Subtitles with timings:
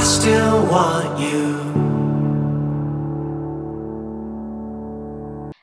[0.00, 1.58] I still want you.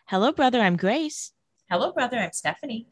[0.05, 0.61] Hello, brother.
[0.61, 1.31] I'm Grace.
[1.71, 2.19] Hello, brother.
[2.19, 2.87] I'm Stephanie.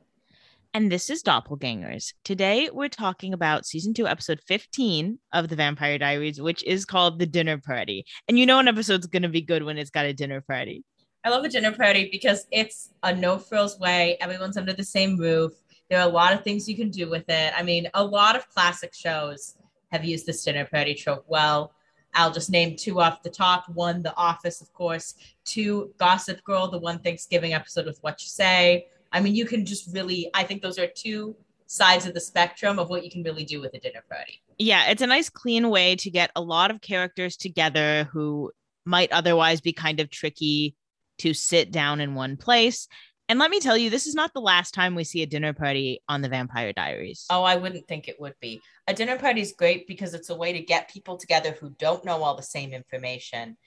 [0.74, 2.14] And this is Doppelgangers.
[2.24, 7.20] Today, we're talking about season two, episode 15 of The Vampire Diaries, which is called
[7.20, 8.08] The Dinner Party.
[8.28, 10.84] And you know, an episode's going to be good when it's got a dinner party.
[11.24, 14.18] I love a dinner party because it's a no frills way.
[14.20, 15.52] Everyone's under the same roof.
[15.92, 17.54] There are a lot of things you can do with it.
[17.56, 19.58] I mean, a lot of classic shows
[19.96, 21.74] have used this dinner party trope well.
[22.14, 23.68] I'll just name two off the top.
[23.70, 25.16] One, The Office, of course.
[25.44, 28.88] Two, Gossip Girl, the one Thanksgiving episode with What You Say.
[29.12, 31.36] I mean, you can just really, I think those are two
[31.68, 34.42] sides of the spectrum of what you can really do with a dinner party.
[34.58, 38.52] Yeah, it's a nice, clean way to get a lot of characters together who
[38.86, 40.76] might otherwise be kind of tricky
[41.20, 42.88] to sit down in one place.
[43.28, 45.52] And let me tell you, this is not the last time we see a dinner
[45.52, 47.26] party on the Vampire Diaries.
[47.32, 48.62] Oh, I wouldn't think it would be.
[48.88, 52.06] A dinner party is great because it's a way to get people together who don't
[52.06, 53.58] know all the same information.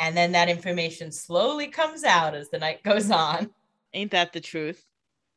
[0.00, 3.50] And then that information slowly comes out as the night goes on.
[3.92, 4.84] Ain't that the truth?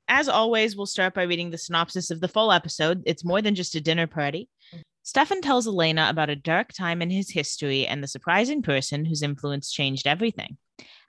[0.08, 3.04] As always, we'll start by reading the synopsis of the full episode.
[3.06, 4.50] It's more than just a dinner party.
[4.74, 4.82] Mm-hmm.
[5.08, 9.24] Stefan tells Elena about a dark time in his history and the surprising person whose
[9.24, 10.58] influence changed everything.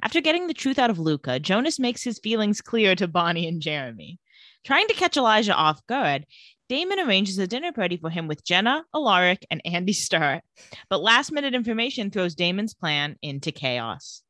[0.01, 3.61] After getting the truth out of Luca, Jonas makes his feelings clear to Bonnie and
[3.61, 4.21] Jeremy.
[4.63, 6.27] Trying to catch Elijah off guard,
[6.69, 10.43] Damon arranges a dinner party for him with Jenna, Alaric, and Andie Star.
[10.89, 14.23] But last minute information throws Damon's plan into chaos.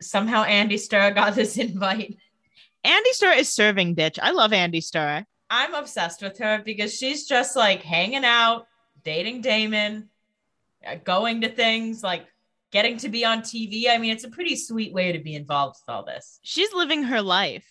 [0.00, 2.16] Somehow Andie Star got this invite.
[2.82, 4.18] Andie Star is serving, bitch.
[4.20, 5.24] I love Andie Star.
[5.48, 8.66] I'm obsessed with her because she's just like hanging out,
[9.04, 10.08] dating Damon,
[10.86, 12.26] uh, going to things like
[12.70, 13.88] getting to be on TV.
[13.88, 16.40] I mean, it's a pretty sweet way to be involved with all this.
[16.42, 17.66] She's living her life.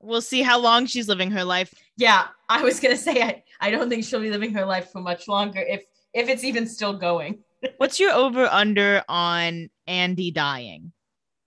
[0.00, 1.72] We'll see how long she's living her life.
[1.96, 5.00] Yeah, I was gonna say I, I don't think she'll be living her life for
[5.00, 7.38] much longer if if it's even still going.
[7.78, 10.92] What's your over under on Andie dying?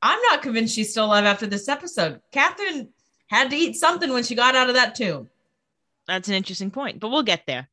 [0.02, 2.22] I'm not convinced she's still alive after this episode.
[2.32, 2.90] Catherine
[3.28, 5.30] had to eat something when she got out of that tomb.
[6.08, 7.70] That's an interesting point, but we'll get there.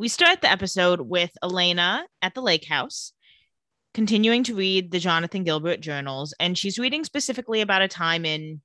[0.00, 3.12] We start the episode with Elena at the lake house,
[3.92, 8.62] continuing to read the Jonathan Gilbert journals, and she's reading specifically about a time in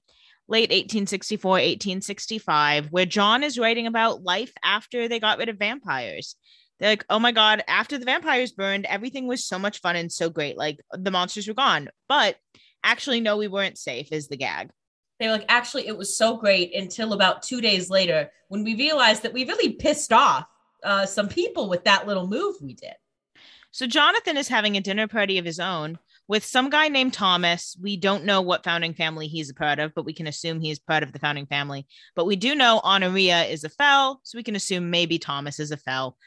[0.48, 6.38] late 1864, 1865, where John is writing about life after they got rid of vampires.
[6.80, 10.10] They're like, oh my God, after the vampires burned, everything was so much fun and
[10.10, 10.56] so great.
[10.56, 11.90] Like the monsters were gone.
[12.08, 12.38] But
[12.82, 14.70] actually, no, we weren't safe, is the gag.
[15.20, 18.76] They were like, actually, it was so great until about two days later when we
[18.76, 20.46] realized that we really pissed off
[20.86, 22.94] uh, some people with that little move we did.
[23.72, 25.98] So Jonathan is having a dinner party of his own
[26.28, 27.76] with some guy named Thomas.
[27.82, 30.80] We don't know what founding family he's a part of, but we can assume he's
[30.80, 31.86] part of the founding family.
[32.16, 35.72] But we do know Honoria is a Fell, so we can assume maybe Thomas is
[35.72, 36.18] a Fell.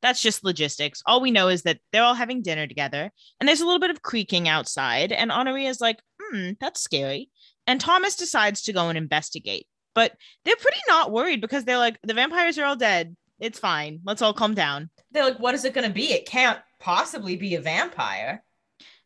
[0.00, 1.02] That's just logistics.
[1.06, 3.90] All we know is that they're all having dinner together, and there's a little bit
[3.90, 7.30] of creaking outside, and Honoria is like, hmm, that's scary.
[7.66, 9.66] And Thomas decides to go and investigate.
[9.94, 10.12] But
[10.44, 13.16] they're pretty not worried because they're like, the vampires are all dead.
[13.38, 14.00] It's fine.
[14.04, 14.90] Let's all calm down.
[15.10, 16.12] They're like, what is it going to be?
[16.12, 18.44] It can't possibly be a vampire.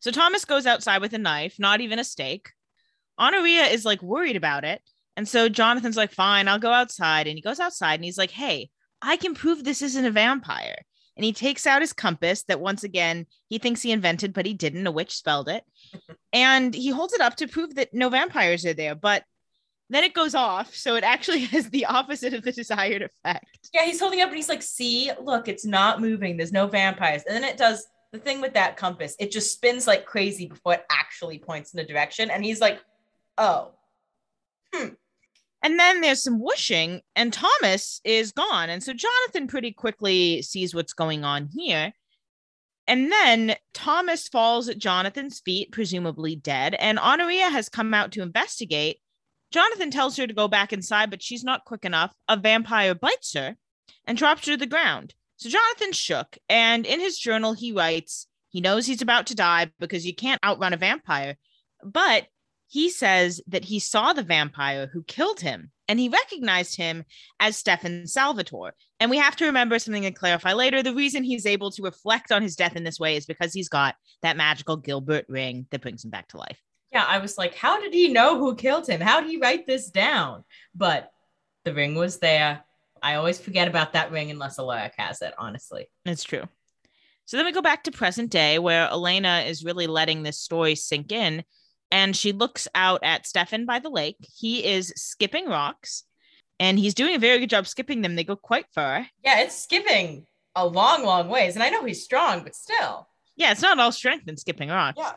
[0.00, 2.50] So Thomas goes outside with a knife, not even a stake.
[3.18, 4.82] Honoria is like worried about it.
[5.16, 7.26] And so Jonathan's like, fine, I'll go outside.
[7.26, 8.70] And he goes outside and he's like, hey,
[9.00, 10.76] I can prove this isn't a vampire.
[11.16, 14.52] And he takes out his compass that once again he thinks he invented, but he
[14.52, 14.86] didn't.
[14.86, 15.64] A witch spelled it.
[16.32, 18.94] and he holds it up to prove that no vampires are there.
[18.94, 19.24] But
[19.88, 20.74] then it goes off.
[20.74, 23.70] So it actually has the opposite of the desired effect.
[23.72, 26.36] Yeah, he's holding up and he's like, see, look, it's not moving.
[26.36, 27.22] There's no vampires.
[27.26, 30.74] And then it does the thing with that compass, it just spins like crazy before
[30.74, 32.30] it actually points in a direction.
[32.30, 32.80] And he's like,
[33.38, 33.72] oh.
[34.74, 34.88] Hmm.
[35.62, 38.70] And then there's some whooshing, and Thomas is gone.
[38.70, 41.92] And so Jonathan pretty quickly sees what's going on here.
[42.86, 46.74] And then Thomas falls at Jonathan's feet, presumably dead.
[46.74, 49.00] And Honoria has come out to investigate.
[49.52, 52.14] Jonathan tells her to go back inside, but she's not quick enough.
[52.28, 53.56] A vampire bites her
[54.06, 55.14] and drops her to the ground.
[55.36, 58.26] So Jonathan shook, and in his journal, he writes
[58.56, 61.36] he knows he's about to die because you can't outrun a vampire.
[61.84, 62.26] But
[62.68, 67.04] he says that he saw the vampire who killed him and he recognized him
[67.38, 68.72] as Stefan Salvatore.
[68.98, 70.82] And we have to remember something to clarify later.
[70.82, 73.68] The reason he's able to reflect on his death in this way is because he's
[73.68, 76.60] got that magical Gilbert ring that brings him back to life.
[76.92, 79.00] Yeah, I was like, how did he know who killed him?
[79.00, 80.44] How did he write this down?
[80.74, 81.10] But
[81.64, 82.62] the ring was there.
[83.02, 85.88] I always forget about that ring unless Alaric has it, honestly.
[86.04, 86.44] It's true.
[87.26, 90.76] So then we go back to present day where Elena is really letting this story
[90.76, 91.44] sink in
[91.90, 94.16] and she looks out at Stefan by the lake.
[94.20, 96.04] He is skipping rocks
[96.60, 98.14] and he's doing a very good job skipping them.
[98.14, 99.06] They go quite far.
[99.24, 101.54] Yeah, it's skipping a long, long ways.
[101.54, 103.08] And I know he's strong, but still.
[103.36, 104.98] Yeah, it's not all strength in skipping rocks.
[104.98, 105.12] Yeah.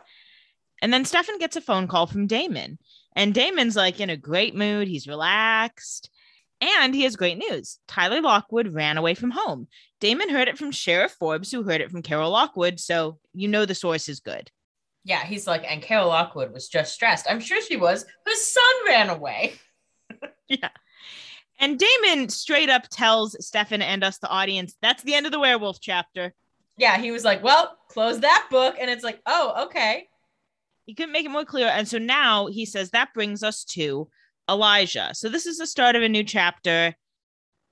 [0.81, 2.79] And then Stefan gets a phone call from Damon.
[3.15, 4.87] And Damon's like in a great mood.
[4.87, 6.09] He's relaxed.
[6.61, 7.79] And he has great news.
[7.87, 9.67] Tyler Lockwood ran away from home.
[9.99, 12.79] Damon heard it from Sheriff Forbes, who heard it from Carol Lockwood.
[12.79, 14.51] So you know the source is good.
[15.05, 17.25] Yeah, he's like, and Carol Lockwood was just stressed.
[17.29, 18.05] I'm sure she was.
[18.25, 19.53] Her son ran away.
[20.49, 20.69] Yeah.
[21.59, 25.39] And Damon straight up tells Stefan and us, the audience, that's the end of the
[25.39, 26.33] werewolf chapter.
[26.77, 28.77] Yeah, he was like, well, close that book.
[28.79, 30.07] And it's like, oh, okay.
[30.89, 31.67] He couldn't make it more clear.
[31.67, 34.09] And so now he says that brings us to
[34.49, 35.11] Elijah.
[35.13, 36.95] So this is the start of a new chapter.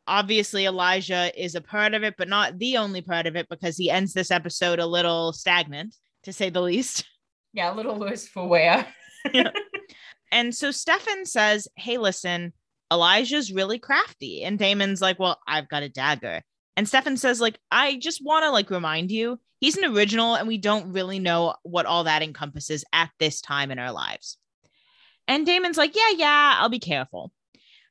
[0.05, 3.75] Obviously, Elijah is a part of it, but not the only part of it because
[3.75, 7.05] he ends this episode a little stagnant, to say the least.
[7.53, 8.85] Yeah, a little worse for wear.
[10.31, 12.53] And so Stefan says, Hey, listen,
[12.93, 14.43] Elijah's really crafty.
[14.43, 16.43] And Damon's like, Well, I've got a dagger.
[16.77, 20.47] And Stefan says, like, I just want to like remind you, he's an original, and
[20.47, 24.37] we don't really know what all that encompasses at this time in our lives.
[25.27, 27.33] And Damon's like, Yeah, yeah, I'll be careful.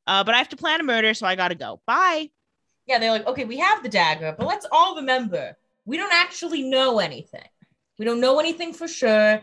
[0.07, 1.83] Uh, but I have to plan a murder, so I gotta go.
[1.85, 2.31] Bye.
[2.87, 6.63] Yeah, they're like, okay, we have the dagger, but let's all remember we don't actually
[6.63, 7.49] know anything.
[7.99, 9.43] We don't know anything for sure.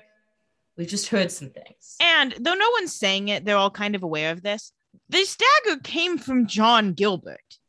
[0.78, 1.98] We've just heard some things.
[2.00, 4.72] And though no one's saying it, they're all kind of aware of this.
[5.10, 7.60] This dagger came from John Gilbert.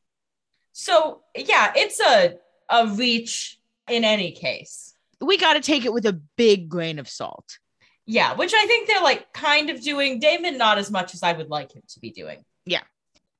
[0.74, 2.34] So yeah, it's a
[2.68, 4.94] a reach in any case.
[5.20, 7.58] We got to take it with a big grain of salt.
[8.06, 10.18] Yeah, which I think they're like kind of doing.
[10.18, 12.44] Damon not as much as I would like him to be doing.
[12.66, 12.82] Yeah.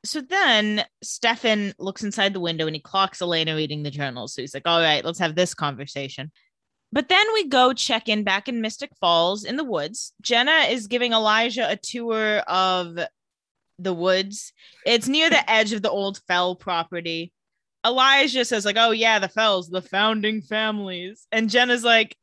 [0.04, 4.28] So then Stefan looks inside the window and he clocks Elena reading the journal.
[4.28, 6.30] So he's like, all right, let's have this conversation.
[6.92, 10.12] But then we go check in back in Mystic Falls in the woods.
[10.22, 12.98] Jenna is giving Elijah a tour of
[13.84, 14.52] the woods.
[14.84, 17.32] It's near the edge of the old Fell property.
[17.86, 21.26] Elijah says, like, oh yeah, the Fells, the founding families.
[21.30, 22.16] And Jenna's like,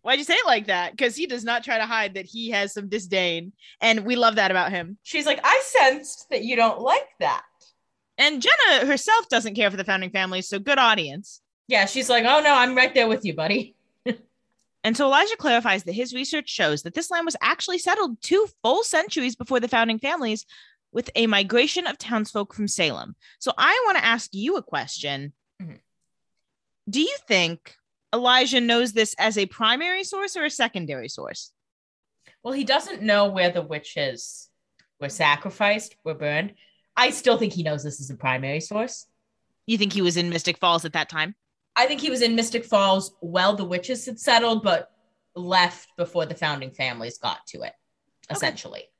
[0.00, 0.92] why'd you say it like that?
[0.92, 3.52] Because he does not try to hide that he has some disdain.
[3.80, 4.98] And we love that about him.
[5.02, 7.44] She's like, I sensed that you don't like that.
[8.18, 11.40] And Jenna herself doesn't care for the founding families, so good audience.
[11.68, 13.74] Yeah, she's like, oh no, I'm right there with you, buddy.
[14.84, 18.48] And so Elijah clarifies that his research shows that this land was actually settled two
[18.62, 20.44] full centuries before the founding families
[20.92, 23.16] with a migration of townsfolk from Salem.
[23.38, 25.32] So I want to ask you a question.
[25.60, 25.80] Mhm.
[26.88, 27.76] Do you think
[28.14, 31.52] Elijah knows this as a primary source or a secondary source?
[32.42, 34.50] Well, he doesn't know where the witches
[35.00, 36.54] were sacrificed, were burned.
[36.96, 39.06] I still think he knows this is a primary source.
[39.66, 41.36] You think he was in Mystic Falls at that time?
[41.74, 44.90] I think he was in Mystic Falls while the witches had settled, but
[45.34, 47.72] left before the founding families got to it,
[48.28, 48.91] essentially.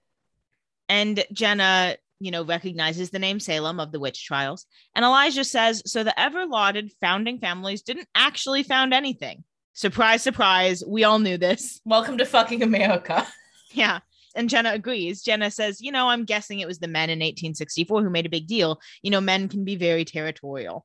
[0.92, 4.66] And Jenna, you know, recognizes the name Salem of the witch trials.
[4.94, 9.42] And Elijah says, so the ever lauded founding families didn't actually found anything.
[9.72, 10.84] Surprise, surprise.
[10.86, 11.80] We all knew this.
[11.86, 13.26] Welcome to fucking America.
[13.70, 14.00] Yeah.
[14.36, 15.22] And Jenna agrees.
[15.22, 18.28] Jenna says, you know, I'm guessing it was the men in 1864 who made a
[18.28, 18.78] big deal.
[19.00, 20.84] You know, men can be very territorial.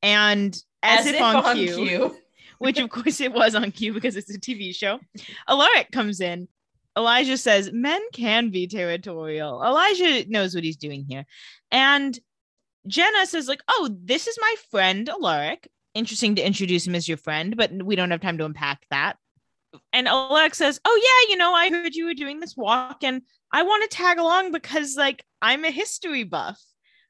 [0.00, 2.16] And as, if, on, cue,
[2.58, 5.00] which of course it was on cue because it's a TV show,
[5.48, 6.46] Alaric comes in.
[6.98, 9.62] Elijah says, men can be territorial.
[9.62, 11.24] Elijah knows what he's doing here.
[11.70, 12.18] And
[12.88, 15.68] Jenna says, like, oh, this is my friend Alaric.
[15.94, 19.16] Interesting to introduce him as your friend, but we don't have time to unpack that.
[19.92, 23.22] And Alaric says, oh, yeah, you know, I heard you were doing this walk and
[23.52, 26.60] I want to tag along because, like, I'm a history buff.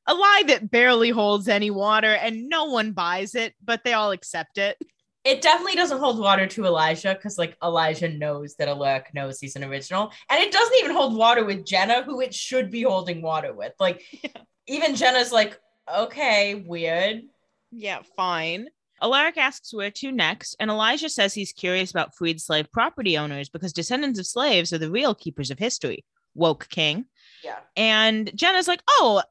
[0.06, 4.10] A lie that barely holds any water and no one buys it, but they all
[4.10, 4.76] accept it.
[5.24, 9.56] It definitely doesn't hold water to Elijah because, like, Elijah knows that Alaric knows he's
[9.56, 10.12] an original.
[10.30, 13.72] And it doesn't even hold water with Jenna, who it should be holding water with.
[13.80, 14.02] Like,
[14.66, 15.58] even Jenna's like,
[15.92, 17.22] okay, weird.
[17.70, 18.68] Yeah, fine.
[19.02, 23.48] Alaric asks where to next, and Elijah says he's curious about freed slave property owners
[23.48, 26.04] because descendants of slaves are the real keepers of history.
[26.34, 27.06] Woke king.
[27.44, 27.58] Yeah.
[27.76, 29.22] And Jenna's like, oh,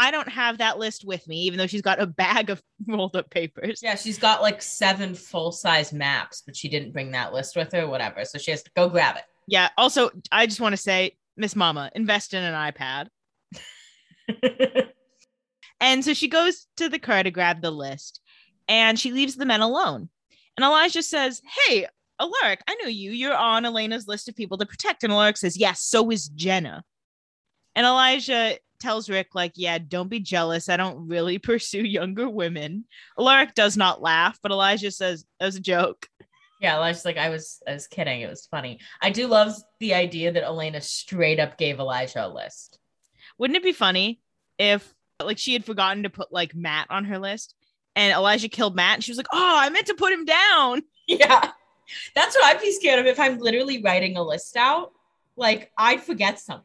[0.00, 3.14] I don't have that list with me, even though she's got a bag of rolled
[3.16, 3.80] up papers.
[3.82, 7.72] Yeah, she's got like seven full size maps, but she didn't bring that list with
[7.72, 8.24] her, whatever.
[8.24, 9.24] So she has to go grab it.
[9.46, 9.68] Yeah.
[9.76, 13.08] Also, I just want to say, Miss Mama, invest in an iPad.
[15.80, 18.20] And so she goes to the car to grab the list
[18.68, 20.10] and she leaves the men alone.
[20.56, 21.86] And Elijah says, Hey,
[22.20, 23.12] Alaric, I know you.
[23.12, 25.02] You're on Elena's list of people to protect.
[25.02, 26.84] And Alaric says, Yes, so is Jenna.
[27.74, 30.68] And Elijah tells Rick, like, yeah, don't be jealous.
[30.68, 32.84] I don't really pursue younger women.
[33.18, 36.08] Alaric does not laugh, but Elijah says, that was a joke.
[36.60, 38.20] yeah, Elijah's like, I was I was kidding.
[38.20, 38.80] It was funny.
[39.00, 42.78] I do love the idea that Elena straight up gave Elijah a list.
[43.38, 44.20] Wouldn't it be funny
[44.58, 47.54] if like she had forgotten to put like Matt on her list
[47.96, 50.82] and Elijah killed Matt and she was like, oh, I meant to put him down.
[51.06, 51.50] Yeah.
[52.14, 54.92] That's what I'd be scared of if I'm literally writing a list out.
[55.36, 56.64] Like I'd forget someone.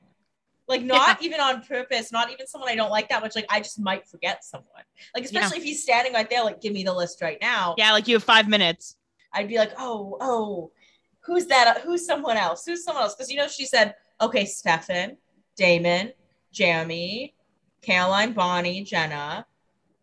[0.67, 3.35] Like not even on purpose, not even someone I don't like that much.
[3.35, 4.83] Like I just might forget someone.
[5.13, 7.75] Like especially if he's standing right there, like give me the list right now.
[7.77, 8.97] Yeah, like you have five minutes.
[9.33, 10.71] I'd be like, oh, oh,
[11.19, 11.81] who's that?
[11.81, 12.65] Who's someone else?
[12.65, 13.13] Who's someone else?
[13.15, 15.17] Because you know, she said, okay, Stefan,
[15.55, 16.13] Damon,
[16.51, 17.35] Jeremy,
[17.81, 19.45] Caroline, Bonnie, Jenna.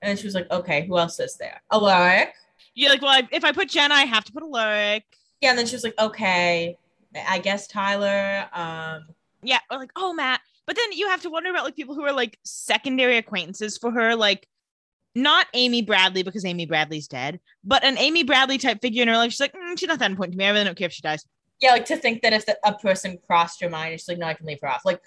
[0.02, 1.60] And she was like, okay, who else is there?
[1.72, 2.34] Alaric.
[2.74, 5.04] You're like, well, if I put Jenna, I have to put Alaric.
[5.40, 6.76] Yeah, and then she was like, okay,
[7.28, 8.48] I guess Tyler.
[8.52, 9.06] Um,
[9.42, 10.40] Yeah, or like, oh, Matt.
[10.72, 13.90] But then you have to wonder about like people who are like secondary acquaintances for
[13.90, 14.48] her, like
[15.14, 19.18] not Amy Bradley because Amy Bradley's dead, but an Amy Bradley type figure in her
[19.18, 19.32] life.
[19.32, 20.46] She's like, "Mm, she's not that important to me.
[20.46, 21.26] I really don't care if she dies.
[21.60, 24.32] yeah, like to think that if a person crossed your mind, it's like, no, I
[24.32, 24.86] can leave her off.
[24.86, 25.02] Like,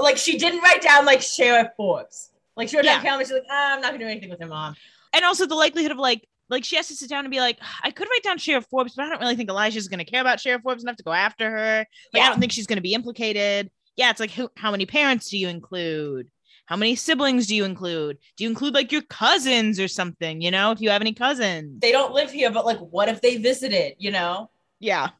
[0.00, 2.30] like she didn't write down like Sheriff Forbes.
[2.56, 3.18] Like she wrote down Yeah.
[3.18, 4.74] She's like, ah, I'm not gonna do anything with her mom.
[5.12, 7.58] And also the likelihood of like, like she has to sit down and be like,
[7.82, 10.22] I could write down Sheriff Forbes, but I don't really think Elijah's going to care
[10.22, 11.86] about Sheriff Forbes enough to go after her.
[12.14, 13.70] Like, I don't think she's going to be implicated.
[14.00, 16.30] Yeah, it's like, who, how many parents do you include?
[16.64, 18.16] How many siblings do you include?
[18.38, 20.40] Do you include like your cousins or something?
[20.40, 21.82] You know, if you have any cousins.
[21.82, 23.96] They don't live here, but like, what if they visited?
[23.98, 24.48] You know?
[24.78, 25.10] Yeah.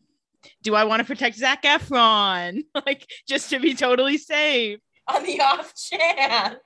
[0.62, 2.64] Do I want to protect Zac Efron?
[2.86, 4.80] like, just to be totally safe.
[5.08, 6.56] On the off chance,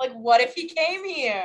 [0.00, 1.44] like, what if he came here?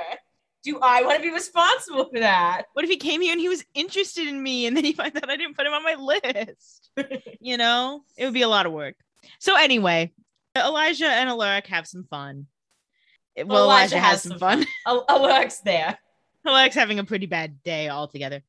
[0.63, 2.67] Do I want to be responsible for that?
[2.71, 5.17] What if he came here and he was interested in me and then he finds
[5.17, 6.89] out I didn't put him on my list?
[7.41, 8.95] you know, it would be a lot of work.
[9.39, 10.11] So, anyway,
[10.55, 12.47] Elijah and Alaric have some fun.
[13.37, 14.65] Well, Elijah, has, some fun.
[14.87, 15.97] Al- Alaric's there.
[16.45, 18.41] Alaric's having a pretty bad day altogether.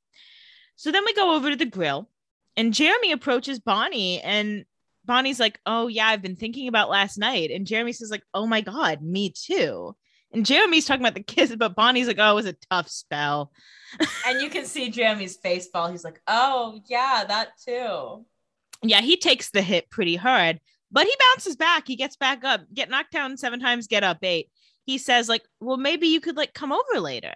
[0.77, 2.09] So then we go over to the grill
[2.57, 4.65] and Jeremy approaches Bonnie and
[5.05, 8.47] Bonnie's like, "Oh yeah, I've been thinking about last night." And Jeremy says like, "Oh
[8.47, 9.95] my god, me too."
[10.33, 13.53] And Jeremy's talking about the kiss, but Bonnie's like, "Oh, it was a tough spell."
[14.27, 15.91] And you can see Jeremy's face fall.
[15.91, 18.25] He's like, oh, yeah, that too.
[18.83, 20.61] Yeah, he takes the hit pretty hard,
[20.91, 21.87] but he bounces back.
[21.87, 22.63] He gets back up.
[22.73, 24.51] Get knocked down seven times, get up eight.
[24.87, 27.35] He says like, "Well, maybe you could like come over later."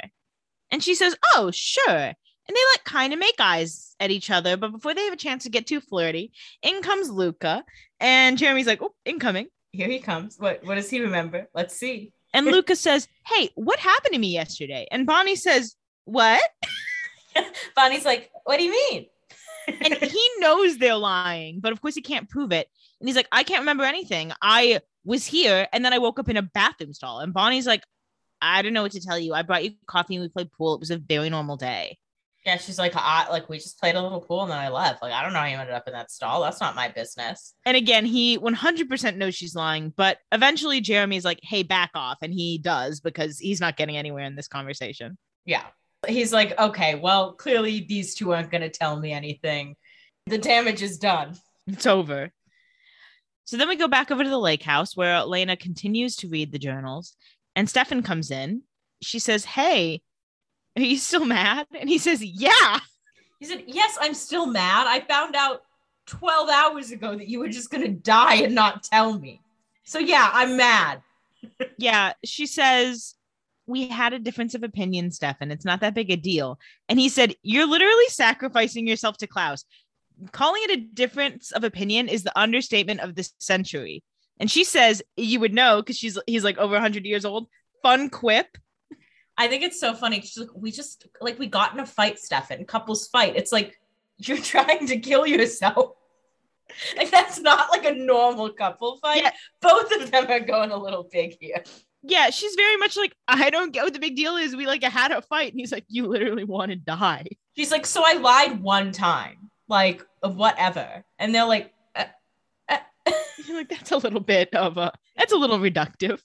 [0.71, 2.13] And she says, "Oh, sure."
[2.47, 5.17] And they like kind of make eyes at each other, but before they have a
[5.17, 6.33] chance to get too flirty,
[6.63, 7.65] in comes Luca,
[8.01, 10.37] and Jeremy's like, "Oh, incoming." Here he comes.
[10.39, 11.49] What, what does he remember?
[11.53, 12.13] Let's see.
[12.33, 14.87] And Luca says, Hey, what happened to me yesterday?
[14.91, 15.75] And Bonnie says,
[16.05, 16.41] What?
[17.77, 19.07] Bonnie's like, what do you mean?
[19.67, 22.69] And he knows they're lying, but of course he can't prove it.
[23.01, 24.33] And he's like, I can't remember anything.
[24.43, 27.21] I was here and then I woke up in a bathroom stall.
[27.21, 27.83] And Bonnie's like,
[28.41, 29.35] I don't know what to tell you.
[29.35, 30.75] I brought you coffee and we played pool.
[30.75, 31.99] It was a very normal day.
[32.45, 35.01] Yeah, she's like, I, like we just played a little pool and then I left.
[35.01, 36.43] Like, I don't know how you ended up in that stall.
[36.43, 37.55] That's not my business.
[37.65, 42.19] And again, he 100% knows she's lying, but eventually Jeremy's like, Hey, back off.
[42.21, 45.17] And he does because he's not getting anywhere in this conversation.
[45.47, 45.65] Yeah.
[46.09, 49.77] He's like, okay, well, clearly these two aren't going to tell me anything.
[50.27, 51.37] The damage is done.
[51.67, 52.31] It's over.
[53.45, 56.51] So then we go back over to the lake house where Elena continues to read
[56.51, 57.15] the journals
[57.55, 58.63] and Stefan comes in.
[59.03, 60.01] She says, Hey,
[60.77, 61.67] are you still mad?
[61.79, 62.81] And he says, Yeah.
[63.45, 64.87] He said, yes, I'm still mad.
[64.87, 65.65] I found out
[66.07, 69.43] 12 hours ago that you were just going to die and not tell me.
[69.85, 71.03] So, yeah, I'm mad.
[71.77, 72.15] Yeah.
[72.25, 73.17] She says,
[73.67, 75.51] We had a difference of opinion, Stefan.
[75.51, 76.59] It's not that big a deal.
[76.89, 79.65] And he said, You're literally sacrificing yourself to Klaus.
[80.33, 84.03] Calling it a difference of opinion is the understatement of this century.
[84.39, 87.49] And she says, You would know because she's he's like over 100 years old.
[87.83, 88.49] Fun quip.
[89.37, 90.21] I think it's so funny.
[90.21, 93.35] She's like, we just, like, we got in a fight, Stefan, couples fight.
[93.37, 93.79] It's like,
[94.19, 95.93] you're trying to kill yourself.
[96.97, 99.23] Like, that's not like a normal couple fight.
[99.23, 99.33] Yeah.
[99.61, 101.63] Both of them are going a little big here.
[102.07, 104.55] Yeah, she's very much like, I don't get what the big deal is.
[104.55, 105.53] We like had a fight.
[105.53, 107.27] And he's like, You literally want to die.
[107.57, 111.05] She's like, so I lied one time, like, of whatever.
[111.19, 112.05] And they're like, uh,
[112.69, 112.79] uh,
[113.47, 116.21] You're like, that's a little bit of a that's a little reductive.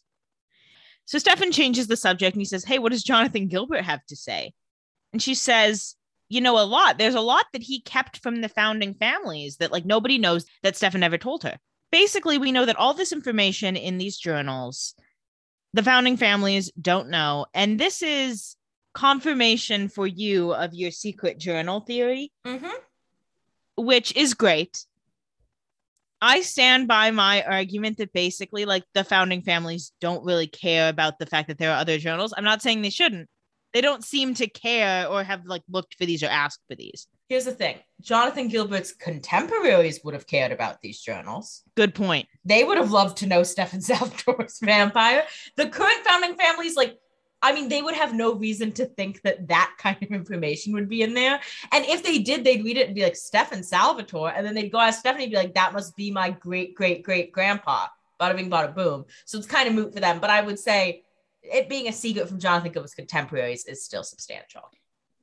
[1.06, 4.16] So Stefan changes the subject and he says, Hey, what does Jonathan Gilbert have to
[4.16, 4.54] say?
[5.14, 5.96] And she says,
[6.28, 6.98] You know, a lot.
[6.98, 10.76] There's a lot that he kept from the founding families that like nobody knows that
[10.76, 11.58] Stefan ever told her.
[11.92, 14.94] Basically, we know that all this information in these journals,
[15.74, 17.46] the founding families don't know.
[17.54, 18.56] And this is
[18.94, 22.72] confirmation for you of your secret journal theory mhm.
[23.78, 24.86] which is great.
[26.22, 31.18] I stand by my argument that basically, like, the founding families don't really care about
[31.18, 32.34] the fact that there are other journals.
[32.36, 33.30] I'm not saying they shouldn't.
[33.74, 37.08] They don't seem to care or have like looked for these or asked for these.
[37.30, 41.62] Here's the thing Jonathan Gilbert's contemporaries would have cared about these journals.
[41.76, 42.28] Good point.
[42.44, 45.24] They would have loved to know Stefan Salvatore's vampire.
[45.56, 46.98] The current founding families, like,
[47.42, 50.90] I mean, they would have no reason to think that that kind of information would
[50.90, 51.40] be in there.
[51.72, 54.34] And if they did, they'd read it and be like, Stefan Salvatore.
[54.36, 57.32] And then they'd go ask Stephanie, be like, that must be my great, great, great
[57.32, 57.86] grandpa.
[58.20, 59.06] Bada bing, bada boom.
[59.26, 60.20] So it's kind of moot for them.
[60.20, 61.04] But I would say
[61.44, 64.64] it being a secret from Jonathan Gilbert's contemporaries is still substantial.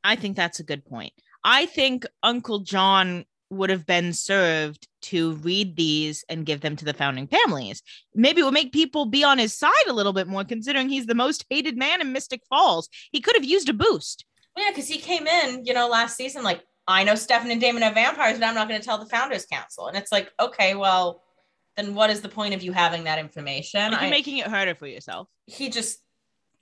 [0.07, 1.13] I think that's a good point.
[1.47, 6.85] I think Uncle John would have been served to read these and give them to
[6.85, 7.83] the founding families.
[8.13, 11.07] Maybe it would make people be on his side a little bit more, considering he's
[11.07, 12.89] the most hated man in Mystic Falls.
[13.13, 14.25] He could have used a boost.
[14.57, 17.85] Yeah, because he came in, you know, last season, like, I know Stefan and Damon
[17.85, 19.87] are vampires, but I'm not going to tell the Founders Council.
[19.87, 21.23] And it's like, okay, well,
[21.77, 23.93] then what is the point of you having that information?
[23.93, 25.29] Like, you're I- making it harder for yourself.
[25.47, 26.01] he just,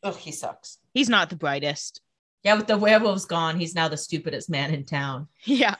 [0.03, 0.76] oh, he sucks.
[0.93, 2.03] He's not the brightest.
[2.45, 5.29] Yeah, with the werewolves gone, he's now the stupidest man in town.
[5.45, 5.77] Yeah.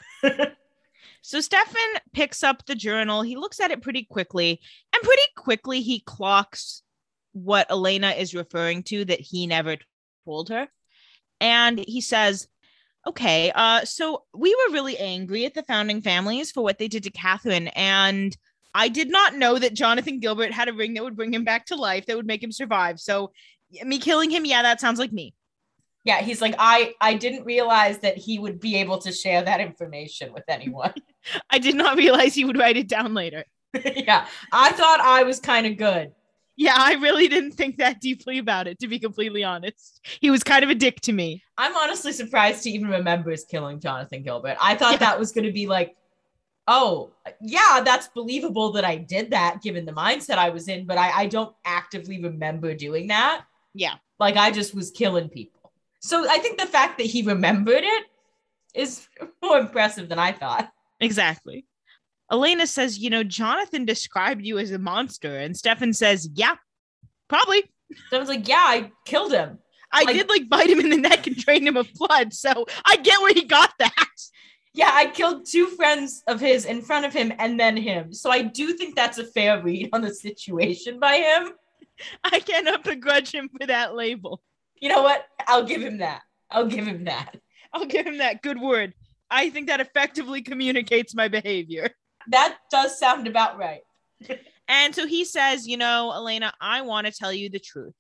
[1.21, 3.23] so Stefan picks up the journal.
[3.23, 4.61] He looks at it pretty quickly,
[4.94, 6.83] and pretty quickly he clocks
[7.33, 9.76] what Elena is referring to that he never
[10.25, 10.68] told her.
[11.40, 12.49] And he says,
[13.06, 17.02] Okay, uh, so we were really angry at the founding families for what they did
[17.02, 17.68] to Catherine.
[17.68, 18.35] And
[18.75, 21.66] I did not know that Jonathan Gilbert had a ring that would bring him back
[21.66, 22.99] to life, that would make him survive.
[22.99, 23.33] So
[23.85, 25.35] me killing him, yeah, that sounds like me.
[26.04, 29.61] Yeah, he's like, I, I didn't realize that he would be able to share that
[29.61, 30.92] information with anyone.
[31.50, 33.44] I did not realize he would write it down later.
[33.96, 36.12] yeah, I thought I was kind of good.
[36.56, 40.00] Yeah, I really didn't think that deeply about it, to be completely honest.
[40.20, 41.42] He was kind of a dick to me.
[41.58, 44.56] I'm honestly surprised to even remember his killing Jonathan Gilbert.
[44.61, 44.99] I thought Yeah.
[44.99, 45.96] that was going to be like,
[46.68, 50.96] oh, yeah, that's believable that I did that given the mindset I was in, but
[50.96, 53.44] I, I don't actively remember doing that.
[53.75, 53.94] Yeah.
[54.20, 55.53] Like I just was killing people.
[56.04, 58.04] So I think the fact that he remembered it
[58.75, 59.08] is
[59.42, 60.70] more impressive than I thought.
[61.00, 61.64] Exactly.
[62.30, 65.38] Elena says, you know, Jonathan described you as a monster.
[65.38, 66.56] And Stefan says, yeah,
[67.28, 67.62] probably.
[68.11, 69.58] So I was like, yeah, I killed him.
[69.92, 72.34] I Like- did like bite him in the neck and drain him of blood.
[72.34, 73.94] So I get where he got that.
[74.75, 78.12] Yeah, I killed two friends of his in front of him and then him.
[78.12, 81.52] So I do think that's a fair read on the situation by him.
[82.24, 84.42] I cannot begrudge him for that label.
[84.85, 85.25] You know what?
[85.47, 86.20] I'll give him that.
[86.51, 87.35] I'll give him that.
[87.73, 88.92] I'll give him that good word.
[89.31, 91.88] I think that effectively communicates my behavior.
[92.29, 93.81] That does sound about right.
[94.68, 97.94] And so he says, you know, Elena, I want to tell you the truth.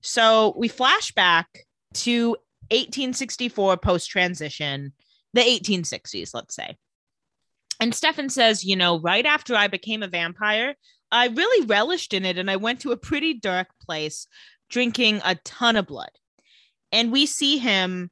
[0.00, 1.48] So we flash back
[1.94, 2.30] to
[2.70, 4.94] 1864 post transition,
[5.34, 6.78] the 1860s, let's say.
[7.78, 10.76] And Stefan says, you know, right after I became a vampire,
[11.10, 14.26] I really relished in it and I went to a pretty dark place
[14.70, 16.10] drinking a ton of blood.
[16.92, 18.10] And we see him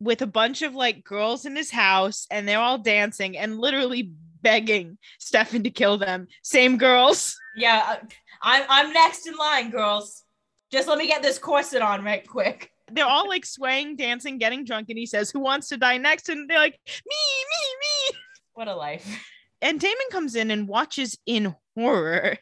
[0.00, 4.12] with a bunch of like girls in his house and they're all dancing and literally
[4.42, 6.26] begging Stefan to kill them.
[6.42, 7.34] Same girls.
[7.56, 8.00] Yeah, I-
[8.42, 10.22] I'm I'm next in line, girls.
[10.70, 12.70] Just let me get this corset on right quick.
[12.92, 14.90] They're all like swaying, dancing, getting drunk.
[14.90, 16.28] And he says, Who wants to die next?
[16.28, 17.16] And they're like, Me,
[17.50, 17.68] me,
[18.12, 18.18] me.
[18.54, 19.24] What a life.
[19.62, 22.36] And Damon comes in and watches in horror.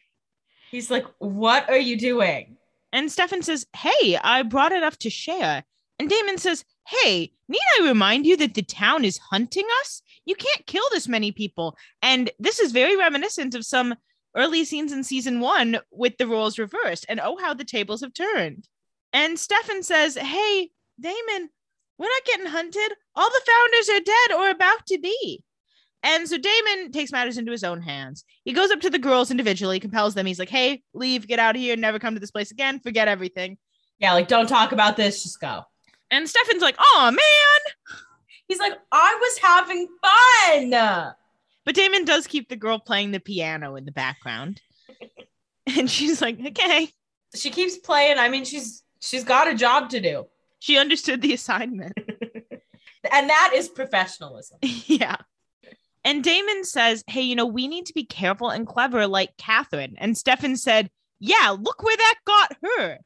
[0.69, 2.57] He's like, "What are you doing?"
[2.95, 5.65] And Stefan says, Hey, I brought enough to share.
[5.99, 10.01] And Damon says, Hey, need I remind you that the town is hunting us?
[10.23, 11.75] You can't kill this many people.
[12.01, 13.95] And this is very reminiscent of some
[14.33, 17.05] early scenes in season one with the roles reversed.
[17.09, 18.69] And oh, how the tables have turned.
[19.11, 21.49] And Stefan says, Hey, Damon,
[21.97, 22.93] we're not getting hunted.
[23.13, 25.43] All the founders are dead or about to be.
[26.05, 28.25] And so Damon takes matters into his own hands.
[28.43, 30.27] He goes up to the girls individually, compels them.
[30.27, 33.07] He's like, Hey, leave, get out of here, never come to this place again, forget
[33.07, 33.57] everything.
[33.97, 35.63] Yeah, like don't talk about this, just go.
[36.11, 37.99] And Stefan's like, Oh man.
[38.47, 41.15] He's like, "I was having fun."
[41.65, 44.61] But Damon does keep the girl playing the piano in the background.
[45.75, 46.89] And she's like, Okay.
[47.33, 48.19] She keeps playing.
[48.19, 50.27] I mean, she's she's got a job to do.
[50.59, 51.97] She understood the assignment.
[53.11, 54.57] And that is professionalism.
[54.61, 55.17] yeah.
[56.05, 59.95] And Damon says, Hey, you know, we need to be careful and clever like Catherine.
[59.97, 60.89] And Stefan said,
[61.19, 62.97] Yeah, look where that got her.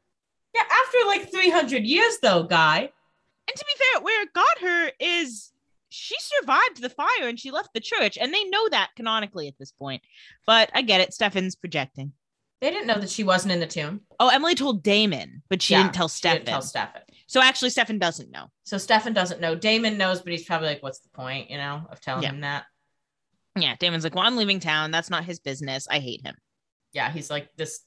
[0.54, 2.80] Yeah, after like 300 years though, guy.
[2.82, 5.52] And to be fair, where it got her is
[5.90, 8.18] she survived the fire and she left the church.
[8.20, 10.04] And they know that canonically at this point.
[10.46, 11.14] But I get it.
[11.14, 12.12] Stefan's projecting.
[12.62, 14.02] They didn't know that she wasn't in the tomb.
[14.20, 16.38] Oh, Emily told Damon, but she Yeah, didn't tell She Stefan.
[16.40, 17.02] didn't tell Stefan.
[17.26, 18.48] so actually, Stefan doesn't know.
[18.66, 19.56] So Stefan doesn't know.
[19.56, 22.30] Damon knows, but he's probably like, "What's the point?" You know, of telling Yeah.
[22.32, 22.66] him that.
[23.62, 24.92] Yeah, Damon's like, well, I'm leaving town.
[24.92, 25.88] That's not his business.
[25.90, 26.36] I hate him.
[26.94, 27.82] Yeah, he's like, "This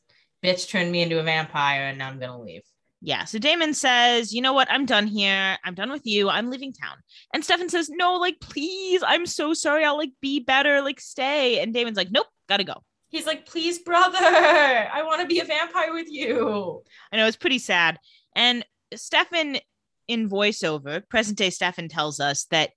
[0.45, 2.63] bitch turned me into a vampire, and now I'm gonna leave."
[3.01, 3.25] Yeah.
[3.25, 4.71] So Damon says, you know what?
[4.71, 5.59] I'm done here.
[5.65, 6.31] I'm done with you.
[6.31, 6.99] I'm leaving town.
[7.35, 9.03] And Stefan says, no, like, please.
[9.05, 9.85] I'm so sorry.
[9.85, 10.81] I'll like be better.
[10.83, 11.59] Like, stay.
[11.61, 12.75] And Damon's like, nope, gotta go.
[13.13, 16.83] He's like, "Please, brother, I want to be a vampire with you."
[17.13, 17.99] I know it's pretty sad.
[18.35, 19.59] And Stefan
[20.09, 22.71] in voiceover, present day Stefan tells us that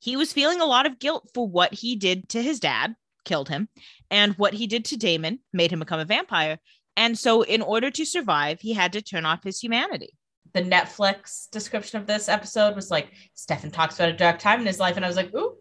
[0.00, 3.48] he was feeling a lot of guilt for what he did to his dad, killed
[3.48, 3.68] him,
[4.10, 6.58] and what he did to Damon made him become a vampire.
[6.96, 10.14] And so, in order to survive, he had to turn off his humanity.
[10.52, 14.66] The Netflix description of this episode was like, Stefan talks about a dark time in
[14.66, 14.96] his life.
[14.96, 15.56] And I was like, ooh,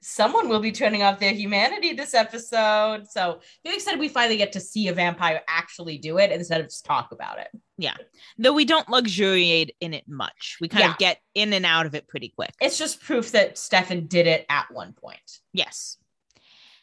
[0.00, 3.06] someone will be turning off their humanity this episode.
[3.10, 6.66] So very excited we finally get to see a vampire actually do it instead of
[6.68, 7.48] just talk about it.
[7.78, 7.94] Yeah.
[8.38, 10.56] Though we don't luxuriate in it much.
[10.60, 10.92] We kind Yeah.
[10.92, 12.52] of get in and out of it pretty quick.
[12.60, 15.40] It's just proof that Stefan did it at one point.
[15.52, 15.96] Yes.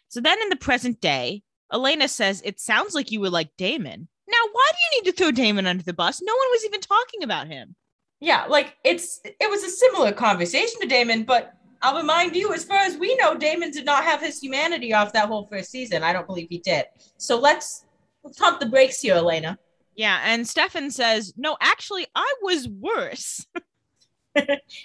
[0.09, 4.07] So then in the present day, Elena says, It sounds like you were like Damon.
[4.27, 6.21] Now, why do you need to throw Damon under the bus?
[6.21, 7.75] No one was even talking about him.
[8.19, 12.63] Yeah, like it's it was a similar conversation to Damon, but I'll remind you, as
[12.63, 16.03] far as we know, Damon did not have his humanity off that whole first season.
[16.03, 16.85] I don't believe he did.
[17.17, 17.85] So let's
[18.23, 19.57] let's pump the brakes here, Elena.
[19.95, 20.19] Yeah.
[20.23, 23.45] And Stefan says, No, actually, I was worse.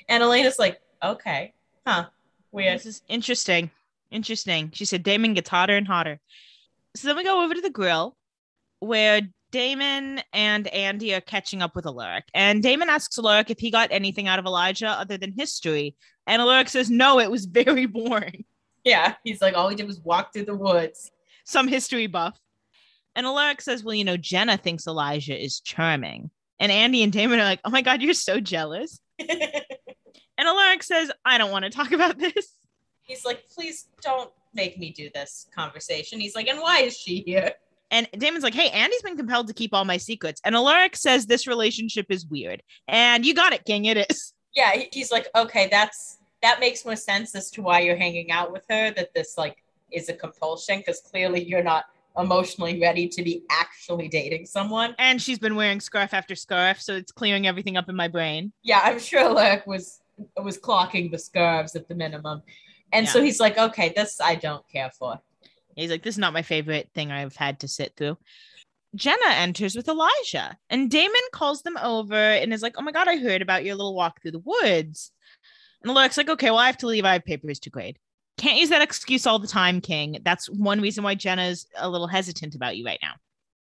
[0.09, 1.53] And Elena's like, okay,
[1.87, 2.07] huh,
[2.53, 2.79] weird.
[2.79, 3.70] This is interesting.
[4.11, 4.70] Interesting.
[4.72, 6.20] She said Damon gets hotter and hotter.
[6.96, 8.16] So then we go over to the grill
[8.81, 12.24] where Damon and Andie are catching up with Alaric.
[12.35, 15.96] And Damon asks Alaric if he got anything out of Elijah other than history.
[16.31, 18.45] And Alaric says, no, it was very boring.
[18.85, 21.11] Yeah, he's like, all he did was walk through the woods.
[21.45, 22.38] Some history buff.
[23.14, 26.31] And Alaric says, well, you know, Jenna thinks Elijah is charming.
[26.59, 29.01] And Andie and Damon are like, oh my God, you're so jealous.
[30.40, 32.55] And Alaric says, I don't want to talk about this.
[33.03, 36.19] he's like, please don't make me do this conversation.
[36.19, 37.53] He's like, and why is she here?
[37.90, 40.40] And Damon's like, hey, Andie's been compelled to keep all my secrets.
[40.43, 42.62] And Alaric says this relationship is weird.
[42.88, 43.85] And you got it, King.
[43.85, 44.33] It is.
[44.55, 48.53] Yeah, he's like, okay, that's that makes more sense as to why you're hanging out
[48.53, 48.90] with her.
[48.92, 51.87] That this like is a compulsion because clearly you're not
[52.18, 54.94] emotionally ready to be actually dating someone.
[54.98, 56.81] And she's been wearing scarf after scarf.
[56.81, 58.53] So it's clearing everything up in my brain.
[58.62, 60.00] Yeah, I'm sure Alec was
[60.42, 62.42] was clocking the scarves at the minimum.
[62.92, 65.20] And so he's like, okay, this I don't care for.
[65.76, 68.18] He's like, this is not my favorite thing I've had to sit through.
[68.96, 73.07] Jenna enters with Elijah, and Damon calls them over and is like, Oh my God,
[73.07, 75.12] I heard about your little walk through the woods.
[75.83, 77.05] And Alaric's like, Okay, well, I have to leave.
[77.05, 77.99] I have papers to grade.
[78.38, 80.19] Can't use that excuse all the time, King.
[80.23, 83.12] That's one reason why Jenna's a little hesitant about you right now.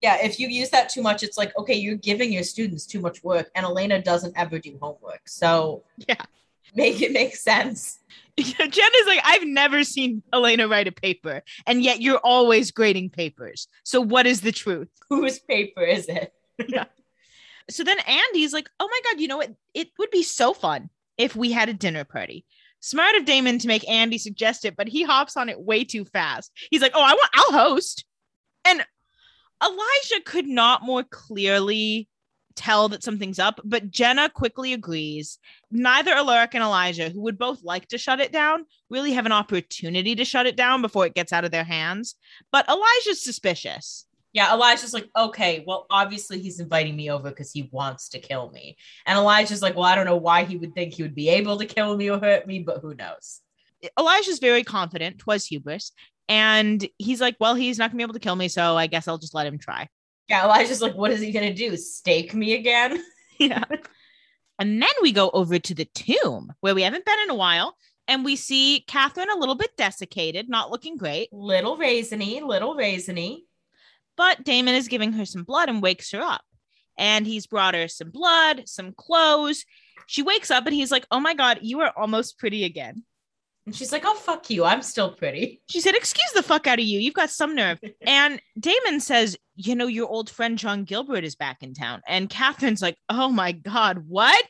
[0.03, 3.01] Yeah, if you use that too much, it's like, okay, you're giving your students too
[3.01, 5.23] much work, and Elena doesn't ever do homework.
[5.27, 6.23] So Yeah.
[6.75, 7.99] make it make sense.
[8.39, 13.67] Jenna's like, I've never seen Elena write a paper, and yet you're always grading papers.
[13.85, 14.89] So, what is the truth?
[15.09, 16.33] Whose paper is it?
[16.69, 16.85] yeah.
[17.71, 19.53] So then Andie's like, oh my God, you know what?
[19.75, 22.45] It would be so fun if we had a dinner party.
[22.81, 26.05] Smart of Damon to make Andie suggest it, but he hops on it way too
[26.05, 26.53] fast.
[26.71, 28.05] He's like, oh, I want, I'll host.
[28.65, 28.85] And
[29.63, 32.09] Elijah could not more clearly
[32.55, 35.39] tell that something's up, but Jenna quickly agrees.
[35.71, 39.33] Neither Alaric and Elijah, who would both like to shut it down, really have an
[39.33, 42.17] opportunity to shut it down before it gets out of their hands.
[42.51, 44.07] But Elijah's suspicious.
[44.33, 48.51] Yeah, Elijah's like, okay, well, obviously he's inviting me over because he wants to kill
[48.51, 48.77] me.
[49.07, 51.59] And Elijah's like, well, I don't know why he would think he would be able
[51.59, 53.41] to kill me or hurt me, but who knows?
[53.99, 55.93] Elijah's very confident, twas hubris.
[56.29, 59.09] And he's like, well, he's not gonna be able to kill me, so I guess
[59.09, 59.89] I'll just let him try.
[60.29, 61.77] Yeah, Elijah's like, what is he gonna do?
[61.77, 63.03] Stake me again?
[63.41, 63.63] Yeah.
[64.59, 67.77] and then we go over to the tomb where we haven't been in a while,
[68.09, 71.33] and we see Catherine a little bit desiccated, not looking great.
[71.33, 73.43] Little raisiny, little raisiny.
[74.19, 76.43] But Damon is giving her some blood and wakes her up.
[76.99, 79.65] And he's brought her some blood, some clothes.
[80.09, 83.05] She wakes up and he's like, Oh my God, you are almost pretty again.
[83.65, 84.65] And she's like, oh, fuck you.
[84.65, 85.61] I'm still pretty.
[85.69, 86.99] She said, Excuse the fuck out of you.
[86.99, 87.79] You've got some nerve.
[88.07, 92.03] and Damon says, You know, your old friend John Gilbert is back in town.
[92.09, 94.47] And Catherine's like, Oh my God, what?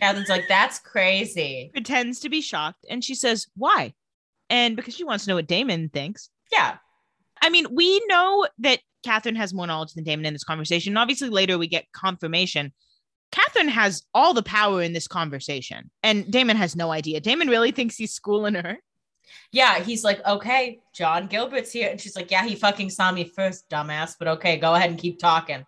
[0.00, 1.70] Catherine's like, that's crazy.
[1.72, 2.84] Pretends to be shocked.
[2.90, 3.92] And she says, Why?
[4.50, 6.30] And because she wants to know what Damon thinks.
[6.50, 6.78] Yeah.
[7.40, 10.92] I mean, we know that Catherine has more knowledge than Damon in this conversation.
[10.92, 12.72] And obviously, later we get confirmation.
[13.30, 17.18] Catherine has all the power in this conversation, and Damon has no idea.
[17.18, 18.78] Damon really thinks he's schooling her.
[19.50, 19.80] Yeah.
[19.80, 21.90] He's like, okay, John Gilbert's here.
[21.90, 24.16] And she's like, yeah, he fucking saw me first, dumbass.
[24.18, 25.64] But okay, go ahead and keep talking.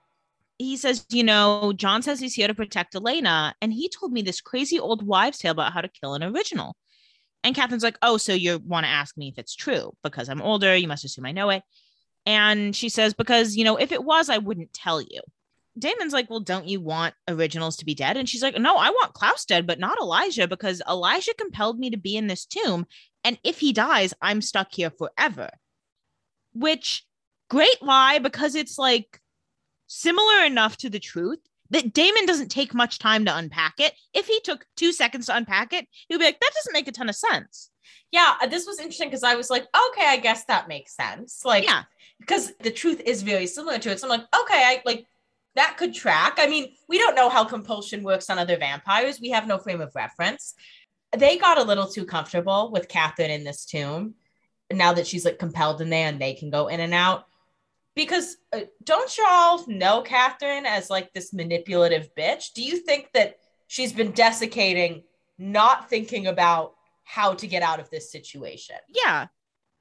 [0.58, 4.22] He says, You know, John says he's here to protect Elena, and he told me
[4.22, 6.76] this crazy old wives' tale about how to kill an original.
[7.42, 10.40] And Catherine's like, Oh, so you want to ask me if it's true because I'm
[10.40, 10.76] older.
[10.76, 11.62] You must assume I know it.
[12.26, 15.20] And she says, Because, you know, if it was, I wouldn't tell you.
[15.78, 18.16] Damon's like, Well, don't you want originals to be dead?
[18.16, 21.90] And she's like, No, I want Klaus dead, but not Elijah because Elijah compelled me
[21.90, 22.86] to be in this tomb.
[23.24, 25.50] And if he dies, I'm stuck here forever.
[26.52, 27.04] Which,
[27.50, 29.20] great lie because it's like
[29.86, 33.94] similar enough to the truth that Damon doesn't take much time to unpack it.
[34.12, 36.92] If he took two seconds to unpack it, he'd be like, that doesn't make a
[36.92, 37.70] ton of sense.
[38.10, 41.44] Yeah, uh, this was interesting because I was like, okay, I guess that makes sense.
[41.44, 41.82] Like, Yeah.
[42.20, 44.00] because the truth is very similar to it.
[44.00, 45.06] So I'm like, okay, I like
[45.56, 46.34] that could track.
[46.38, 49.20] I mean, we don't know how compulsion works on other vampires.
[49.20, 50.54] We have no frame of reference.
[51.16, 54.14] They got a little too comfortable with Catherine in this tomb.
[54.72, 57.26] Now that she's like compelled in there and they can go in and out.
[57.94, 62.52] Because uh, don't y'all know Catherine as like this manipulative bitch?
[62.54, 63.36] Do you think that
[63.68, 65.04] she's been desiccating,
[65.38, 68.76] not thinking about how to get out of this situation?
[68.88, 69.26] Yeah.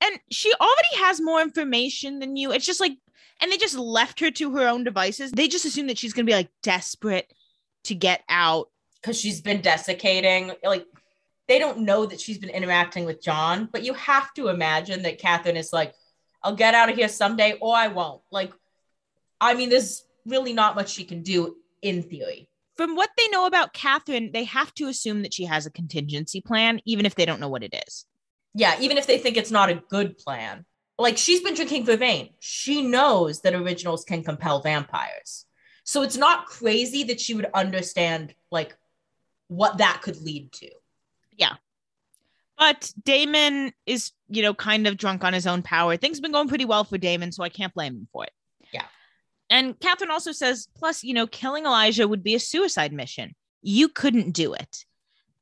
[0.01, 2.51] And she already has more information than you.
[2.51, 2.93] It's just like,
[3.41, 5.31] and they just left her to her own devices.
[5.31, 7.31] They just assume that she's going to be like desperate
[7.86, 8.69] to get out.
[9.01, 10.51] because she's been desiccating.
[10.63, 10.86] Like
[11.47, 15.19] they don't know that she's been interacting with John, but you have to imagine that
[15.19, 15.93] Catherine is like,
[16.41, 18.21] I'll get out of here someday or I won't.
[18.31, 18.53] Like,
[19.39, 22.47] I mean, there's really not much she can do in theory.
[22.75, 26.41] From what they know about Catherine, they have to assume that she has a contingency
[26.41, 28.05] plan, even if they don't know what it is.
[28.55, 30.65] Yeah, even if they think it's not a good plan.
[30.97, 32.33] Like she's been drinking Vervain.
[32.39, 35.45] She knows that originals can compel vampires.
[35.83, 38.75] So it's not crazy that she would understand like
[39.47, 40.69] what that could lead to.
[41.38, 41.55] Yeah.
[42.57, 45.97] But Damon is, you know, kind of drunk on his own power.
[45.97, 48.31] Things have been going pretty well for Damon, so I can't blame him for it.
[49.49, 53.36] And Catherine also says, plus, you know, killing Elijah would be a suicide mission.
[53.62, 54.86] You couldn't do it.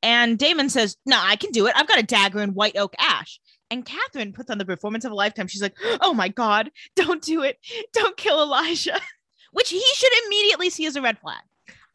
[0.04, 1.74] And Damon says, No, I can do it.
[1.76, 3.40] I've got a dagger and white oak ash.
[3.70, 5.48] And Catherine puts on the performance of a lifetime.
[5.48, 7.60] She's like, Oh my God, don't do it.
[7.94, 9.00] Don't kill Elijah,
[9.52, 11.42] which he should immediately see as a red flag.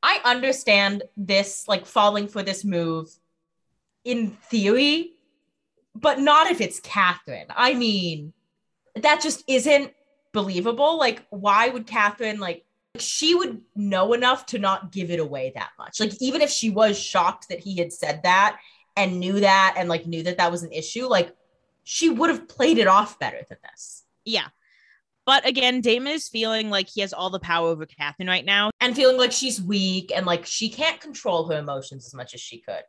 [0.02, 3.08] I understand this, like falling for this move
[4.04, 5.14] in theory,
[5.94, 7.46] but not if it's Catherine.
[7.48, 8.32] I mean,
[8.94, 9.92] that just isn't
[10.36, 10.98] believable.
[10.98, 12.64] Like, why would Catherine, like,
[12.98, 15.98] she would know enough to not give it away that much?
[15.98, 18.58] Like, even if she was shocked that he had said that
[18.96, 21.34] and knew that and like knew that that was an issue, like,
[21.82, 24.04] she would have played it off better than this.
[24.24, 24.48] Yeah.
[25.24, 28.70] But again, Damon is feeling like he has all the power over Catherine right now.
[28.80, 32.40] And feeling like she's weak and like she can't control her emotions as much as
[32.40, 32.82] she could.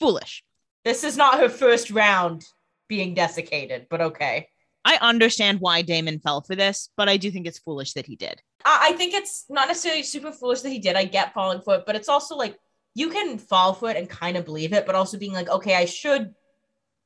[0.00, 0.42] Foolish.
[0.84, 2.44] This is not her first round
[2.88, 4.48] being desiccated, but okay.
[4.84, 8.16] I understand why Damon fell for this, but I do think it's foolish that he
[8.16, 8.42] did.
[8.64, 10.96] I, I think it's not necessarily super foolish that he did.
[10.96, 12.58] I get falling for it, but it's also like
[12.94, 15.74] you can fall for it and kind of believe it, but also being like, okay,
[15.74, 16.34] I should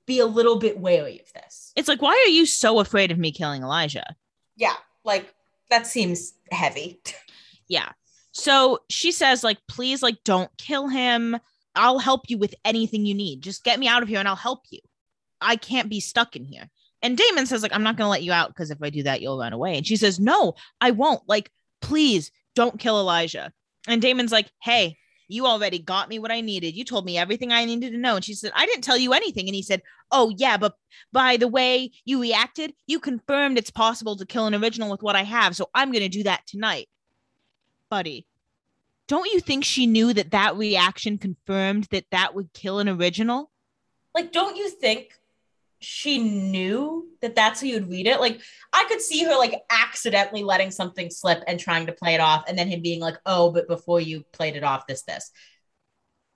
[0.06, 1.72] be a little bit wary of this.
[1.76, 4.16] It's like, why are you so afraid of me killing Elijah?
[4.56, 5.32] Yeah, like
[5.70, 7.00] that seems heavy.
[7.70, 7.90] Yeah.
[8.32, 11.36] So she says, like, please, like, don't kill him.
[11.74, 13.42] I'll help you with anything you need.
[13.42, 14.80] Just get me out of here and I'll help you.
[15.40, 16.70] I can't be stuck in here.
[17.02, 19.20] And Damon says, like, I'm not gonna let you out because if I do that,
[19.20, 19.76] you'll run away.
[19.76, 21.22] And she says, No, I won't.
[21.28, 23.52] Like, please don't kill Elijah.
[23.86, 24.96] And Damon's like, Hey,
[25.28, 26.74] you already got me what I needed.
[26.74, 28.16] You told me everything I needed to know.
[28.16, 29.46] And she said, I didn't tell you anything.
[29.46, 30.74] And he said, Oh, yeah, but
[31.12, 35.16] by the way you reacted, you confirmed it's possible to kill an original with what
[35.16, 35.54] I have.
[35.54, 36.88] So I'm going to do that tonight.
[37.90, 38.26] Buddy,
[39.06, 43.50] don't you think she knew that that reaction confirmed that that would kill an original?
[44.14, 45.17] Like, don't you think
[45.80, 48.20] she knew that that's how you'd read it?
[48.20, 48.40] Like,
[48.72, 52.44] I could see her like accidentally letting something slip and trying to play it off,
[52.48, 55.30] and then him being like, "Oh, but before you played it off, this, this."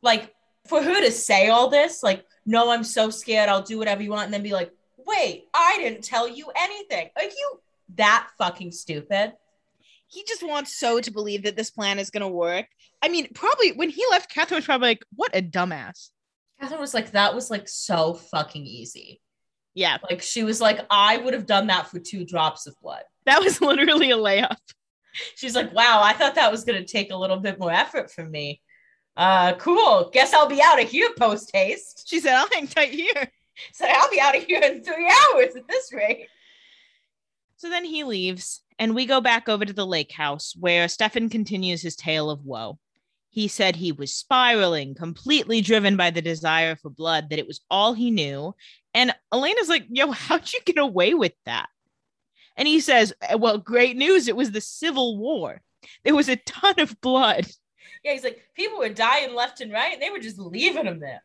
[0.02, 0.33] Like,
[0.66, 3.48] for her to say all this, like, "No, I'm so scared.
[3.48, 7.11] I'll do whatever you want," and then be like, "Wait, I didn't tell you anything."
[7.16, 7.61] Are you
[7.96, 9.35] that fucking stupid?
[10.07, 12.66] He just wants so to believe that this plan is going to work.
[13.00, 16.11] I mean, probably when he left, Catherine was probably like, What a dumbass.
[16.61, 19.21] Catherine was like, "That was like so fucking easy."
[19.74, 23.02] Yeah, Like, she was like, "I would have done that for two drops of blood."
[23.26, 24.56] that was literally a layup.
[25.37, 28.11] She's like, wow, I thought that was going to take a little bit more effort
[28.11, 28.61] from me.
[29.16, 30.11] Uh, cool.
[30.12, 32.04] Guess I'll be out of here post haste.
[32.08, 33.30] She said, I'll hang tight here.
[33.74, 36.26] So I'll be out of here in three hours at this rate.
[37.58, 41.28] So then he leaves, and we go back over to the lake house where Stefan
[41.28, 42.78] continues his tale of woe.
[43.28, 47.61] He said he was spiraling, completely driven by the desire for blood, that it was
[47.70, 48.54] all he knew.
[48.94, 51.68] And Elena's like, Yo, how'd you get away with that?
[52.57, 54.28] And he says, eh, Well, great news.
[54.28, 55.61] It was the Civil War.
[56.05, 57.46] There was a ton of blood.
[58.05, 61.00] Yeah, he's like, people were dying left and right, and they were just leaving them
[61.00, 61.22] there.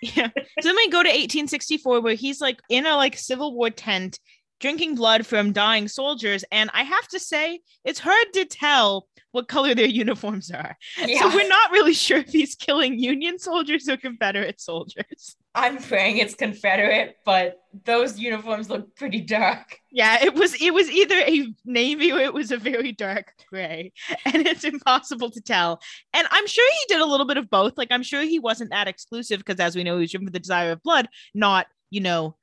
[0.00, 0.28] Yeah.
[0.34, 4.18] So then we go to 1864 where he's like in a like Civil War tent
[4.60, 6.44] drinking blood from dying soldiers.
[6.52, 10.76] And I have to say, it's hard to tell what color their uniforms are.
[10.98, 11.20] Yeah.
[11.20, 15.36] So we're not really sure if he's killing Union soldiers or Confederate soldiers.
[15.54, 19.78] I'm praying it's Confederate, but those uniforms look pretty dark.
[19.90, 23.92] Yeah, it was it was either a navy or it was a very dark gray,
[24.24, 25.80] and it's impossible to tell.
[26.12, 27.76] And I'm sure he did a little bit of both.
[27.76, 30.32] Like I'm sure he wasn't that exclusive because, as we know, he was driven for
[30.32, 32.36] the desire of blood, not you know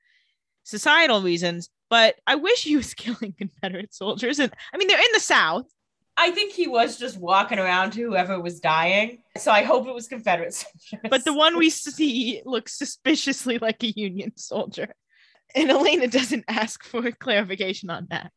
[0.63, 1.70] societal reasons.
[1.89, 4.39] But I wish he was killing Confederate soldiers.
[4.39, 5.65] And I mean, they're in the South.
[6.19, 9.19] I think he was just walking around to whoever was dying.
[9.38, 11.10] So I hope it was Confederate soldiers.
[11.10, 14.93] But the one we see looks suspiciously like a Union soldier.
[15.56, 18.32] And Elena doesn't ask for clarification on that.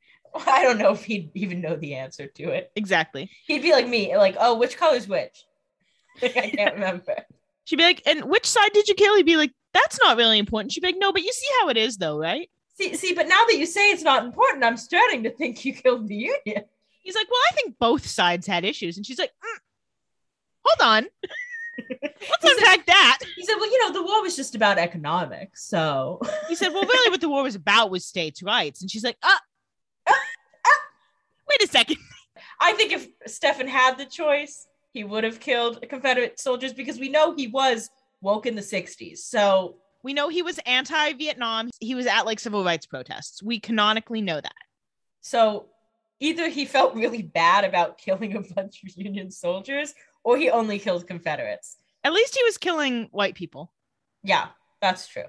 [0.46, 2.70] I don't know if he'd even know the answer to it.
[2.76, 3.30] Exactly.
[3.46, 5.44] He'd be like me, like, oh, which color's which?
[6.22, 7.16] I can't remember.
[7.64, 9.16] She'd be like, and which side did you kill?
[9.16, 10.72] He'd be like, that's not really important.
[10.72, 12.48] She'd be like, no, but you see how it is though, right?
[12.74, 15.74] See, see, but now that you say it's not important, I'm starting to think you
[15.74, 16.14] killed the
[16.46, 16.64] Union.
[17.02, 18.96] He's like, well, I think both sides had issues.
[18.96, 19.58] And she's like, mm,
[20.64, 21.06] hold on.
[21.90, 23.18] Let's unpack that.
[23.36, 25.64] He said, well, you know, the war was just about economics.
[25.66, 28.82] So He said, well, really what the war was about was states' rights.
[28.82, 30.12] And she's like, uh,
[31.48, 31.96] wait a second.
[32.60, 37.08] I think if Stefan had the choice, he would have killed Confederate soldiers because we
[37.08, 37.88] know he was
[38.20, 39.18] woke in the 60s.
[39.18, 41.70] So We know he was anti-Vietnam.
[41.80, 43.42] He was at like civil rights protests.
[43.42, 44.52] We canonically know that.
[45.22, 45.66] so
[46.20, 50.78] either he felt really bad about killing a bunch of Union soldiers or he only
[50.78, 51.76] killed Confederates.
[52.04, 53.72] At least he was killing white people.
[54.22, 54.48] Yeah,
[54.80, 55.24] that's true.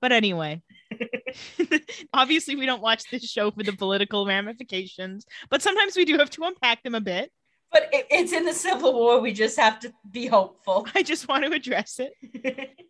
[0.00, 0.62] But anyway,
[2.12, 6.30] obviously we don't watch this show for the political ramifications, but sometimes we do have
[6.30, 7.32] to unpack them a bit.
[7.72, 9.20] But it, it's in the Civil War.
[9.20, 10.86] We just have to be hopeful.
[10.94, 12.68] I just want to address it.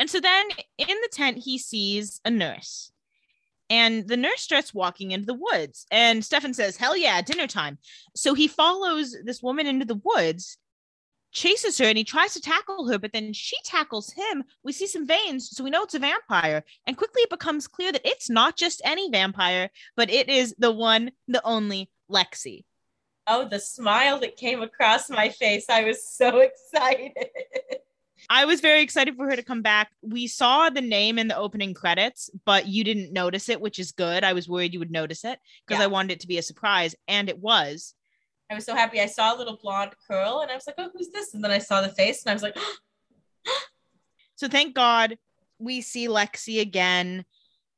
[0.00, 0.46] And so then
[0.78, 2.90] in the tent, he sees a nurse.
[3.70, 5.86] And the nurse starts walking into the woods.
[5.90, 7.78] And Stefan says, Hell yeah, dinner time.
[8.16, 10.58] So he follows this woman into the woods,
[11.32, 14.42] chases her, and he tries to tackle her, but then she tackles him.
[14.64, 16.64] We see some veins, so we know it's a vampire.
[16.86, 20.72] And quickly it becomes clear that it's not just any vampire, but it is the
[20.72, 22.64] one, the only Lexi.
[23.28, 25.66] oh, the smile that came across my face.
[25.70, 26.38] I was so
[26.74, 27.12] excited.
[28.28, 29.90] I was very excited for her to come back.
[30.02, 33.92] We saw the name in the opening credits, but you didn't notice it, which is
[33.92, 34.24] good.
[34.24, 35.84] I was worried you would notice it because Yeah.
[35.84, 37.94] I wanted it to be a surprise, and it was.
[38.50, 39.00] I was so happy.
[39.00, 41.34] I saw a little blonde curl and I was like, oh, who's this?
[41.34, 42.56] And then I saw the face and I was like,
[44.34, 45.16] So thank God
[45.60, 47.24] we see Lexi again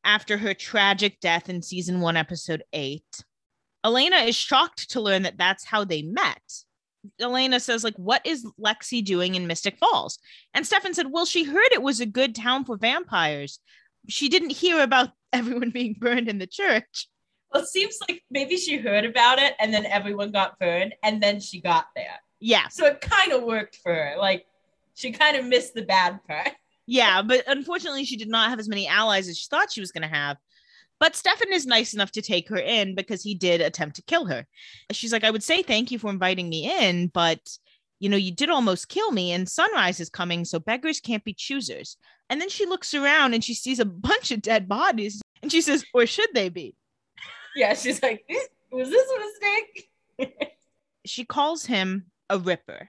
[0.02, 3.24] after her tragic death in season one, episode eight.
[3.84, 6.40] Elena is shocked to learn that that's how they met.
[7.20, 10.18] Elena says, like, what is Lexi doing in Mystic Falls?
[10.54, 13.58] And Stefan said, well, she heard it was a good town for vampires.
[14.08, 17.08] She didn't hear about everyone being burned in the church.
[17.52, 21.22] well, it seems like maybe she heard about it and then everyone got burned and
[21.22, 22.20] then she got there.
[22.40, 24.14] Yeah, So it kind of worked for her.
[24.18, 24.46] Like
[24.94, 26.50] she kind of missed the bad part.
[26.86, 29.92] yeah, but unfortunately, she did not have as many allies as she thought she was
[29.92, 30.36] going to have.
[31.02, 34.26] But Stefan is nice enough to take her in because he did attempt to kill
[34.26, 34.46] her.
[34.92, 37.40] She's like, I would say thank you for inviting me in, but
[37.98, 41.34] you know, you did almost kill me, and sunrise is coming, so beggars can't be
[41.34, 41.96] choosers.
[42.30, 45.60] And then she looks around and she sees a bunch of dead bodies, and she
[45.60, 46.76] says, Or should they be?
[47.56, 50.48] Yeah, she's like, "Eh, was this a mistake?
[51.04, 52.88] She calls him a ripper.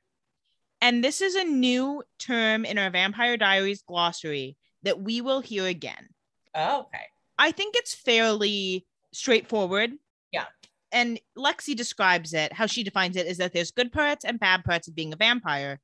[0.82, 5.66] And this is a new term in our Vampire Diaries glossary that we will hear
[5.66, 6.10] again.
[6.54, 7.08] Oh, okay.
[7.44, 9.92] I think it's fairly straightforward.
[10.32, 10.46] Yeah.
[10.92, 14.64] And Lexi describes it, how she defines it is that there's good parts and bad
[14.64, 15.80] parts of being a vampire,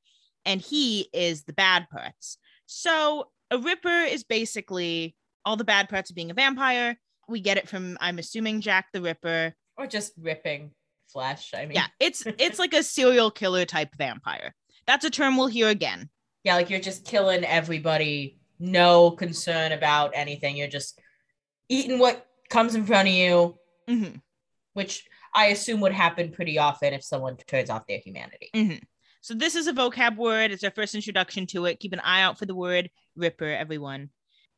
[0.46, 2.38] and he is the bad parts.
[2.66, 6.96] So a ripper is basically all the bad parts of being a vampire.
[7.28, 9.54] We get it from, I'm assuming, Jack the Ripper.
[9.76, 10.70] Or just ripping
[11.12, 11.50] flesh.
[11.54, 14.54] I mean, Yeah, it's it's like a serial killer type vampire.
[14.86, 16.08] That's a term we'll hear again.
[16.44, 20.56] yeah, like you're just killing everybody, no concern about anything.
[20.56, 21.00] You're just
[21.70, 23.56] eating what comes in front of you,
[23.88, 24.20] Mhm,
[24.74, 28.50] which I assume would happen pretty often if someone turns off their humanity.
[28.54, 28.82] mhm.
[29.22, 30.50] So this is a vocab word.
[30.50, 31.78] It's our first introduction to it.
[31.78, 34.10] Keep an eye out for the word ripper, everyone.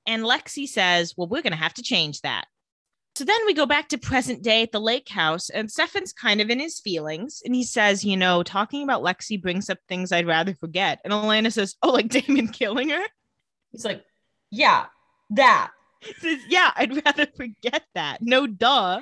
[0.07, 2.47] And Lexi says, "Well, we're gonna have to change that."
[3.15, 6.41] So then we go back to present day at the lake house, and Stefan's kind
[6.41, 10.13] of in his feelings, and he says, "You know, talking about Lexi brings up things
[10.13, 13.05] I'd rather forget." And Elena says, "Oh, like Damon killing her?"
[13.71, 14.05] He's like,
[14.51, 14.87] yeah,
[15.31, 15.73] that.
[16.49, 19.01] "Yeah, I'd rather forget that." No, duh.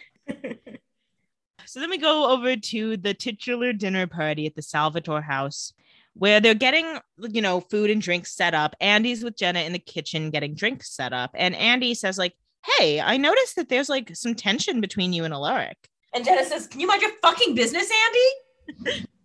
[1.67, 5.73] So then we go over to the titular dinner party at the Salvatore house
[6.15, 8.75] where they're getting, you know, food and drinks set up.
[8.81, 11.31] Andie's with Jenna in the kitchen getting drinks set up.
[11.35, 12.35] And Andie says, like,
[12.65, 15.77] hey, I noticed that there's like some tension between you and Alaric.
[16.13, 19.07] And Jenna says, Can you mind your fucking business, Andie?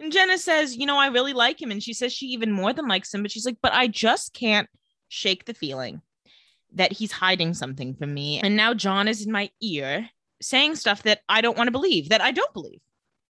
[0.00, 1.72] And Jenna says, you know, I really like him.
[1.72, 4.32] And she says she even more than likes him, but she's like, but I just
[4.32, 4.68] can't
[5.08, 6.02] shake the feeling
[6.74, 8.40] that he's hiding something from me.
[8.40, 10.08] And now John is in my ear
[10.40, 12.80] saying stuff that I don't want to believe, that I don't believe.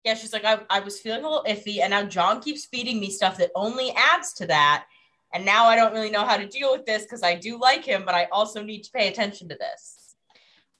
[0.05, 3.01] Yeah, she's like, I, I was feeling a little iffy, and now John keeps feeding
[3.01, 4.87] me stuff that only adds to that.
[5.35, 7.85] And now I don't really know how to deal with this because I do like
[7.85, 10.15] him, but I also need to pay attention to this.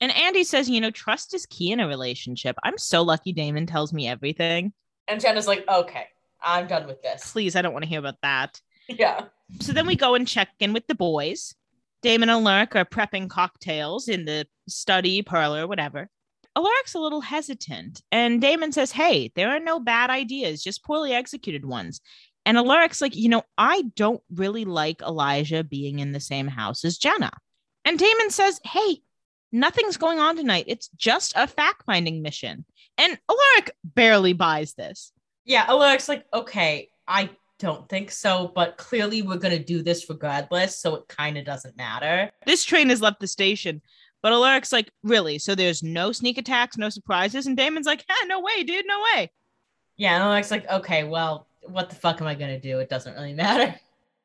[0.01, 2.57] And Andie says, you know, trust is key in a relationship.
[2.63, 4.73] I'm so lucky Damon tells me everything.
[5.09, 6.07] And Jenna's like, okay,
[6.41, 7.33] I'm done with this.
[7.33, 8.61] Please, I don't want to hear about that.
[8.91, 9.25] Yeah.
[9.61, 11.55] So then we go and check in with the boys.
[12.03, 16.09] Damon and Alaric are prepping cocktails in the study, parlor, whatever.
[16.57, 21.13] Alaric's a little hesitant, and Damon says, Hey, there are no bad ideas, just poorly
[21.13, 22.01] executed ones.
[22.45, 26.85] And Alaric's like, You know, I don't really like Elijah being in the same house
[26.85, 27.31] as Jenna.
[27.85, 29.03] And Damon says, Hey,
[29.53, 30.65] nothing's going on tonight.
[30.67, 32.65] It's just a fact finding mission.
[32.97, 35.13] And Alaric barely buys this.
[35.45, 40.79] Yeah, Alaric's like, okay, I don't think so, but clearly we're gonna do this regardless,
[40.79, 42.31] so it kind of doesn't matter.
[42.47, 43.83] This train has left the station.
[44.23, 45.39] But Alaric's like, really?
[45.39, 47.47] So there's no sneak attacks, no surprises?
[47.47, 49.31] And Damon's like, yeah, no way, dude, no way.
[49.97, 52.79] Yeah, and Alaric's like, okay, well, what the fuck am I gonna do?
[52.79, 53.75] It doesn't really matter.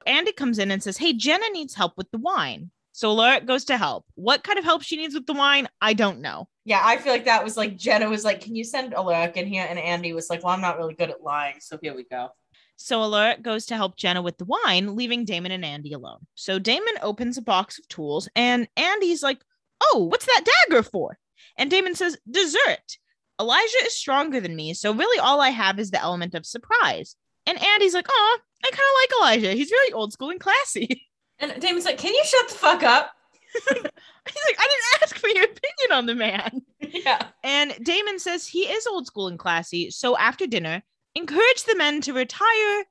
[0.06, 2.72] Andie comes in and says, hey, Jenna needs help with the wine.
[2.92, 4.06] So Alaric goes to help.
[4.14, 6.48] What kind of help she needs with the wine, I don't know.
[6.66, 9.48] Yeah, I feel like that was like Jenna was like, can you send Alaric in
[9.48, 9.66] here?
[9.68, 12.30] And Andie was like, well, I'm not really good at lying, so here we go.
[12.76, 16.26] So Alaric goes to help Jenna with the wine, leaving Damon and Andie alone.
[16.36, 19.41] So Damon opens a box of tools, and Andie's like,
[19.82, 21.17] Oh, what's that dagger for?
[21.57, 22.97] And Damon says, Dessert.
[23.39, 27.15] Elijah is stronger than me, so really all I have is the element of surprise.
[27.45, 29.57] And Andie's like, Oh, I kind of like Elijah.
[29.57, 31.07] He's very old school and classy.
[31.39, 33.11] And Damon's like, can you shut the fuck up?
[33.53, 36.61] He's like, I didn't ask for your opinion on the man.
[36.80, 37.28] yeah.
[37.43, 39.91] And Damon says he is old school and classy.
[39.91, 40.82] So after dinner,
[41.16, 42.86] encourage the men to retire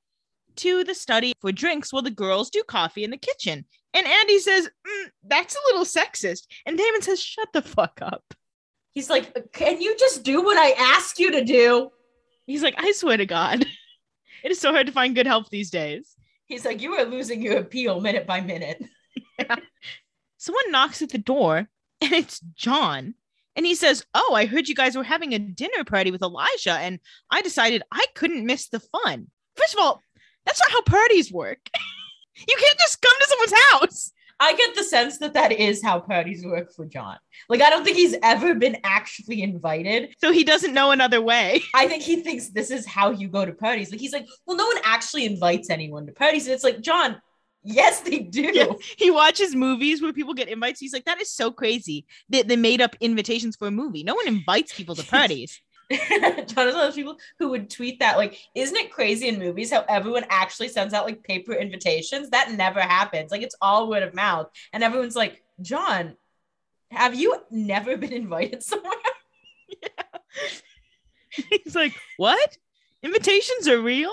[0.56, 3.64] to the study for drinks while the girls do coffee in the kitchen.
[3.94, 6.46] And Andie says, mm, that's a little sexist.
[6.66, 8.22] And Damon says, shut the fuck up.
[8.92, 11.90] He's like, can you just do what I ask you to do?
[12.46, 13.64] He's like, I swear to God,
[14.44, 16.14] it is so hard to find good help these days.
[16.46, 18.82] He's like, you are losing your appeal minute by minute.
[19.38, 19.56] yeah.
[20.36, 21.68] Someone knocks at the door
[22.00, 23.14] and it's John.
[23.56, 26.72] And he says, Oh, I heard you guys were having a dinner party with Elijah,
[26.72, 26.98] and
[27.30, 29.28] I decided I couldn't miss the fun.
[29.56, 30.02] First of all,
[30.46, 31.60] that's not how parties work.
[32.36, 34.12] you can't just come to someone's house.
[34.40, 37.16] I get the sense that that is how parties work for John.
[37.48, 40.16] Like, I don't think he's ever been actually invited.
[40.18, 41.62] So he doesn't know another way.
[41.76, 43.92] I think he thinks this is how you go to parties.
[43.92, 46.46] Like, he's like, well, no one actually invites anyone to parties.
[46.46, 47.20] And it's like, John,
[47.64, 48.78] yes, they do.
[48.96, 50.80] He watches movies where people get invites.
[50.80, 54.02] He's like, that is so crazy that they made up invitations for a movie.
[54.02, 55.60] No one invites people to parties.
[55.90, 59.38] John is one of those people who would tweet that, like, isn't it crazy in
[59.38, 62.30] movies how everyone actually sends out like paper invitations?
[62.30, 63.30] That never happens.
[63.30, 64.50] Like, it's all word of mouth.
[64.72, 66.16] And everyone's like, John,
[66.90, 68.92] have you never been invited somewhere?
[69.82, 69.88] yeah.
[71.64, 72.58] He's like, what?
[73.02, 74.12] Invitations are real?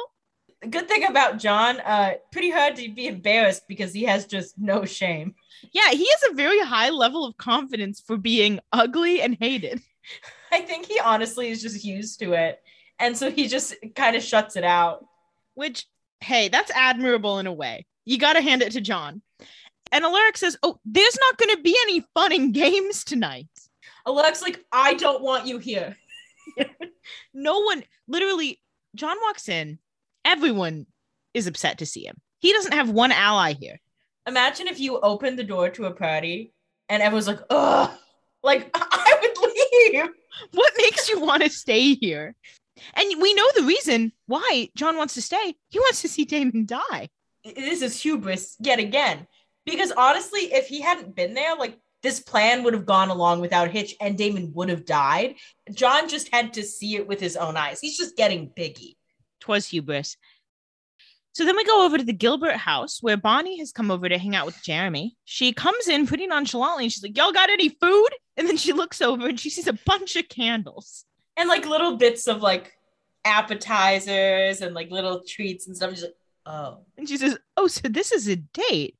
[0.61, 4.57] The good thing about John, uh, pretty hard to be embarrassed because he has just
[4.57, 5.35] no shame.
[5.71, 9.81] Yeah, he has a very high level of confidence for being ugly and hated.
[10.51, 12.61] I think he honestly is just used to it.
[12.99, 15.05] And so he just kind of shuts it out.
[15.53, 15.85] Which,
[16.19, 17.85] hey, that's admirable in a way.
[18.05, 19.21] You got to hand it to John.
[19.91, 23.47] And Alaric says, Oh, there's not going to be any fun and games tonight.
[24.05, 25.95] Alaric's like, I don't want you here.
[27.33, 28.59] no one, literally,
[28.95, 29.79] John walks in.
[30.25, 30.85] Everyone
[31.33, 32.17] is upset to see him.
[32.39, 33.79] He doesn't have one ally here.
[34.27, 36.53] Imagine if you opened the door to a party
[36.87, 37.91] and everyone's like, ugh,
[38.43, 40.09] like I would leave.
[40.53, 42.35] What makes you want to stay here?
[42.93, 45.55] And we know the reason why John wants to stay.
[45.69, 47.09] He wants to see Damon die.
[47.43, 49.27] This is hubris yet again.
[49.65, 53.71] Because honestly, if he hadn't been there, like this plan would have gone along without
[53.71, 55.35] Hitch and Damon would have died.
[55.73, 57.79] John just had to see it with his own eyes.
[57.81, 58.95] He's just getting biggie.
[59.39, 60.17] Twas hubris.
[61.33, 64.17] So then we go over to the Gilbert house where Bonnie has come over to
[64.17, 65.15] hang out with Jeremy.
[65.25, 68.09] She comes in pretty nonchalantly and she's like, Y'all got any food?
[68.35, 71.05] And then she looks over and she sees a bunch of candles
[71.37, 72.73] and like little bits of like
[73.25, 75.91] appetizers and like little treats and stuff.
[75.91, 76.15] She's like,
[76.45, 76.79] Oh.
[76.97, 78.95] And she says, Oh, so this is a date.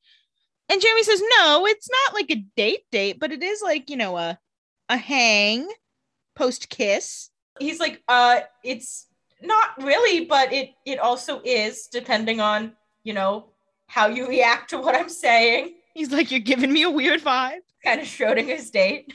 [0.70, 3.98] And Jeremy says, No, it's not like a date date, but it is like, you
[3.98, 4.40] know, a
[4.88, 5.68] a hang
[6.36, 7.30] post kiss.
[7.60, 9.08] He's like, uh, it's
[9.42, 12.74] not really, but it it also is depending on
[13.04, 13.50] you know
[13.88, 15.76] how you react to what I'm saying.
[15.94, 17.60] He's like, you're giving me a weird vibe.
[17.84, 19.12] Kind of Schrodinger's date.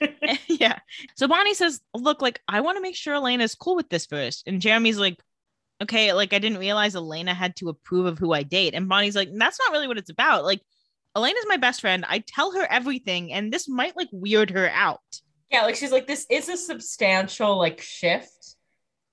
[0.48, 0.78] yeah.
[1.16, 4.46] So Bonnie says, look, like I want to make sure Elena's cool with this first,
[4.46, 5.18] and Jeremy's like,
[5.82, 9.16] okay, like I didn't realize Elena had to approve of who I date, and Bonnie's
[9.16, 10.44] like, that's not really what it's about.
[10.44, 10.60] Like
[11.14, 12.04] Elena's my best friend.
[12.08, 15.00] I tell her everything, and this might like weird her out.
[15.50, 18.55] Yeah, like she's like, this is a substantial like shift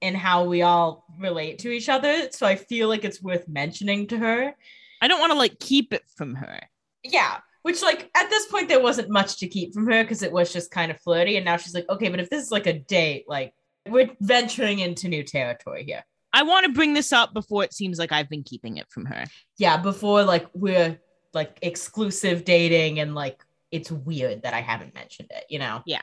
[0.03, 2.29] in how we all relate to each other.
[2.31, 4.53] So I feel like it's worth mentioning to her.
[5.01, 6.59] I don't want to like keep it from her.
[7.03, 7.37] Yeah.
[7.61, 10.51] Which like at this point there wasn't much to keep from her because it was
[10.51, 11.37] just kind of flirty.
[11.37, 13.53] And now she's like, okay, but if this is like a date, like
[13.87, 16.03] we're venturing into new territory here.
[16.33, 19.05] I want to bring this up before it seems like I've been keeping it from
[19.05, 19.25] her.
[19.57, 20.99] Yeah, before like we're
[21.33, 23.41] like exclusive dating and like
[23.71, 25.81] it's weird that I haven't mentioned it, you know?
[25.85, 26.01] Yeah.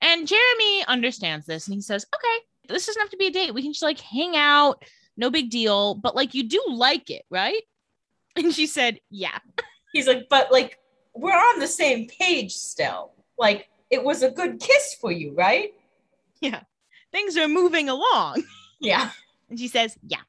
[0.00, 3.54] And Jeremy understands this and he says, okay, this doesn't have to be a date.
[3.54, 4.82] We can just like hang out,
[5.16, 5.94] no big deal.
[5.94, 7.62] But like you do like it, right?
[8.34, 9.36] And she said, yeah.
[9.92, 10.78] He's like, but like
[11.14, 13.12] we're on the same page still.
[13.38, 15.74] Like it was a good kiss for you, right?
[16.40, 16.62] Yeah.
[17.12, 18.44] Things are moving along.
[18.80, 19.10] Yeah.
[19.48, 20.22] And she says, yeah.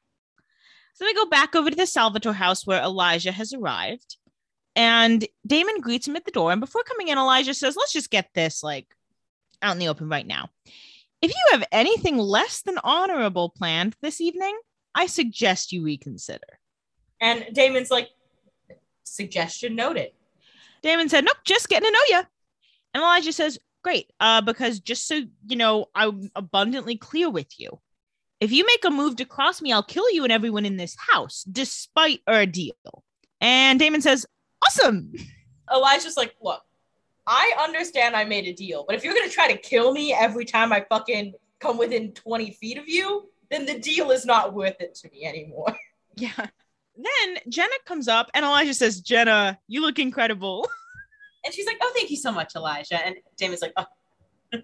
[0.92, 4.16] So we go back over to the Salvatore house where Elijah has arrived.
[4.76, 6.52] And Damon greets him at the door.
[6.52, 8.86] And before coming in, Elijah says, let's just get this like
[9.60, 10.50] out in the open right now.
[11.24, 14.58] If you have anything less than honorable planned this evening,
[14.94, 16.58] I suggest you reconsider.
[17.18, 18.10] And Damon's like,
[19.04, 20.10] suggestion noted.
[20.82, 22.22] Damon said, Nope, just getting to know you.
[22.92, 27.80] And Elijah says, Great, uh, because just so you know, I'm abundantly clear with you.
[28.40, 30.94] If you make a move to cross me, I'll kill you and everyone in this
[31.10, 32.74] house, despite our deal.
[33.40, 34.26] And Damon says,
[34.62, 35.14] Awesome.
[35.74, 36.60] Elijah's like, look,
[37.26, 40.44] I understand I made a deal, but if you're gonna try to kill me every
[40.44, 44.80] time I fucking come within 20 feet of you, then the deal is not worth
[44.80, 45.74] it to me anymore.
[46.16, 46.30] Yeah.
[46.36, 50.68] Then Jenna comes up and Elijah says, Jenna, you look incredible.
[51.44, 53.04] And she's like, oh, thank you so much, Elijah.
[53.04, 53.84] And Damon's like, oh,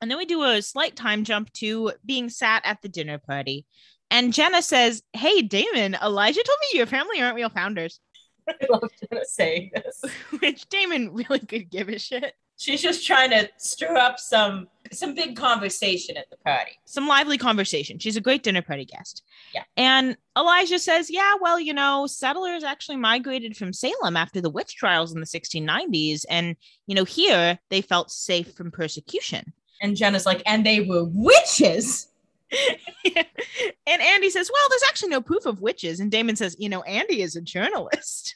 [0.00, 3.66] And then we do a slight time jump to being sat at the dinner party.
[4.10, 8.00] And Jenna says, Hey, Damon, Elijah told me your family aren't real founders,
[8.62, 10.04] I love Jenna saying this.
[10.40, 12.34] which Damon really could give a shit.
[12.56, 16.72] She's just trying to stir up some some big conversation at the party.
[16.86, 17.98] Some lively conversation.
[17.98, 19.22] She's a great dinner party guest.
[19.54, 19.62] Yeah.
[19.76, 24.74] And Elijah says, Yeah, well, you know, settlers actually migrated from Salem after the witch
[24.76, 26.24] trials in the 1690s.
[26.28, 29.52] And, you know, here they felt safe from persecution.
[29.80, 32.08] And Jenna's like, and they were witches.
[33.86, 36.00] and Andie says, Well, there's actually no proof of witches.
[36.00, 38.34] And Damon says, You know, Andie is a journalist.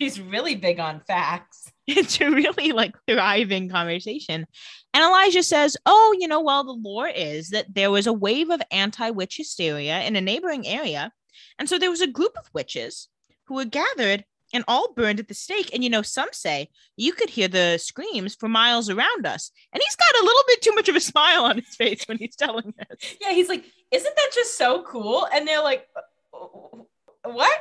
[0.00, 1.70] She's really big on facts.
[1.86, 4.46] it's a really like thriving conversation.
[4.94, 8.50] And Elijah says, Oh, you know, well, the lore is that there was a wave
[8.50, 11.12] of anti witch hysteria in a neighboring area.
[11.58, 13.08] And so there was a group of witches
[13.46, 15.70] who were gathered and all burned at the stake.
[15.72, 19.50] And, you know, some say you could hear the screams for miles around us.
[19.72, 22.18] And he's got a little bit too much of a smile on his face when
[22.18, 23.16] he's telling this.
[23.20, 25.26] Yeah, he's like, isn't that just so cool?
[25.32, 25.86] And they're like,
[26.32, 26.82] "Uh,
[27.24, 27.60] what?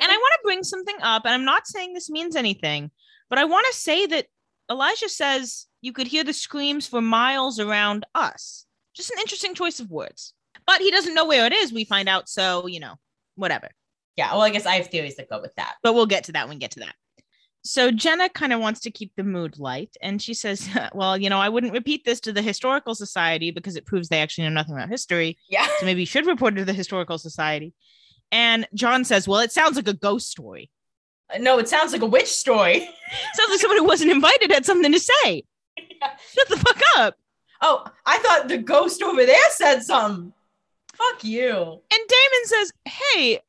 [0.00, 2.90] And I want to bring something up, and I'm not saying this means anything,
[3.30, 4.26] but I want to say that
[4.70, 8.66] Elijah says you could hear the screams for miles around us.
[8.94, 10.32] Just an interesting choice of words.
[10.66, 12.28] But he doesn't know where it is, we find out.
[12.28, 12.94] So, you know,
[13.34, 13.68] whatever.
[14.16, 15.74] Yeah, well, I guess I have theories that go with that.
[15.82, 16.94] But we'll get to that when we get to that.
[17.66, 19.96] So Jenna kind of wants to keep the mood light.
[20.02, 23.76] And she says, Well, you know, I wouldn't repeat this to the Historical Society because
[23.76, 25.38] it proves they actually know nothing about history.
[25.48, 25.66] Yeah.
[25.78, 27.74] So maybe you should report it to the Historical Society.
[28.34, 30.68] And John says, Well, it sounds like a ghost story.
[31.38, 32.80] No, it sounds like a witch story.
[33.34, 35.44] Sounds like someone who wasn't invited had something to say.
[35.78, 37.16] Shut the fuck up.
[37.62, 40.32] Oh, I thought the ghost over there said something.
[40.94, 41.48] Fuck you.
[41.48, 43.40] And Damon says, Hey,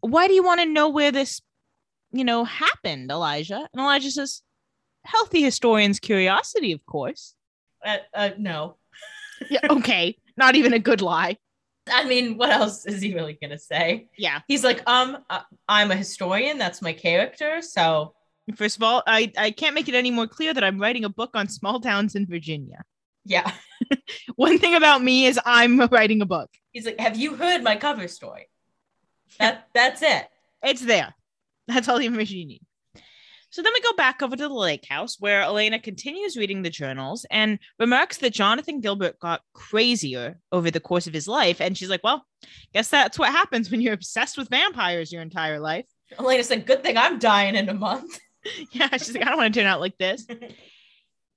[0.00, 1.40] why do you want to know where this,
[2.10, 3.68] you know, happened, Elijah?
[3.72, 4.42] And Elijah says,
[5.04, 7.34] Healthy historian's curiosity, of course.
[7.84, 8.76] Uh, uh, no.
[9.50, 10.16] Yeah, okay.
[10.36, 11.36] Not even a good lie.
[11.88, 14.08] I mean, what else is he really gonna say?
[14.18, 14.40] Yeah.
[14.48, 16.58] He's like, um, uh, I'm a historian.
[16.58, 17.62] That's my character.
[17.62, 18.14] So
[18.56, 21.08] First of all, I, I can't make it any more clear that I'm writing a
[21.08, 22.82] book on small towns in Virginia.
[23.24, 23.52] yeah.
[24.36, 26.50] One thing about me is I'm writing a book.
[26.72, 28.48] He's like, have you heard my cover story?
[29.38, 30.26] That that's it.
[30.62, 31.14] It's there.
[31.68, 32.62] That's all the information you need.
[33.50, 36.70] So then we go back over to the lake house where Elena continues reading the
[36.70, 41.60] journals and remarks that Jonathan Gilbert got crazier over the course of his life.
[41.60, 42.24] And she's like, Well,
[42.72, 45.86] guess that's what happens when you're obsessed with vampires your entire life.
[46.18, 48.18] Elena said, "Good thing I'm dying in a month."
[48.72, 50.26] Yeah, she's like, I don't want to turn out like this.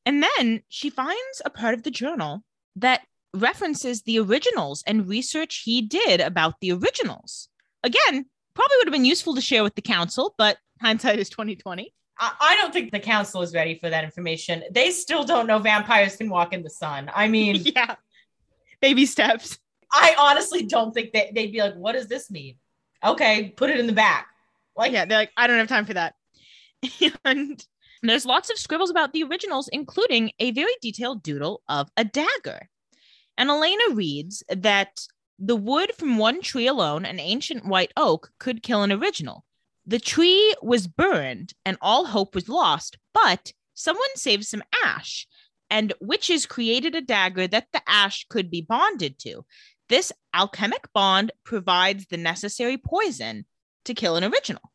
[0.05, 2.43] And then she finds a part of the journal
[2.75, 3.01] that
[3.33, 7.49] references the originals and research he did about the originals.
[7.83, 11.93] Again, probably would have been useful to share with the council, but hindsight is 2020.
[12.39, 14.63] I, don't think the council is ready for that information.
[14.71, 17.09] They still don't know vampires can walk in the sun.
[17.13, 17.95] I mean, yeah.
[18.81, 19.59] Baby steps.
[19.91, 22.55] I honestly don't think that they'd be like, "What does this mean?"
[23.03, 24.27] Okay, put it in the back.
[24.75, 26.15] Like, Yeah, they're like, I don't have time for that.
[27.25, 27.65] and
[28.01, 32.69] there's lots of scribbles about the originals, including a very detailed doodle of a dagger.
[33.37, 35.05] And Elena reads that
[35.39, 39.45] the wood from one tree alone, an ancient white oak, could kill an original.
[39.85, 45.27] The tree was burned and all hope was lost, but someone saved some ash,
[45.69, 49.45] and witches created a dagger that the ash could be bonded to.
[49.89, 53.45] This alchemic bond provides the necessary poison
[53.85, 54.71] to kill an original.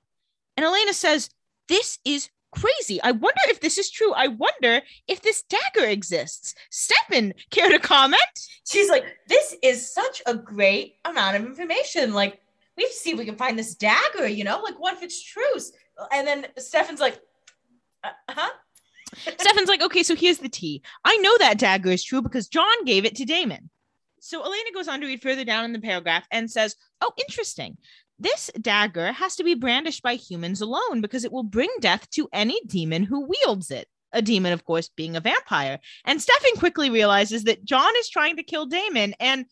[0.57, 1.31] And Elena says,
[1.69, 3.01] This is crazy.
[3.03, 4.13] I wonder if this is true.
[4.13, 6.55] I wonder if this dagger exists.
[6.71, 8.21] Stefan, care to comment?
[8.67, 12.15] She's like, this is such a great amount of information.
[12.15, 12.41] Like,
[12.79, 14.61] we have to see if we can find this dagger, you know?
[14.63, 15.43] Like, what if it's true?
[16.13, 17.21] And then Stefan's like,
[18.05, 18.51] uh huh?
[19.39, 20.83] Stefan's like, okay, so here's the tea.
[21.05, 23.69] I know that dagger is true because John gave it to Damon.
[24.21, 27.79] So Elena goes on to read further down in the paragraph and says, oh, interesting.
[28.21, 32.29] This dagger has to be brandished by humans alone because it will bring death to
[32.33, 33.89] any demon who wields it.
[34.13, 35.81] A demon, of course, being a vampire.
[36.05, 39.47] And Stefan quickly realizes that John is trying to kill Damon and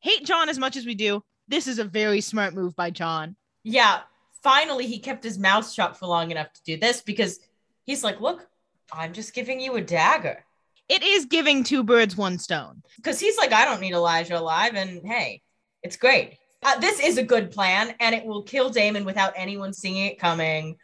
[0.00, 1.22] hate John as much as we do.
[1.48, 3.36] This is a very smart move by John.
[3.62, 4.00] Yeah.
[4.42, 7.40] Finally, he kept his mouth shut for long enough to do this because
[7.84, 8.46] he's like, look,
[8.92, 10.44] I'm just giving you a dagger.
[10.88, 12.82] It is giving two birds, one stone.
[12.96, 14.74] Because he's like, I don't need Elijah alive.
[14.74, 15.42] And hey,
[15.82, 16.38] it's great.
[16.62, 20.18] Uh, this is a good plan and it will kill Damon without anyone seeing it
[20.18, 20.76] coming.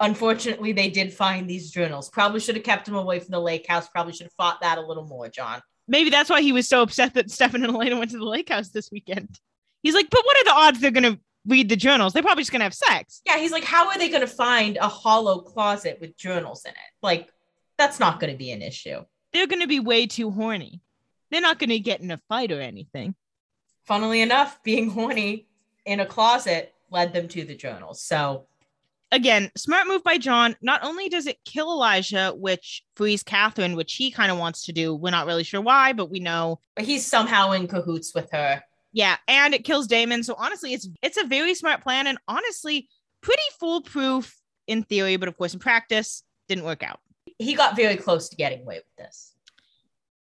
[0.00, 2.10] Unfortunately, they did find these journals.
[2.10, 3.88] Probably should have kept him away from the lake house.
[3.88, 5.60] Probably should have fought that a little more, John.
[5.86, 8.48] Maybe that's why he was so upset that Stefan and Elena went to the lake
[8.48, 9.38] house this weekend.
[9.84, 12.12] He's like, but what are the odds they're going to read the journals?
[12.12, 13.20] They're probably just going to have sex.
[13.24, 16.72] Yeah, he's like, how are they going to find a hollow closet with journals in
[16.72, 16.92] it?
[17.02, 17.28] Like,
[17.78, 19.04] that's not going to be an issue.
[19.32, 20.80] They're going to be way too horny.
[21.30, 23.14] They're not going to get in a fight or anything.
[23.84, 25.46] Funnily enough, being horny
[25.84, 28.00] in a closet led them to the journals.
[28.00, 28.46] So,
[29.12, 30.56] again, smart move by John.
[30.62, 34.72] Not only does it kill Elijah, which frees Catherine, which he kind of wants to
[34.72, 34.94] do.
[34.94, 36.60] We're not really sure why, but we know.
[36.74, 38.62] But he's somehow in cahoots with her.
[38.94, 40.22] Yeah, and it kills Damon.
[40.22, 42.88] So honestly, it's it's a very smart plan and honestly
[43.20, 44.34] pretty foolproof
[44.66, 47.00] in theory, but of course in practice didn't work out
[47.38, 49.32] he got very close to getting away with this.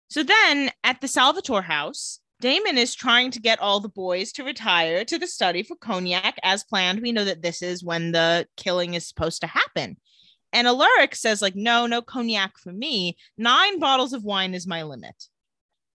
[0.09, 4.43] So then at the Salvatore house, Damon is trying to get all the boys to
[4.43, 7.01] retire to the study for cognac as planned.
[7.01, 9.97] We know that this is when the killing is supposed to happen.
[10.51, 13.17] And Alaric says, like, no, no cognac for me.
[13.37, 15.15] Nine bottles of wine is my limit.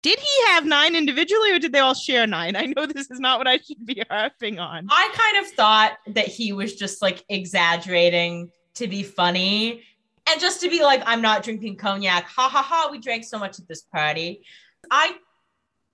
[0.03, 2.55] Did he have nine individually or did they all share nine?
[2.55, 4.87] I know this is not what I should be harping on.
[4.91, 9.83] I kind of thought that he was just like exaggerating to be funny
[10.29, 12.29] and just to be like, I'm not drinking cognac.
[12.29, 12.89] Ha ha ha.
[12.91, 14.45] We drank so much at this party.
[14.91, 15.17] I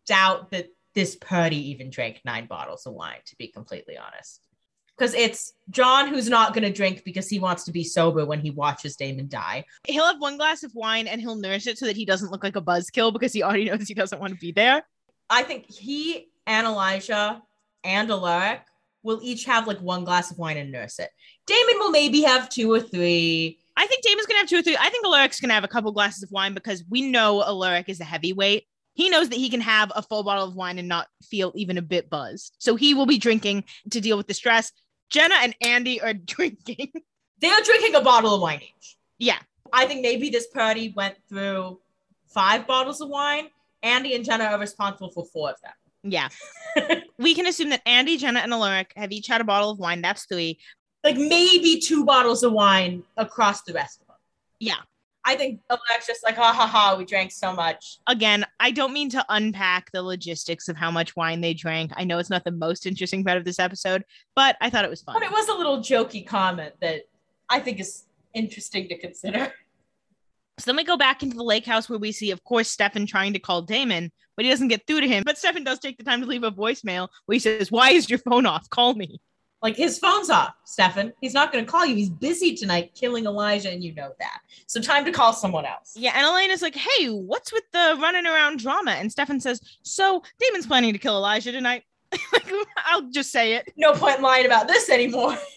[0.07, 4.44] doubt that this party even drank nine bottles of wine, to be completely honest.
[4.97, 8.41] Because it's John who's not going to drink because he wants to be sober when
[8.41, 9.65] he watches Damon die.
[9.87, 12.45] He'll have one glass of wine and he'll nurse it so that he doesn't look
[12.45, 14.85] like a buzzkill because he already knows he doesn't want to be there.
[15.29, 17.43] I think he and Elijah
[17.83, 18.63] and Alaric
[19.03, 21.11] will each have like one glass of wine and nurse it.
[21.47, 23.59] Damon will maybe have two or three.
[23.77, 24.77] I think Damon's gonna have two or three.
[24.77, 28.01] I think Alaric's gonna have a couple glasses of wine because we know Alaric is
[28.01, 28.67] a heavyweight.
[28.95, 31.79] He knows that he can have a full bottle of wine and not feel even
[31.79, 32.55] a bit buzzed.
[32.59, 34.71] So he will be drinking to deal with the stress.
[35.11, 36.93] Jenna and Andie are drinking.
[37.41, 38.97] They're drinking a bottle of wine each.
[39.19, 39.39] Yeah.
[39.73, 41.81] I think maybe this party went through
[42.29, 43.49] five bottles of wine.
[43.83, 45.73] Andie and Jenna are responsible for four of them.
[46.03, 46.29] Yeah.
[47.19, 50.01] we can assume that Andie, Jenna, and Alaric have each had a bottle of wine.
[50.03, 50.59] That's three
[51.05, 54.17] like maybe two bottles of wine across the rest of them.
[54.59, 54.81] Yeah.
[55.27, 57.99] I think Alaric's like, ha ha ha, we drank so much.
[58.07, 61.93] Again, I don't mean to unpack the logistics of how much wine they drank.
[61.97, 64.05] I know it's not the most interesting part of this episode,
[64.37, 65.15] but I thought it was fun.
[65.15, 67.03] But it was a little jokey comment that
[67.49, 68.05] I think is
[68.35, 69.53] interesting to consider.
[70.59, 73.07] So then we go back into the lake house where we see, of course, Stefan
[73.07, 75.25] trying to call Damon, but he doesn't get through to him.
[75.27, 78.09] But Stefan does take the time to leave a voicemail where he says, Why is
[78.09, 78.71] your phone off?
[78.71, 79.21] Call me.
[79.65, 81.15] Like his phone's off, Stefan.
[81.23, 81.97] He's not going to call you.
[81.97, 84.41] He's busy tonight killing Elijah, and you know that.
[84.67, 85.95] So time to call someone else.
[85.97, 90.23] Yeah, and Elena's like, "Hey, what's with the running around drama?" And Stefan says, "So
[90.39, 91.85] Damon's planning to kill Elijah tonight."
[92.35, 92.47] like,
[92.85, 93.73] I'll just say it.
[93.75, 95.37] No point lying about this anymore.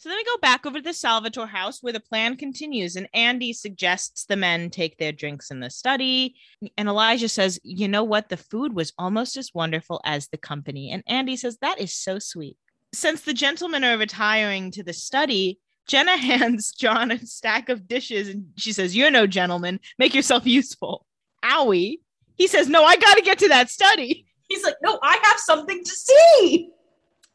[0.00, 3.08] So then we go back over to the Salvatore house where the plan continues, and
[3.12, 6.36] Andie suggests the men take their drinks in the study.
[6.76, 8.28] And Elijah says, You know what?
[8.28, 10.92] The food was almost as wonderful as the company.
[10.92, 12.56] And Andie says, That is so sweet
[12.92, 18.28] since the gentlemen are retiring to the study, Jenna hands John a stack of dishes
[18.28, 19.80] and she says, You're no gentleman.
[19.98, 21.06] Make yourself useful.
[21.44, 21.98] Owie.
[22.36, 24.26] He says, No, I got to get to that study.
[24.48, 26.70] He's like, No, I have something to see.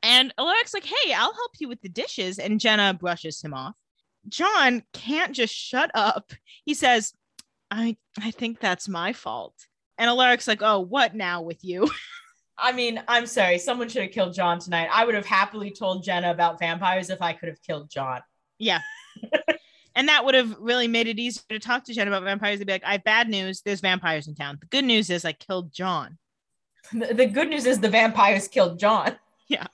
[0.02, 2.40] And Alaric's like, Hey, I'll help you with the dishes.
[2.40, 3.76] And Jenna brushes him off.
[4.30, 6.32] John can't just shut up.
[6.66, 7.14] He says,
[7.70, 9.56] I I think that's my fault.
[9.98, 11.90] And Alaric's like, oh, what now with you?
[12.58, 13.58] I mean, I'm sorry.
[13.58, 14.90] Someone should have killed John tonight.
[14.92, 18.22] I would have happily told Jenna about vampires if I could have killed John.
[18.60, 18.82] Yeah.
[19.96, 22.60] and that would have really made it easier to talk to Jen about vampires.
[22.60, 23.62] They'd be like, I have bad news.
[23.62, 24.58] There's vampires in town.
[24.60, 26.18] The good news is I killed John.
[26.92, 29.18] The, the good news is the vampires killed John.
[29.50, 29.68] Yeah.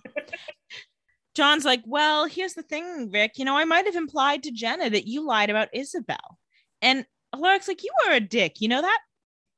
[1.35, 3.37] John's like, Well, here's the thing, Rick.
[3.37, 6.39] You know, I might have implied to Jenna that you lied about Isabel.
[6.81, 8.59] And Alaric's like, You were a dick.
[8.59, 8.99] You know that?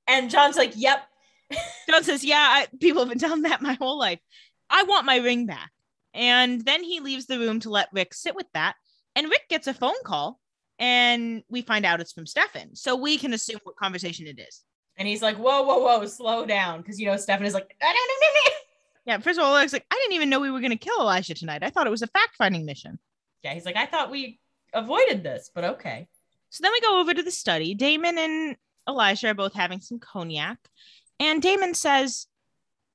[0.07, 1.01] And John's like, Yep.
[1.89, 4.20] John says, Yeah, I, people have been telling that my whole life.
[4.70, 5.72] I want my ring back.
[6.14, 8.76] And then he leaves the room to let Rick sit with that.
[9.16, 10.39] And Rick gets a phone call
[10.80, 12.76] and we find out it's from Stefan.
[12.76, 14.62] So we can assume what conversation it is.
[14.97, 16.82] And he's like, Whoa, whoa, whoa, slow down.
[16.82, 17.76] Because, you know, Stefan is like,
[19.06, 20.78] Yeah, first of all, I was like, I didn't even know we were going to
[20.78, 21.64] kill Elijah tonight.
[21.64, 22.99] I thought it was a fact finding mission.
[23.43, 24.39] Yeah, he's like, I thought we
[24.74, 26.08] avoided this, but okay.
[26.49, 27.74] So then we go over to the study.
[27.74, 28.56] Damon and
[28.88, 30.58] Elijah are both having some cognac.
[31.22, 32.26] And Damon says,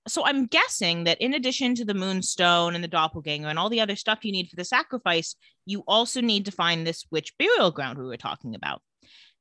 [0.08, 3.80] So I'm guessing that in addition to the moonstone and the doppelganger and all the
[3.80, 7.70] other stuff you need for the sacrifice, you also need to find this witch burial
[7.70, 8.82] ground we were talking about.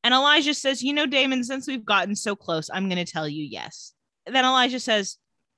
[0.04, 3.28] And Elijah says, You know, Damon, since we've gotten so close, I'm going to tell
[3.28, 3.94] you yes.
[4.28, 5.18] Then Elijah says,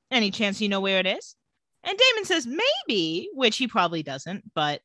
[0.09, 1.35] Any chance you know where it is?
[1.83, 4.81] And Damon says, Maybe, which he probably doesn't, but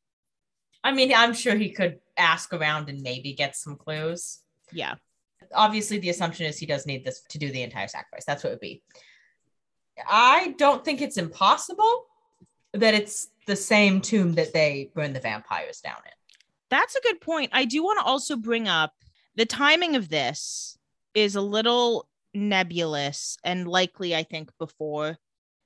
[0.83, 4.39] I mean, I'm sure he could ask around and maybe get some clues.
[4.73, 4.95] yeah.
[5.55, 8.25] Obviously, the assumption is he does need this to do the entire sacrifice.
[8.25, 8.83] That's what it would be.
[10.07, 12.05] I don't think it's impossible
[12.73, 16.11] that it's the same tomb that they burn the vampires down in.
[16.69, 17.51] That's a good point.
[17.53, 18.93] I do want to also bring up
[19.35, 20.77] the timing of this
[21.13, 25.17] is a little nebulous and likely, I think, before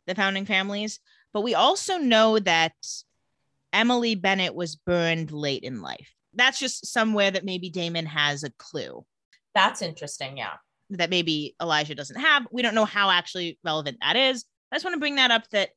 [0.05, 0.99] the founding families.
[1.33, 2.73] But we also know that
[3.71, 6.13] Emily Bennett was burned late in life.
[6.33, 9.05] That's just somewhere that maybe Damon has a clue
[9.53, 10.37] That's interesting.
[10.37, 10.53] Yeah.
[10.91, 12.47] that maybe Elijah doesn't have.
[12.51, 14.45] We don't know how actually relevant that is.
[14.71, 15.71] I just want to bring that up that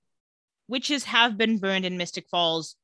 [0.69, 2.77] witches have been burned in Mystic Falls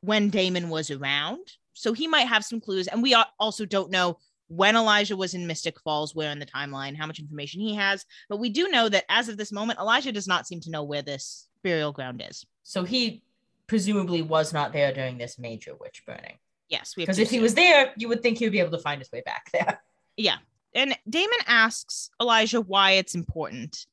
[0.00, 1.46] when Damon was around.
[1.74, 2.88] So he might have some clues.
[2.88, 4.18] And we also don't know
[4.48, 8.04] when Elijah was in Mystic Falls, where in the timeline, how much information he has.
[8.28, 10.82] But we do know that as of this moment, Elijah does not seem to know
[10.82, 12.44] where this burial ground is.
[12.64, 13.22] So he
[13.68, 16.38] presumably was not there during this major witch burning.
[16.68, 19.00] Yes, Because if he was there, you would think he would be able to find
[19.00, 19.80] his way back there.
[20.16, 20.36] Yeah.
[20.74, 23.86] And Damon asks Elijah why it's important.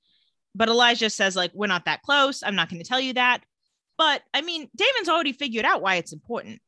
[0.56, 2.44] But Elijah says, like, we're not that close.
[2.44, 3.44] I'm not going to tell you that.
[3.98, 6.62] But I mean, Damon's already figured out why it's important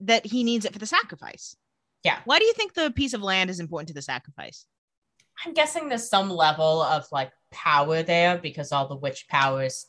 [0.00, 1.56] that he needs it for the sacrifice.
[2.02, 2.18] Yeah.
[2.24, 4.66] Why do you think the piece of land is important to the sacrifice?
[5.44, 9.86] I'm guessing there's some level of like power there because all the witch powers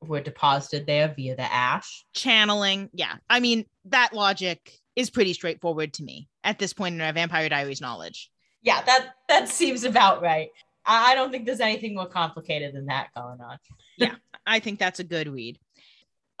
[0.00, 2.04] were deposited there via the ash.
[2.14, 2.88] Channeling.
[2.92, 3.16] Yeah.
[3.28, 7.48] I mean, that logic is pretty straightforward to me at this point in our Vampire
[7.48, 8.32] Diaries knowledge.
[8.62, 10.48] Yeah, that that seems about right.
[10.84, 13.58] I, I don't think there's anything more complicated than that going on.
[14.00, 14.14] Yeah,
[14.46, 15.58] I think that's a good read.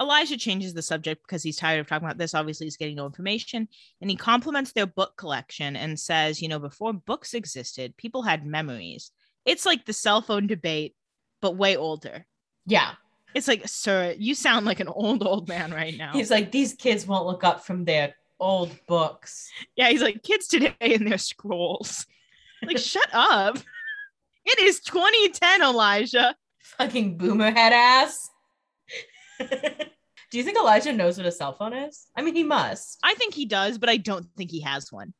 [0.00, 2.32] Elijah changes the subject because he's tired of talking about this.
[2.32, 3.66] Obviously, he's getting no information.
[4.00, 8.46] And he compliments their book collection and says, you know, before books existed, people had
[8.46, 9.10] memories.
[9.44, 10.94] It's like the cell phone debate,
[11.42, 12.26] but way older.
[12.64, 12.92] Yeah.
[13.34, 16.12] It's like, sir, you sound like an old, old man right now.
[16.12, 19.50] He's like, these kids won't look up from their old books.
[19.76, 22.06] yeah, he's like, kids today and their scrolls.
[22.62, 23.58] Like, shut up.
[24.44, 26.34] It is 2010, Elijah.
[26.60, 28.30] Fucking boomer head ass.
[30.30, 32.06] Do you think Elijah knows what a cell phone is?
[32.16, 32.98] I mean, he must.
[33.02, 35.14] I think he does, but I don't think he has one.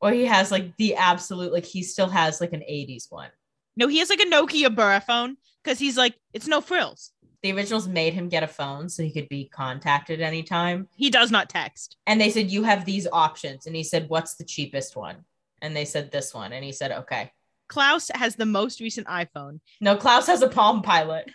[0.00, 3.30] Or he has like the absolute, like he still has like an 80s one.
[3.76, 7.12] No, he has like a Nokia Burr phone because he's like, it's no frills.
[7.42, 10.88] The originals made him get a phone so he could be contacted anytime.
[10.96, 11.96] He does not text.
[12.06, 13.66] And they said, You have these options.
[13.66, 15.24] And he said, What's the cheapest one?
[15.62, 16.52] And they said, This one.
[16.52, 17.32] And he said, Okay.
[17.68, 19.60] Klaus has the most recent iPhone.
[19.80, 21.30] No, Klaus has a Palm Pilot.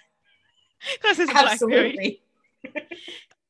[1.02, 2.22] Klaus has a Absolutely.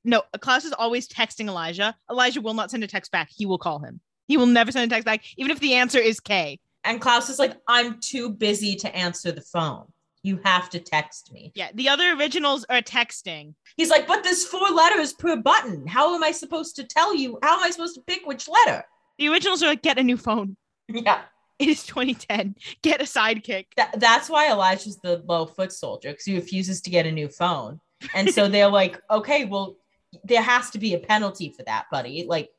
[0.03, 1.95] No, Klaus is always texting Elijah.
[2.09, 3.29] Elijah will not send a text back.
[3.29, 4.01] He will call him.
[4.27, 6.59] He will never send a text back, even if the answer is K.
[6.83, 9.85] And Klaus is like, I'm too busy to answer the phone.
[10.24, 11.51] You have to text me.
[11.55, 13.55] Yeah, the other originals are texting.
[13.76, 15.88] He's like, But there's four letters per button.
[15.88, 17.39] How am I supposed to tell you?
[17.41, 18.84] How am I supposed to pick which letter?
[19.17, 20.57] The originals are like, get a new phone.
[20.88, 21.22] Yeah.
[21.59, 22.55] It is 2010.
[22.82, 23.67] Get a sidekick.
[23.78, 27.28] That, that's why Elijah's the low foot soldier because he refuses to get a new
[27.28, 27.80] phone.
[28.15, 29.76] And so they're like, okay, well,
[30.24, 32.26] there has to be a penalty for that, buddy.
[32.28, 32.49] Like,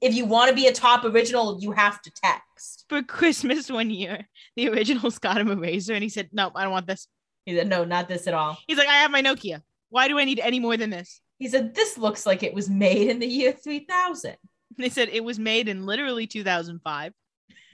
[0.00, 2.86] if you want to be a top original, you have to text.
[2.88, 6.62] For Christmas one year, the originals got him a razor and he said, No, I
[6.62, 7.06] don't want this.
[7.46, 8.58] He said, no, not this at all.
[8.66, 9.62] He's like, I have my Nokia.
[9.88, 11.20] Why do I need any more than this?
[11.38, 14.36] He said, this looks like it was made in the year 3000.
[14.78, 17.12] They said it was made in literally 2005,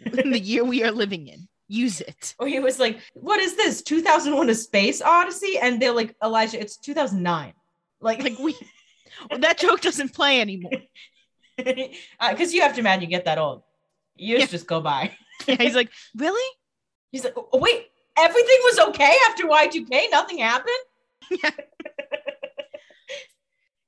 [0.04, 1.48] in the year we are living in.
[1.68, 2.34] Use it.
[2.38, 3.82] Or he was like, "What is this?
[3.82, 7.52] 2001: A Space Odyssey?" And they're like, "Elijah, it's 2009."
[8.00, 8.56] Like, Like we,
[9.40, 10.70] that joke doesn't play anymore.
[12.30, 13.62] because you have to imagine you get that old.
[14.16, 14.46] Years Yeah.
[14.46, 15.12] just go by.
[15.46, 16.56] Yeah, he's like, really?
[17.12, 20.10] He's like, "Oh, wait, everything was okay after Y2K.
[20.10, 20.74] Nothing happened."
[21.30, 21.50] Yeah.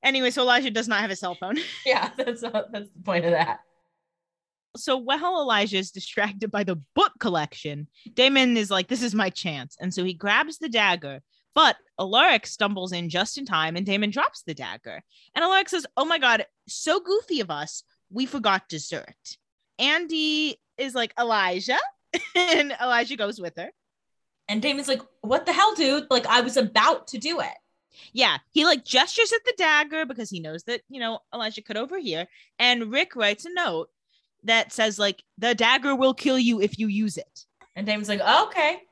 [0.02, 1.56] Anyway, so Elijah does not have a cell phone.
[1.84, 3.60] Yeah, that's uh, that's the point of that.
[4.76, 9.28] So while Elijah is distracted by the book collection, Damon is like, this is my
[9.28, 9.76] chance.
[9.80, 11.20] And so he grabs the dagger,
[11.54, 15.02] but Alaric stumbles in just in time and Damon drops the dagger.
[15.34, 17.82] And Alaric says, oh my God, so goofy of us.
[18.10, 19.36] We forgot dessert.
[19.78, 21.78] Andie is like, Elijah.
[22.34, 23.70] and Elijah goes with her.
[24.48, 26.06] And Damon's like, "What the hell, dude?
[26.10, 27.52] Like, I was about to do it."
[28.12, 31.76] Yeah, he like gestures at the dagger because he knows that, you know, Elijah could
[31.76, 32.26] overhear.
[32.58, 33.90] And Rick writes a note
[34.44, 37.44] that says, like, the dagger will kill you if you use it.
[37.76, 38.82] And Damon's like, oh, "Okay,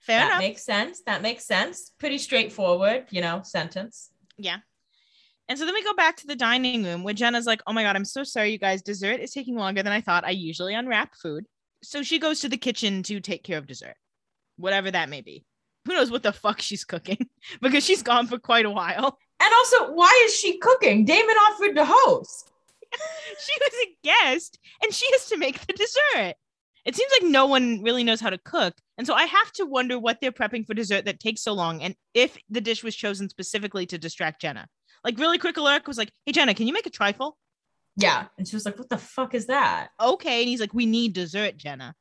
[0.00, 0.40] Fair that enough.
[0.40, 1.00] makes sense.
[1.06, 1.92] That makes sense.
[1.98, 4.58] Pretty straightforward, you know, sentence." Yeah.
[5.48, 7.82] And so then we go back to the dining room where Jenna's like, oh my
[7.82, 8.82] God, I'm so sorry, you guys.
[8.82, 10.24] Dessert is taking longer than I thought.
[10.24, 11.46] I usually unwrap food.
[11.82, 13.96] So she goes to the kitchen to take care of dessert,
[14.56, 15.44] whatever that may be.
[15.86, 17.28] Who knows what the fuck she's cooking
[17.62, 19.18] because she's gone for quite a while.
[19.40, 21.04] And also, why is she cooking?
[21.04, 22.50] Damon offered to host.
[23.40, 26.34] She was a guest and she has to make the dessert.
[26.86, 28.74] It seems like no one really knows how to cook.
[28.96, 31.82] And so I have to wonder what they're prepping for dessert that takes so long
[31.82, 34.68] and if the dish was chosen specifically to distract Jenna.
[35.04, 37.36] Like, really quick Alaric was like, hey, Jenna, can you make a trifle?
[37.96, 40.40] Yeah, and she was like, "What the fuck is that?" okay.
[40.40, 41.96] And he's like, we need dessert, Jenna.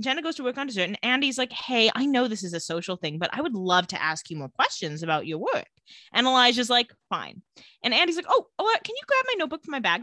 [0.00, 2.60] Jenna goes to work on dessert, and Andie's like, hey, I know this is a
[2.60, 5.68] social thing, but I would love to ask you more questions about your work.
[6.12, 7.42] And Elijah's like, fine.
[7.84, 10.02] And Andie's like, oh, Elijah, can you grab my notebook from my bag?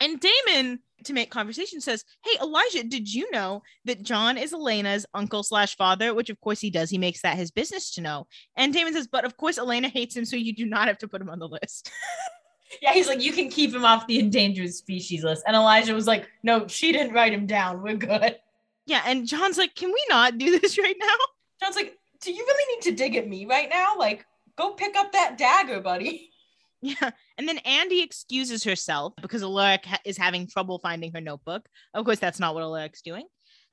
[0.00, 5.06] And Damon, to make conversation, says, hey, Elijah, did you know that John is Elena's
[5.14, 6.14] uncle slash father?
[6.14, 6.90] Which, of course, he does.
[6.90, 8.26] He makes that his business to know.
[8.56, 11.08] And Damon says, but of course, Elena hates him, so you do not have to
[11.08, 11.90] put him on the list.
[12.82, 16.06] Yeah, he's like, "You can keep him off the endangered species list." And Elijah was
[16.06, 17.82] like, "No, she didn't write him down.
[17.82, 18.38] We're good."
[18.86, 19.02] yeah.
[19.06, 21.14] And John's like, can we not do this right now?
[21.62, 23.94] John's like, "Do you really need to dig at me right now?
[23.98, 24.26] Like,
[24.56, 26.30] go pick up that dagger, buddy."
[26.82, 27.10] Yeah.
[27.36, 31.68] And then Andie excuses herself because Alaric ha- is having trouble finding her notebook.
[31.92, 33.26] Of course, that's not what Alaric's doing.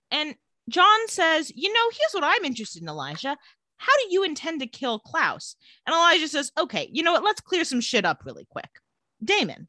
[0.10, 0.36] And
[0.70, 3.38] John says, You know, here's what I'm interested in, Elijah.
[3.78, 5.56] How do you intend to kill Klaus?
[5.86, 7.24] And Elijah says, Okay, you know what?
[7.24, 8.70] Let's clear some shit up really quick.
[9.24, 9.68] Damon,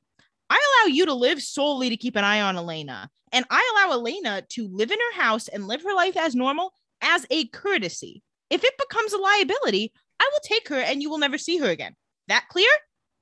[0.49, 3.11] I allow you to live solely to keep an eye on Elena.
[3.33, 6.73] And I allow Elena to live in her house and live her life as normal
[7.03, 8.23] as a courtesy.
[8.49, 11.69] If it becomes a liability, I will take her and you will never see her
[11.69, 11.95] again.
[12.29, 12.69] That clear?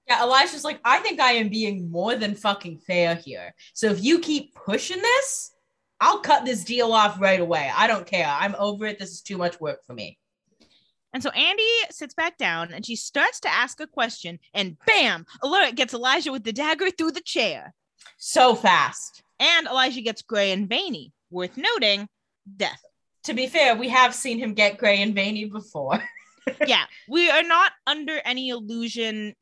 [0.09, 3.55] Yeah, Elijah's like, "I think I am being more than fucking fair here.
[3.73, 5.53] So if you keep pushing this,
[6.01, 7.71] I'll cut this deal off right away.
[7.75, 8.27] I don't care.
[8.29, 8.99] I'm over it.
[8.99, 10.19] This is too much work for me."
[11.15, 15.25] And so Andie sits back down and she starts to ask a question, and bam,
[15.45, 17.73] Alaric gets Elijah with the dagger through the chair.
[18.19, 19.23] So fast.
[19.39, 21.13] And Elijah gets gray and veiny.
[21.31, 22.09] Worth noting,
[22.57, 22.81] death.
[23.25, 26.03] To be fair, we have seen him get gray and veiny before.
[26.67, 29.35] yeah, we are not under any illusion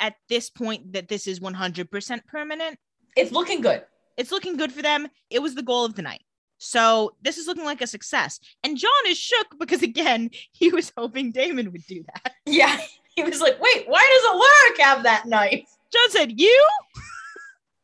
[0.00, 2.78] at this point that this is 100% permanent.
[3.16, 3.84] It's looking good.
[4.16, 5.08] It's looking good for them.
[5.30, 6.22] It was the goal of the night.
[6.58, 8.40] So this is looking like a success.
[8.64, 12.32] And John is shook because, again, he was hoping Damon would do that.
[12.46, 12.80] Yeah,
[13.14, 16.68] he was like, "Wait, why does Alaric have that knife?" John said, You?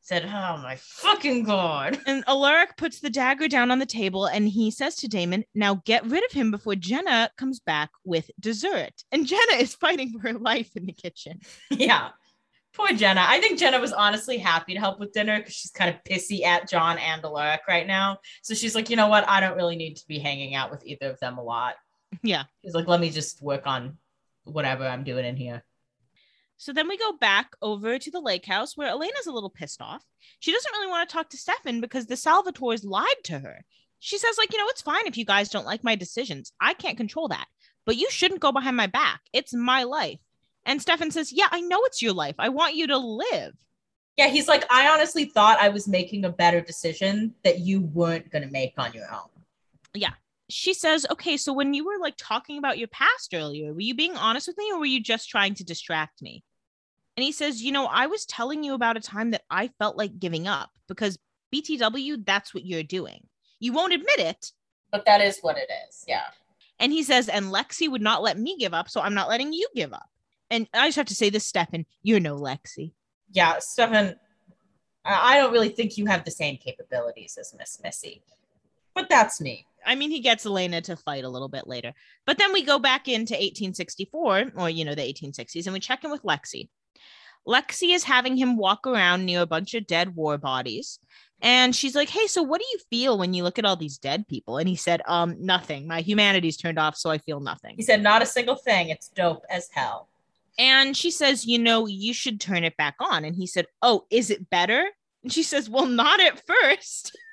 [0.04, 4.46] Said, "Oh my fucking god." And Alaric puts the dagger down on the table and
[4.46, 8.92] he says to Damon, Now get rid of him before Jenna comes back with dessert.
[9.10, 11.40] And Jenna is fighting for her life in the kitchen.
[11.70, 12.10] Yeah.
[12.74, 13.24] Poor Jenna.
[13.26, 16.44] I think Jenna was honestly happy to help with dinner because she's kind of pissy
[16.44, 18.18] at John and Alaric right now.
[18.42, 19.26] So she's like, you know what?
[19.26, 21.76] I don't really need to be hanging out with either of them a lot.
[22.22, 22.42] Yeah.
[22.62, 23.96] She's like, let me just work on
[24.44, 25.64] whatever I'm doing in here.
[26.56, 29.82] So then we go back over to the lake house where Elena's a little pissed
[29.82, 30.04] off.
[30.38, 33.64] She doesn't really want to talk to Stefan because the Salvatores lied to her.
[33.98, 36.52] She says, like, you know, it's fine if you guys don't like my decisions.
[36.60, 37.46] I can't control that.
[37.86, 39.20] But you shouldn't go behind my back.
[39.32, 40.20] It's my life.
[40.66, 42.36] And Stefan says, Yeah, I know it's your life.
[42.38, 43.54] I want you to live.
[44.16, 48.30] Yeah, he's like, I honestly thought I was making a better decision that you weren't
[48.30, 49.28] going to make on your own.
[50.50, 53.94] She says, Okay, so when you were like talking about your past earlier, were you
[53.94, 56.44] being honest with me or were you just trying to distract me?
[57.16, 59.96] And he says, You know, I was telling you about a time that I felt
[59.96, 61.18] like giving up because
[61.54, 63.26] BTW, that's what you're doing.
[63.60, 64.52] You won't admit it.
[64.90, 66.04] But that is what it is.
[66.06, 66.24] Yeah.
[66.78, 69.52] And he says, And Lexi would not let me give up, so I'm not letting
[69.52, 70.08] you give up.
[70.50, 72.92] And I just have to say this, Stefan, you're no Lexi.
[73.30, 74.16] Yeah, Stefan,
[75.04, 78.22] I I don't really think you have the same capabilities as Miss Missy.
[78.94, 79.66] But that's me.
[79.86, 81.92] I mean, he gets Elena to fight a little bit later.
[82.26, 86.04] But then we go back into 1864, or, you know, the 1860s, and we check
[86.04, 86.68] in with Lexi.
[87.46, 90.98] Lexi is having him walk around near a bunch of dead war bodies.
[91.42, 93.98] And she's like, Hey, so what do you feel when you look at all these
[93.98, 94.56] dead people?
[94.56, 95.86] And he said, Um, nothing.
[95.86, 97.74] My humanity's turned off, so I feel nothing.
[97.76, 98.88] He said, not a single thing.
[98.88, 100.08] It's dope as hell.
[100.58, 103.24] And she says, You know, you should turn it back on.
[103.24, 104.88] And he said, Oh, is it better?
[105.22, 107.16] And she says, Well, not at first.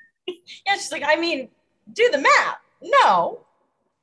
[0.64, 1.48] Yeah, she's like, I mean,
[1.92, 2.58] do the math.
[2.80, 3.40] No.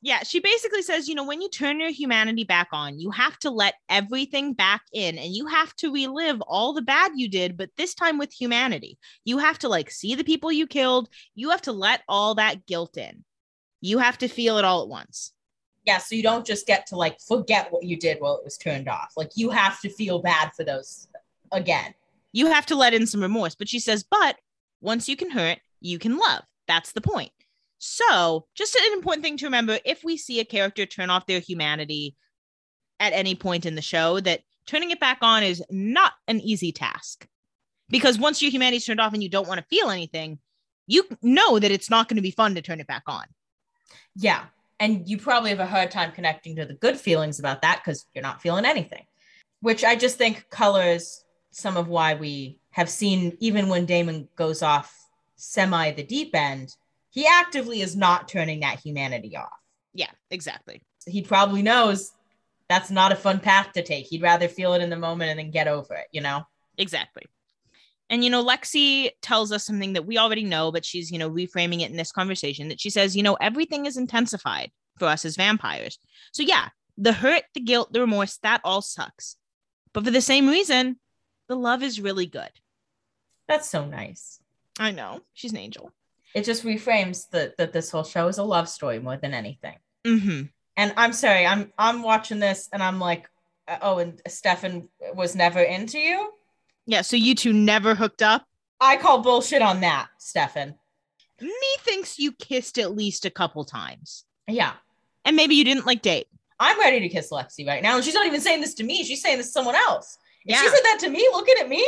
[0.02, 3.38] Yeah, she basically says, you know, when you turn your humanity back on, you have
[3.40, 7.58] to let everything back in and you have to relive all the bad you did,
[7.58, 8.98] but this time with humanity.
[9.26, 11.10] You have to like see the people you killed.
[11.36, 13.26] You have to let all that guilt in.
[13.82, 15.34] You have to feel it all at once.
[15.86, 18.58] Yeah, so you don't just get to like forget what you did while it was
[18.58, 19.14] turned off.
[19.18, 21.10] Like you have to feel bad for those
[21.52, 21.94] again.
[22.32, 23.56] You have to let in some remorse.
[23.56, 24.38] But she says, but
[24.80, 26.44] once you can hurt, you can love.
[26.68, 27.32] That's the point.
[27.80, 31.40] So, just an important thing to remember if we see a character turn off their
[31.40, 32.16] humanity
[33.00, 36.72] at any point in the show, that turning it back on is not an easy
[36.72, 37.26] task.
[37.88, 40.40] Because once your humanity's turned off and you don't want to feel anything,
[40.86, 43.24] you know that it's not going to be fun to turn it back on.
[44.16, 44.44] Yeah.
[44.80, 48.06] And you probably have a hard time connecting to the good feelings about that because
[48.14, 49.06] you're not feeling anything,
[49.62, 54.62] which I just think colors some of why we have seen, even when Damon goes
[54.62, 54.96] off
[55.36, 56.76] semi the deep end,
[57.12, 59.50] he actively is not turning that humanity off.
[59.94, 60.82] Yeah, exactly.
[61.06, 62.12] He probably knows
[62.68, 64.06] that's not a fun path to take.
[64.06, 66.44] He'd rather feel it in the moment and then get over it, you know?
[66.78, 67.24] Exactly.
[68.12, 71.30] And, you know, Lexi tells us something that we already know, but she's, you know,
[71.30, 75.26] reframing it in this conversation that she says, you know, everything is intensified for us
[75.26, 76.00] as vampires.
[76.32, 79.36] So, yeah, the hurt, the guilt, the remorse, that all sucks.
[79.94, 81.00] But for the same reason,
[81.48, 82.52] the love is really good.
[83.48, 84.40] That's so nice.
[84.80, 85.22] I know.
[85.34, 85.92] She's an angel.
[86.36, 89.78] It just reframes that that this whole show is a love story more than anything.
[90.06, 90.44] Mm-hmm.
[90.78, 93.30] And I'm sorry, I'm I'm watching this and I'm like,
[93.68, 96.32] uh, oh, and Stefan was never into you.
[96.86, 97.02] Yeah.
[97.02, 98.46] So you two never hooked up?
[98.82, 100.76] I call bullshit on that, Stefan.
[101.42, 104.26] Me thinks you kissed at least a couple times.
[104.48, 104.74] Yeah,
[105.26, 106.28] And maybe you didn't like date.
[106.60, 109.04] I'm ready to kiss Lexi right now, and she's not even saying this to me.
[109.04, 110.18] She's saying this to someone else.
[110.46, 111.86] If she said that to me, looking at me,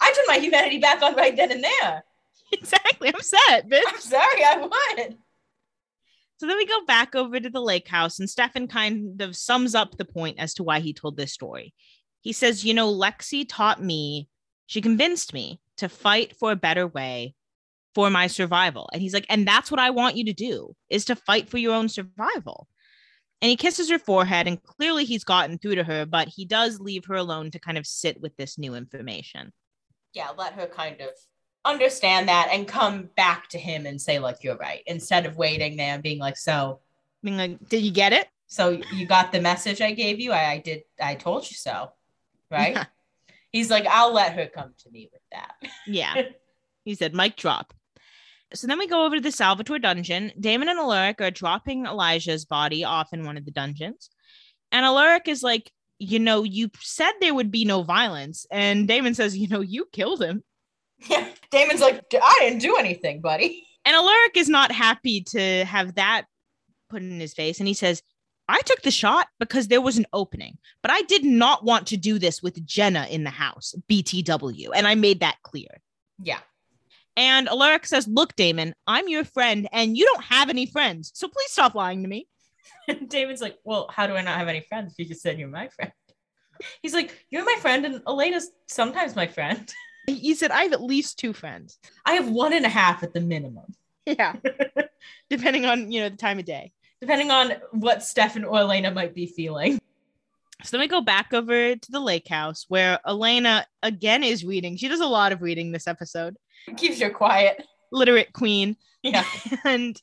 [0.00, 2.04] I turned my humanity back on right then and there.
[2.52, 3.12] Exactly.
[3.12, 3.82] I'm set, bitch.
[3.86, 5.16] I'm sorry, I would.
[6.38, 9.74] So then we go back over to the lake house, and Stefan kind of sums
[9.74, 11.74] up the point as to why he told this story.
[12.20, 14.28] He says, You know, Lexi taught me,
[14.66, 17.34] she convinced me to fight for a better way
[17.94, 18.90] for my survival.
[18.92, 21.58] And he's like, And that's what I want you to do is to fight for
[21.58, 22.68] your own survival.
[23.40, 26.80] And he kisses her forehead, and clearly he's gotten through to her, but he does
[26.80, 29.52] leave her alone to kind of sit with this new information.
[30.14, 31.10] Yeah, let her kind of
[31.66, 35.76] understand that and come back to him and say, like, you're right, instead of waiting
[35.76, 36.80] there and being like, so,
[37.22, 38.28] Being like, Did you get it?
[38.48, 40.32] so you got the message I gave you?
[40.32, 41.90] I, I did, I told you so.
[42.50, 42.74] Right?
[42.74, 42.84] Yeah.
[43.50, 45.54] He's like, I'll let her come to me with that.
[45.86, 46.22] Yeah.
[46.84, 47.72] he said, mic drop.
[48.54, 50.30] So then we go over to the Salvatore dungeon.
[50.38, 54.10] Damon and Alaric are dropping Elijah's body off in one of the dungeons.
[54.70, 58.46] And Alaric is like, you know, you said there would be no violence.
[58.50, 60.44] And Damon says, you know, you killed him.
[61.08, 61.28] Yeah.
[61.50, 63.66] Damon's like, I didn't do anything, buddy.
[63.84, 66.24] And Alaric is not happy to have that
[66.88, 67.58] put in his face.
[67.58, 68.02] And he says,
[68.48, 71.96] I took the shot because there was an opening, but I did not want to
[71.96, 74.68] do this with Jenna in the house, BTW.
[74.74, 75.68] And I made that clear.
[76.22, 76.38] Yeah.
[77.16, 81.12] And Alaric says, Look, Damon, I'm your friend and you don't have any friends.
[81.14, 82.28] So please stop lying to me.
[82.88, 84.94] And Damon's like, Well, how do I not have any friends?
[84.98, 85.92] You just said you're my friend.
[86.82, 89.72] He's like, You're my friend, and Elena's sometimes my friend.
[90.06, 91.78] He said, I have at least two friends.
[92.04, 93.74] I have one and a half at the minimum,
[94.06, 94.34] Yeah.
[95.30, 96.72] Depending on, you know, the time of day.
[97.00, 99.80] depending on what Stefan or Elena might be feeling.
[100.64, 104.76] So then we go back over to the lake house where Elena again is reading.
[104.76, 106.36] She does a lot of reading this episode.
[106.76, 107.62] Keeps you quiet.
[107.92, 108.76] Literate queen.
[109.02, 109.24] Yeah.
[109.64, 110.00] And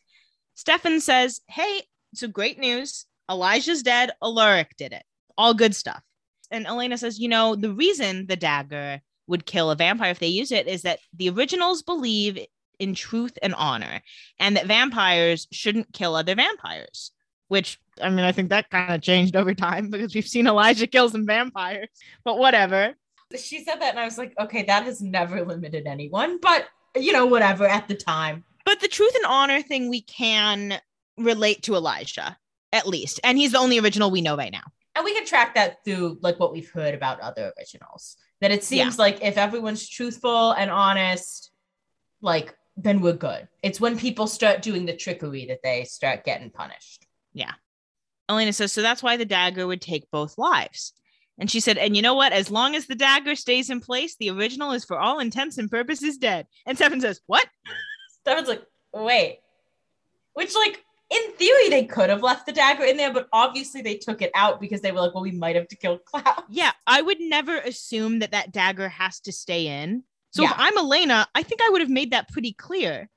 [0.56, 1.84] Stefan says, Hey,
[2.14, 3.06] so great news.
[3.32, 4.12] Elijah's dead.
[4.22, 5.04] Alaric did it.
[5.38, 6.04] All good stuff.
[6.52, 10.28] And Elena says, You know, the reason the dagger would kill a vampire if they
[10.28, 12.40] use it is that the originals believe
[12.80, 14.02] in truth and honor
[14.40, 17.12] and that vampires shouldn't kill other vampires.
[17.50, 20.88] Which, I mean, I think that kind of changed over time because we've seen Elijah
[20.88, 21.90] kill some vampires,
[22.24, 22.96] but whatever.
[23.38, 27.12] She said that, and I was like, Okay, that has never limited anyone, but you
[27.12, 28.44] know, whatever at the time.
[28.66, 30.80] But the truth and honor thing we can
[31.18, 32.38] relate to Elijah,
[32.72, 33.20] at least.
[33.24, 34.64] And he's the only original we know right now.
[34.96, 38.16] And we can track that through like what we've heard about other originals.
[38.44, 41.50] That it seems like if everyone's truthful and honest,
[42.22, 43.48] like then we're good.
[43.62, 47.08] It's when people start doing the trickery that they start getting punished.
[47.32, 47.54] Yeah.
[48.28, 50.92] Elena says, so that's why the dagger would take both lives.
[51.40, 52.34] And she said, and you know what?
[52.34, 55.72] As long as the dagger stays in place, the original is for all intents and
[55.72, 56.46] purposes dead.
[56.66, 57.48] And Stefan says, what?
[58.22, 58.64] Stefan's like,
[58.94, 59.40] wait.
[60.34, 60.84] Which, like,
[61.74, 64.82] they could have left the dagger in there, but obviously they took it out because
[64.82, 66.44] they were like, well, we might have to kill Klaus.
[66.50, 70.04] Yeah, I would never assume that that dagger has to stay in.
[70.32, 73.10] So if I'm Elena, I think I would have made that pretty clear.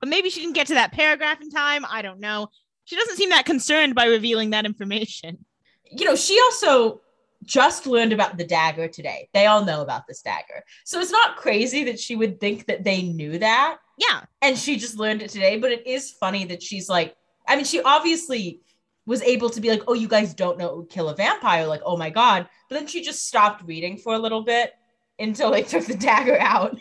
[0.00, 1.84] But maybe she didn't get to that paragraph in time.
[1.88, 2.48] I don't know.
[2.84, 5.44] She doesn't seem that concerned by revealing that information.
[5.92, 7.00] You know, she also
[7.42, 9.28] just learned about the dagger today.
[9.34, 10.62] They all know about this dagger.
[10.84, 13.78] So it's not crazy that she would think that they knew that.
[13.98, 15.58] Yeah, and she just learned it today.
[15.58, 17.16] But it is funny that she's like,
[17.50, 18.60] I mean, she obviously
[19.06, 21.66] was able to be like, oh, you guys don't know it would kill a vampire.
[21.66, 22.48] Like, oh my God.
[22.68, 24.72] But then she just stopped reading for a little bit
[25.18, 26.78] until they took the dagger out.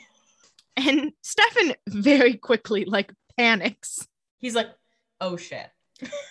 [0.77, 4.07] and Stefan very quickly like panics.
[4.37, 4.69] He's like,
[5.19, 5.65] oh shit.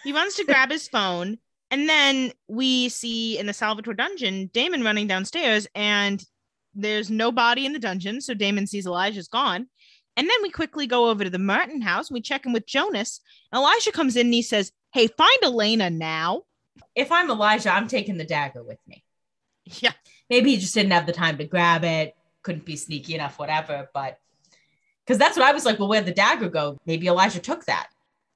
[0.05, 1.37] He runs to grab his phone,
[1.71, 6.25] and then we see in the Salvatore dungeon Damon running downstairs, and
[6.75, 8.21] there's no body in the dungeon.
[8.21, 9.67] So Damon sees Elijah's gone.
[10.19, 12.67] And then we quickly go over to the Martin house and we check in with
[12.67, 13.21] Jonas.
[13.55, 16.43] Elijah comes in and he says, Hey, find Elena now.
[16.97, 19.05] If I'm Elijah, I'm taking the dagger with me.
[19.65, 19.93] Yeah.
[20.29, 23.89] Maybe he just didn't have the time to grab it, couldn't be sneaky enough, whatever.
[23.95, 24.19] But
[25.07, 26.79] because that's what I was like, well, where'd the dagger go?
[26.85, 27.89] Maybe Elijah took that.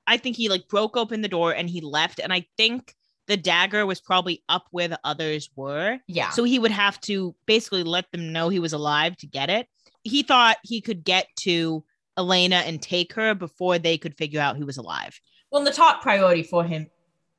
[0.06, 2.20] I think he like broke open the door and he left.
[2.20, 2.94] And I think
[3.26, 5.98] the dagger was probably up where the others were.
[6.06, 6.30] Yeah.
[6.30, 9.66] So he would have to basically let them know he was alive to get it.
[10.04, 11.84] He thought he could get to
[12.18, 15.18] Elena and take her before they could figure out he was alive.
[15.50, 16.88] Well, the top priority for him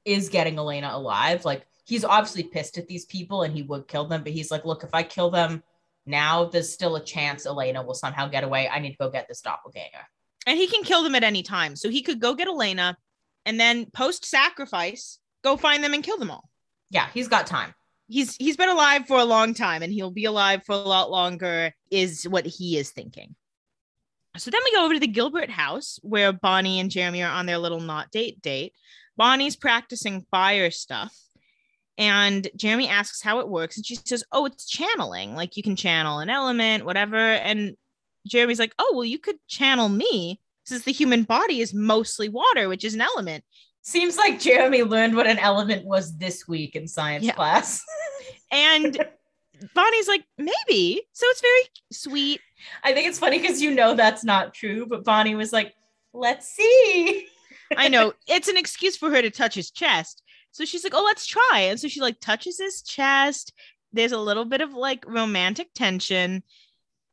[0.05, 1.45] is getting Elena alive.
[1.45, 4.66] Like he's obviously pissed at these people and he would kill them, but he's like,
[4.66, 5.64] look, if I kill them
[6.05, 8.68] now, there's still a chance Elena will somehow get away.
[8.68, 10.05] I need to go get this doppelganger.
[10.45, 11.76] And he can kill them at any time.
[11.76, 12.97] So he could go get Elena
[13.45, 16.49] and then post sacrifice, go find them and kill them all.
[16.89, 17.74] Yeah, he's got time.
[18.08, 21.10] He's he's been alive for a long time and he'll be alive for a lot
[21.10, 23.36] longer is what he is thinking.
[24.38, 27.45] So then we go over to the Gilbert house where Bonnie and Jeremy are on
[27.45, 28.74] their little not date date.
[29.16, 31.16] Bonnie's practicing fire stuff.
[31.97, 33.78] And Jeremy asks how it works.
[33.78, 35.36] And she says, Oh, it's channeling.
[35.36, 37.18] Like you can channel an element, whatever.
[37.18, 37.78] And
[38.28, 42.70] Jeremy's like, Oh, well, you could channel me since the human body is mostly water,
[42.70, 43.43] which is an element.
[43.84, 47.34] Seems like Jeremy learned what an element was this week in science Yeah.
[47.34, 47.84] class.
[48.51, 49.03] And
[49.73, 51.01] Bonnie's like, Maybe.
[51.11, 52.39] So it's very sweet.
[52.84, 55.73] I think it's funny because you know that's not true, but Bonnie was like,
[56.13, 57.27] let's see.
[57.77, 60.21] I know it's an excuse for her to touch his chest.
[60.51, 63.53] So she's like, "Oh, let's try." And so she like touches his chest.
[63.91, 66.43] There's a little bit of like romantic tension.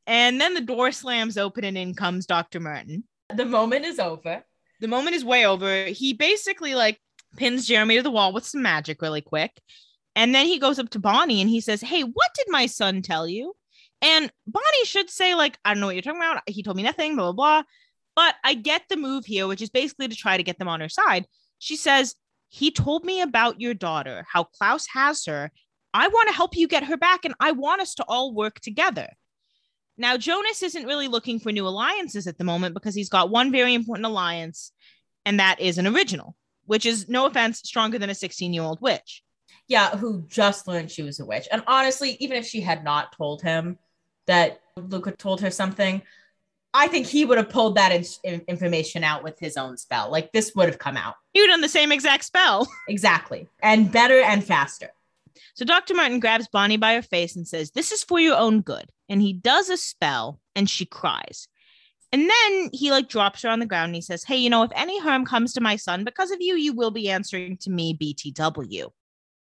[0.06, 2.60] And then the door slams open and in comes Dr.
[2.60, 3.04] Martin.
[3.34, 4.44] The moment is over.
[4.81, 5.87] The moment is way over.
[5.87, 7.01] He basically like
[7.37, 9.53] pins Jeremy to the wall with some magic really quick.
[10.16, 13.03] And then he goes up to Bonnie and he says, Hey, what did my son
[13.03, 13.55] tell you?
[14.03, 16.43] And Bonnie should say, like, I don't know what you're talking about.
[16.47, 17.62] He told me nothing, blah, blah, blah.
[18.16, 20.81] But I get the move here, which is basically to try to get them on
[20.81, 21.26] her side.
[21.59, 22.14] She says,
[22.49, 25.51] He told me about your daughter, how Klaus has her.
[25.93, 28.61] I want to help you get her back, and I want us to all work
[28.61, 29.09] together.
[30.01, 33.53] Now, Jonas isn't really looking for new alliances at the moment because he's got one
[33.53, 34.72] very important alliance,
[35.27, 38.81] and that is an original, which is, no offense, stronger than a 16 year old
[38.81, 39.22] witch.
[39.68, 41.47] Yeah, who just learned she was a witch.
[41.52, 43.78] And honestly, even if she had not told him
[44.27, 46.01] that Luca told her something,
[46.72, 50.10] I think he would have pulled that in- in- information out with his own spell.
[50.10, 51.16] Like this would have come out.
[51.35, 52.66] You done the same exact spell.
[52.89, 53.48] Exactly.
[53.62, 54.93] And better and faster.
[55.55, 55.94] So Dr.
[55.94, 58.90] Martin grabs Bonnie by her face and says, This is for your own good.
[59.09, 61.48] And he does a spell and she cries.
[62.12, 64.62] And then he like drops her on the ground and he says, Hey, you know,
[64.62, 67.70] if any harm comes to my son because of you, you will be answering to
[67.70, 68.90] me, BTW.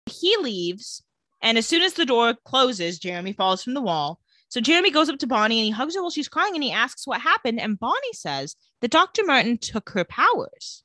[0.10, 1.04] He leaves.
[1.42, 4.20] And as soon as the door closes, Jeremy falls from the wall.
[4.50, 6.72] So Jeremy goes up to Bonnie and he hugs her while she's crying and he
[6.72, 7.60] asks what happened.
[7.60, 9.26] And Bonnie says that Dr.
[9.26, 10.84] Martin took her powers.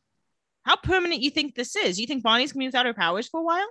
[0.62, 1.98] How permanent you think this is?
[1.98, 3.68] You think Bonnie's gonna be without her powers for a while?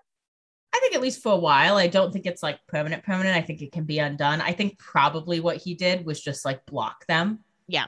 [0.73, 1.77] I think at least for a while.
[1.77, 3.35] I don't think it's like permanent, permanent.
[3.35, 4.39] I think it can be undone.
[4.41, 7.39] I think probably what he did was just like block them.
[7.67, 7.85] Yeah.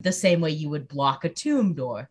[0.00, 2.08] The same way you would block a tomb door,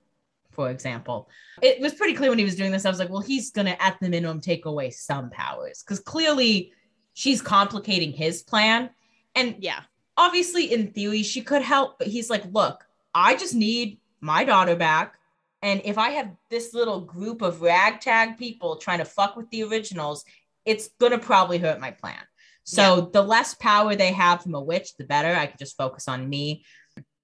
[0.51, 1.29] for example.
[1.61, 2.85] It was pretty clear when he was doing this.
[2.85, 5.99] I was like, well, he's going to, at the minimum, take away some powers because
[5.99, 6.73] clearly
[7.13, 8.89] she's complicating his plan.
[9.35, 9.81] And Yeah.
[10.17, 14.75] obviously, in theory, she could help, but he's like, look, I just need my daughter
[14.75, 15.15] back.
[15.61, 19.63] And if I have this little group of ragtag people trying to fuck with the
[19.63, 20.25] originals,
[20.65, 22.17] it's going to probably hurt my plan.
[22.63, 25.35] So the less power they have from a witch, the better.
[25.35, 26.63] I could just focus on me.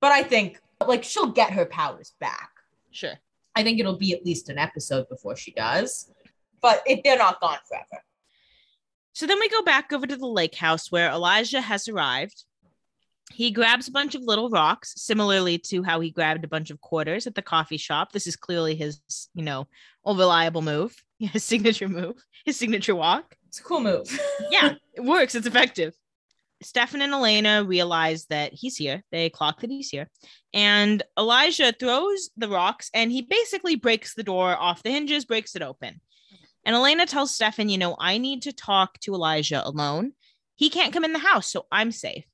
[0.01, 2.49] But I think like she'll get her powers back.
[2.91, 3.13] Sure.
[3.55, 6.11] I think it'll be at least an episode before she does.
[6.61, 8.03] But it, they're not gone forever.
[9.13, 12.43] So then we go back over to the lake house where Elijah has arrived.
[13.33, 16.81] He grabs a bunch of little rocks, similarly to how he grabbed a bunch of
[16.81, 18.11] quarters at the coffee shop.
[18.11, 18.99] This is clearly his,
[19.33, 19.67] you know,
[20.05, 23.35] reliable move, his signature move, his signature walk.
[23.47, 24.07] It's a cool move.
[24.49, 25.35] Yeah, it works.
[25.35, 25.93] It's effective.
[26.61, 29.03] Stefan and Elena realize that he's here.
[29.11, 30.09] They clock that he's here.
[30.53, 35.55] And Elijah throws the rocks and he basically breaks the door off the hinges, breaks
[35.55, 36.01] it open.
[36.65, 40.13] And Elena tells Stefan, you know, I need to talk to Elijah alone.
[40.55, 42.25] He can't come in the house, so I'm safe.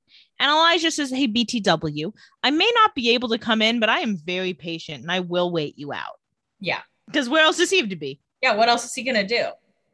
[0.43, 2.13] And Elijah says, Hey, BTW,
[2.43, 5.21] I may not be able to come in, but I am very patient and I
[5.21, 6.19] will wait you out.
[6.59, 6.81] Yeah.
[7.07, 8.19] Because where else is he to be?
[8.41, 8.53] Yeah.
[8.53, 9.45] What else is he going to do?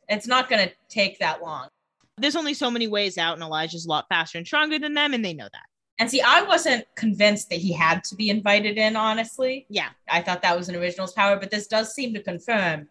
[0.08, 1.68] It's not going to take that long.
[2.18, 5.14] There's only so many ways out, and Elijah's a lot faster and stronger than them,
[5.14, 5.64] and they know that.
[6.00, 9.68] And see, I wasn't convinced that he had to be invited in, honestly.
[9.70, 9.90] Yeah.
[10.10, 12.90] I thought that was an original's power, but this does seem to confirm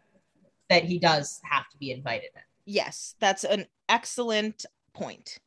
[0.71, 2.43] that he does have to be invited in.
[2.67, 5.41] Yes, that's an excellent point.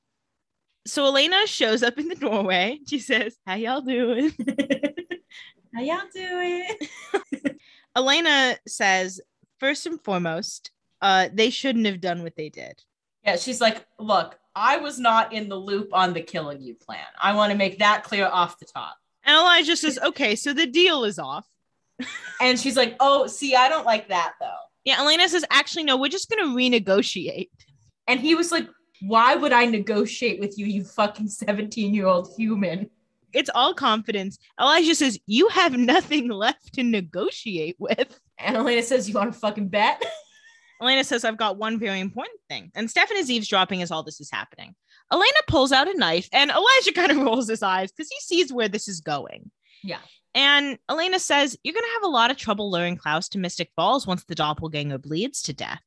[0.85, 2.79] So Elena shows up in the doorway.
[2.87, 4.31] She says, How y'all doing?
[5.75, 6.67] How y'all doing?
[7.95, 9.21] Elena says,
[9.59, 10.71] First and foremost,
[11.01, 12.83] uh, they shouldn't have done what they did.
[13.23, 17.05] Yeah, she's like, look, I was not in the loop on the killing you plan.
[17.21, 18.95] I want to make that clear off the top.
[19.23, 21.45] And Elijah says, Okay, so the deal is off.
[22.41, 24.49] And she's like, oh, see, I don't like that though.
[24.83, 27.49] Yeah, Elena says, Actually, no, we're just going to renegotiate.
[28.07, 28.67] And he was like,
[29.01, 32.89] why would I negotiate with you, you fucking 17 year old human?
[33.33, 34.37] It's all confidence.
[34.59, 38.19] Elijah says, You have nothing left to negotiate with.
[38.37, 40.03] And Elena says, you want to fucking bet?
[40.81, 42.71] Elena says, I've got one very important thing.
[42.73, 44.73] And Stefan is eavesdropping as all this is happening.
[45.11, 48.51] Elena pulls out a knife, and Elijah kind of rolls his eyes because he sees
[48.51, 49.51] where this is going.
[49.83, 49.99] Yeah.
[50.33, 53.69] And Elena says, You're going to have a lot of trouble luring Klaus to Mystic
[53.75, 55.81] Falls once the doppelganger bleeds to death.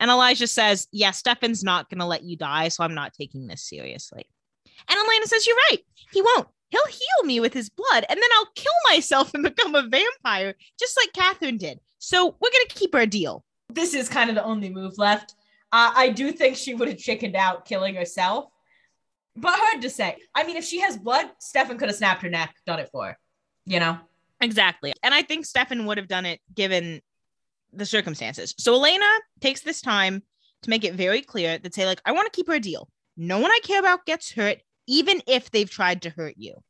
[0.00, 3.46] And Elijah says, Yeah, Stefan's not going to let you die, so I'm not taking
[3.46, 4.26] this seriously.
[4.88, 5.80] And Elena says, You're right.
[6.12, 6.48] He won't.
[6.68, 10.54] He'll heal me with his blood, and then I'll kill myself and become a vampire,
[10.78, 11.78] just like Katherine did.
[11.98, 13.44] So we're going to keep our deal.
[13.68, 15.34] This is kind of the only move left.
[15.72, 18.46] Uh, I do think she would have chickened out killing herself,
[19.36, 20.16] but hard to say.
[20.34, 23.06] I mean, if she has blood, Stefan could have snapped her neck, done it for
[23.06, 23.18] her,
[23.64, 23.98] you know?
[24.40, 24.92] Exactly.
[25.02, 27.00] And I think Stefan would have done it given
[27.76, 28.54] the circumstances.
[28.58, 29.06] So Elena
[29.40, 30.22] takes this time
[30.62, 32.88] to make it very clear that say, like, I want to keep her deal.
[33.16, 36.62] No one I care about gets hurt, even if they've tried to hurt you.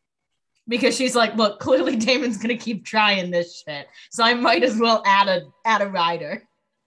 [0.69, 4.77] Because she's like, look, clearly Damon's gonna keep trying this shit, so I might as
[4.77, 6.43] well add a add a rider.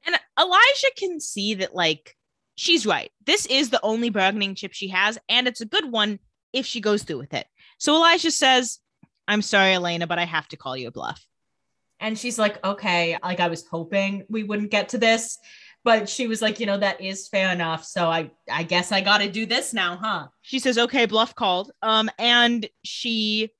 [0.05, 2.15] And Elijah can see that, like,
[2.55, 3.09] she's right.
[3.25, 6.19] This is the only bargaining chip she has, and it's a good one
[6.51, 7.47] if she goes through with it.
[7.77, 8.79] So Elijah says,
[9.29, 11.25] I'm sorry, Elena, but I have to call you a bluff.
[11.99, 15.37] And she's like, okay, like I was hoping we wouldn't get to this,
[15.83, 17.83] but she was like, you know, that is fair enough.
[17.85, 20.27] So I I guess I got to do this now, huh?
[20.41, 21.71] She says, okay, bluff called.
[21.81, 23.51] Um, and she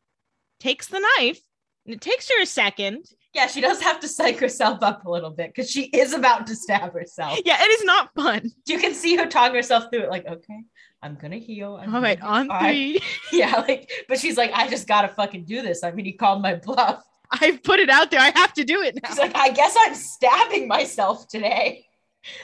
[0.60, 1.40] takes the knife.
[1.86, 3.06] And it takes her a second.
[3.34, 6.48] Yeah, she does have to psych herself up a little bit because she is about
[6.48, 7.40] to stab herself.
[7.46, 8.52] Yeah, it is not fun.
[8.66, 10.64] You can see her talking herself through it, like, okay,
[11.02, 11.80] I'm gonna heal.
[11.80, 12.74] I'm All right, on all right.
[12.74, 13.02] three.
[13.40, 15.84] Yeah, like, but she's like, I just gotta fucking do this.
[15.84, 17.04] I mean, he called my bluff.
[17.32, 18.20] I've put it out there.
[18.20, 19.10] I have to do it now.
[19.10, 21.86] She's like, I guess I'm stabbing myself today.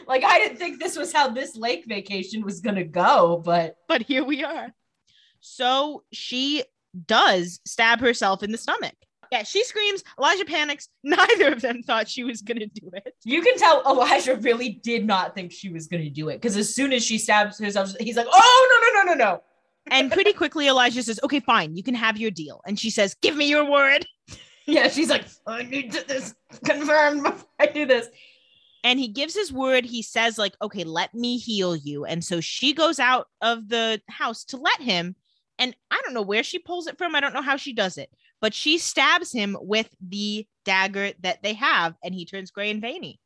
[0.08, 4.02] Like, I didn't think this was how this lake vacation was gonna go, but but
[4.02, 4.70] here we are.
[5.42, 6.64] So she
[7.06, 8.96] does stab herself in the stomach.
[9.32, 10.04] Yeah, she screams.
[10.18, 10.88] Elijah panics.
[11.04, 13.16] Neither of them thought she was going to do it.
[13.26, 16.74] you can tell Elijah really did not think she was gonna do it because as
[16.74, 19.42] soon as she stabs herself, he's like, Oh no, no, no, no, no.
[19.88, 22.62] And pretty quickly, Elijah says, Okay, fine, you can have your deal.
[22.66, 24.06] And she says, Give me your word.
[24.68, 26.34] Yeah, she's like, I need to this
[26.64, 28.08] confirmed before I do this.
[28.84, 29.86] And he gives his word.
[29.86, 32.06] He says, like, okay, let me heal you.
[32.06, 35.16] And so she goes out of the house to let him.
[35.58, 37.16] And I don't know where she pulls it from.
[37.16, 38.10] I don't know how she does it,
[38.42, 42.82] but she stabs him with the dagger that they have, and he turns gray and
[42.82, 43.20] veiny.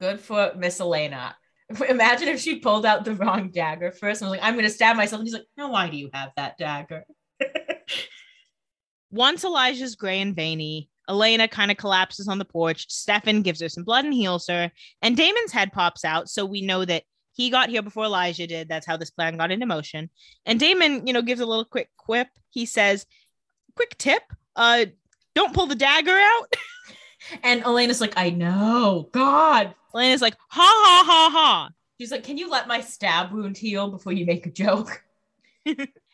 [0.00, 1.36] Good for Miss Elena.
[1.88, 4.96] Imagine if she pulled out the wrong dagger first and was like, I'm gonna stab
[4.96, 5.20] myself.
[5.20, 7.04] And he's like, No, why do you have that dagger?
[9.10, 12.86] Once Elijah's gray and veiny, Elena kind of collapses on the porch.
[12.90, 14.70] Stefan gives her some blood and heals her.
[15.00, 16.28] And Damon's head pops out.
[16.28, 18.68] So we know that he got here before Elijah did.
[18.68, 20.10] That's how this plan got into motion.
[20.44, 22.28] And Damon, you know, gives a little quick quip.
[22.50, 23.06] He says,
[23.74, 24.22] Quick tip,
[24.56, 24.86] uh,
[25.34, 26.54] don't pull the dagger out.
[27.42, 29.74] And Elena's like, I know, God.
[29.92, 31.70] Elena's like, ha ha ha ha.
[32.00, 35.02] She's like, Can you let my stab wound heal before you make a joke?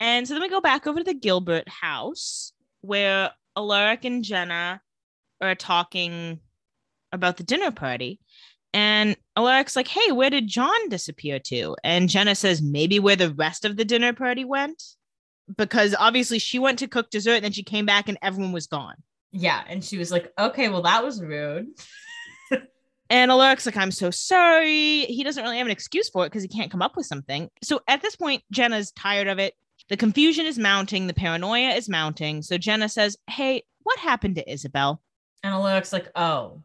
[0.00, 4.80] And so then we go back over to the Gilbert house where Alaric and Jenna
[5.40, 6.40] are talking
[7.12, 8.20] about the dinner party.
[8.74, 11.74] And Alaric's like, hey, where did John disappear to?
[11.82, 14.82] And Jenna says, maybe where the rest of the dinner party went.
[15.56, 18.66] Because obviously she went to cook dessert and then she came back and everyone was
[18.66, 18.96] gone.
[19.32, 19.64] Yeah.
[19.66, 21.68] And she was like, Okay, well, that was rude.
[23.10, 25.04] And Alaric's like, I'm so sorry.
[25.06, 27.48] He doesn't really have an excuse for it because he can't come up with something.
[27.62, 29.54] So at this point, Jenna's tired of it.
[29.88, 32.42] The confusion is mounting, the paranoia is mounting.
[32.42, 34.98] So Jenna says, Hey, what happened to Isobel?
[35.42, 36.62] And Alaric's like, Oh,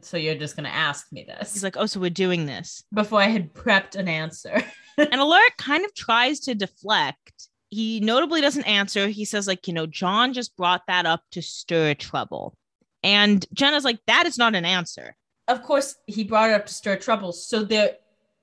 [0.00, 2.82] so you're just going to ask me this He's like, Oh, so we're doing this.
[2.92, 4.62] before I had prepped an answer.
[4.98, 7.48] and Alaric kind of tries to deflect.
[7.70, 9.08] He notably doesn't answer.
[9.08, 12.54] He says, like, you know, John just brought that up to stir trouble.
[13.02, 15.14] And Jenna's like, that is not an answer.
[15.48, 17.32] of course, he brought it up to stir trouble.
[17.32, 17.96] So there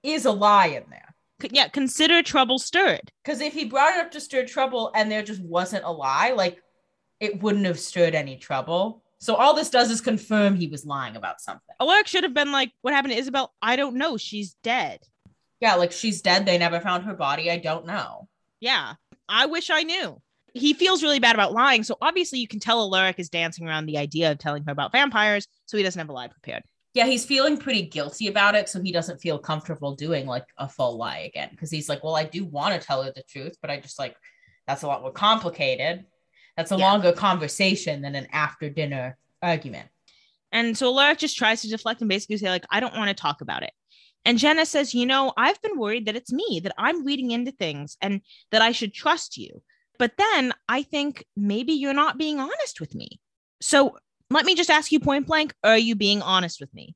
[0.04, 1.13] is a lie in there.
[1.52, 3.12] Yeah, consider trouble stirred.
[3.24, 6.32] Because if he brought it up to stir trouble and there just wasn't a lie,
[6.32, 6.62] like
[7.20, 9.04] it wouldn't have stirred any trouble.
[9.20, 11.76] So all this does is confirm he was lying about something.
[11.80, 13.48] Alaric should have been like, what happened to Isobel?
[13.62, 14.18] I don't know.
[14.18, 15.00] She's dead.
[15.62, 16.46] Yeah, like she's dead.
[16.46, 17.50] They never found her body.
[17.50, 18.28] I don't know.
[18.60, 18.96] Yeah,
[19.30, 20.22] I wish I knew.
[20.54, 21.84] He feels really bad about lying.
[21.84, 24.92] So obviously, you can tell Alaric is dancing around the idea of telling her about
[24.92, 25.48] vampires.
[25.66, 26.64] So he doesn't have a lie prepared.
[26.94, 28.70] Yeah, he's feeling pretty guilty about it.
[28.70, 31.50] So he doesn't feel comfortable doing like a full lie again.
[31.52, 33.98] Because he's like, well, I do want to tell her the truth, but I just
[33.98, 34.16] like,
[34.68, 36.06] that's a lot more complicated.
[36.56, 36.92] That's a Yeah.
[36.92, 39.90] longer conversation than an after dinner argument.
[40.52, 43.16] And so Alaric just tries to deflect and basically say, like, I don't want to
[43.16, 43.72] talk about it.
[44.24, 47.52] And Jenna says, you know, I've been worried that it's me, that I'm reading into
[47.52, 48.22] things and
[48.52, 49.64] that I should trust you.
[49.98, 53.20] But then I think maybe you're not being honest with me.
[53.62, 53.98] So
[54.34, 56.96] let me just ask you point blank, are you being honest with me?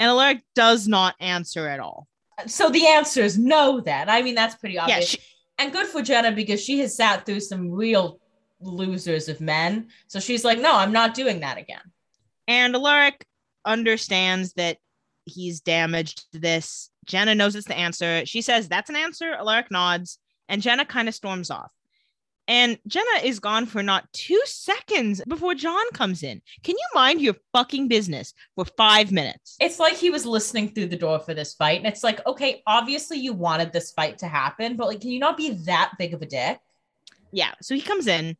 [0.00, 2.06] And Alaric does not answer at all.
[2.46, 4.08] So the answer is no, then.
[4.10, 5.08] I mean, that's pretty Yeah, obvious.
[5.10, 5.18] she,
[5.58, 8.20] and good for Jenna because she has sat through some real
[8.60, 9.88] losers of men.
[10.06, 11.80] So she's like, no, I'm not doing that again.
[12.48, 13.24] and Alaric
[13.64, 14.78] understands that
[15.24, 16.90] he's damaged this.
[17.06, 18.24] Jenna knows it's the answer.
[18.26, 19.32] She says, That's an answer.
[19.32, 20.18] Alaric nods,
[20.48, 21.72] and Jenna kind of storms off.
[22.48, 26.40] And Jenna is gone for not two seconds before John comes in.
[26.62, 29.56] Can you mind your fucking business for five minutes?
[29.60, 31.78] It's like he was listening through the door for this fight.
[31.78, 35.18] And it's like, okay, obviously you wanted this fight to happen, but like, can you
[35.18, 36.60] not be that big of a dick?
[37.32, 37.52] Yeah.
[37.60, 38.36] So he comes in.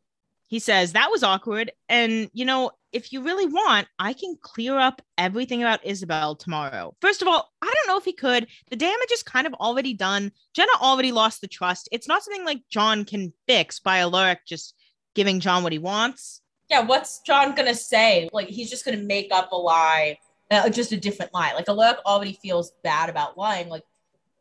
[0.47, 1.71] He says, That was awkward.
[1.89, 6.95] And, you know, if you really want, I can clear up everything about Isobel tomorrow.
[7.01, 8.47] First of all, I don't know if he could.
[8.69, 10.31] The damage is kind of already done.
[10.53, 11.89] Jenna already lost the trust.
[11.91, 14.75] It's not something like John can fix by Alaric just
[15.15, 16.41] giving John what he wants.
[16.69, 18.29] Yeah, what's John gonna say?
[18.33, 20.17] Like, he's just gonna make up a lie,
[20.51, 21.53] uh, just a different lie.
[21.53, 23.69] Like, Alaric already feels bad about lying.
[23.69, 23.83] Like,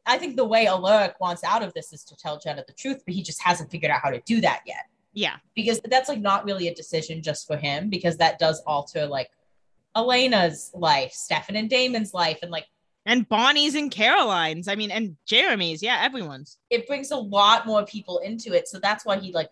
[0.07, 3.03] I think the way Alaric wants out of this is to tell Jenna the truth,
[3.05, 4.87] but he just hasn't figured out how to do that yet.
[5.17, 5.37] Yeah.
[5.55, 9.31] because that's like not really a decision just for him because that does alter like
[9.97, 12.67] Elena's life, Stefan and Damon's life, and like
[13.07, 14.69] And Bonnie's and Caroline's.
[14.69, 15.83] I mean, and Jeremy's.
[15.83, 16.59] Yeah, everyone's.
[16.69, 18.69] it brings a lot more people into it.
[18.69, 19.49] So that's why he like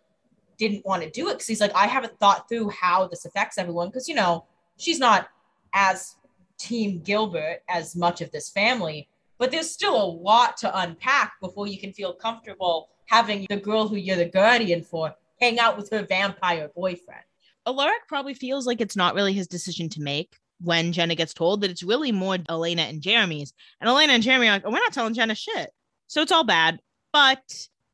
[0.58, 3.56] didn't want to do it because he's like, I haven't thought through how this affects
[3.56, 4.44] everyone because you know
[4.76, 5.28] she's not
[5.72, 6.16] as
[6.58, 9.08] Team Gilbert as much of this family,
[9.38, 13.88] but there's still a lot to unpack before you can feel comfortable having the girl
[13.88, 15.14] who you're the guardian for
[15.44, 17.22] hang out with her vampire boyfriend.
[17.66, 21.60] Alaric probably feels like it's not really his decision to make when Jenna gets told
[21.60, 23.52] that it's really more Elena and Jeremy's.
[23.80, 25.70] And Elena and Jeremy are like, oh, we're not telling Jenna shit.
[26.06, 26.80] So it's all bad.
[27.12, 27.42] But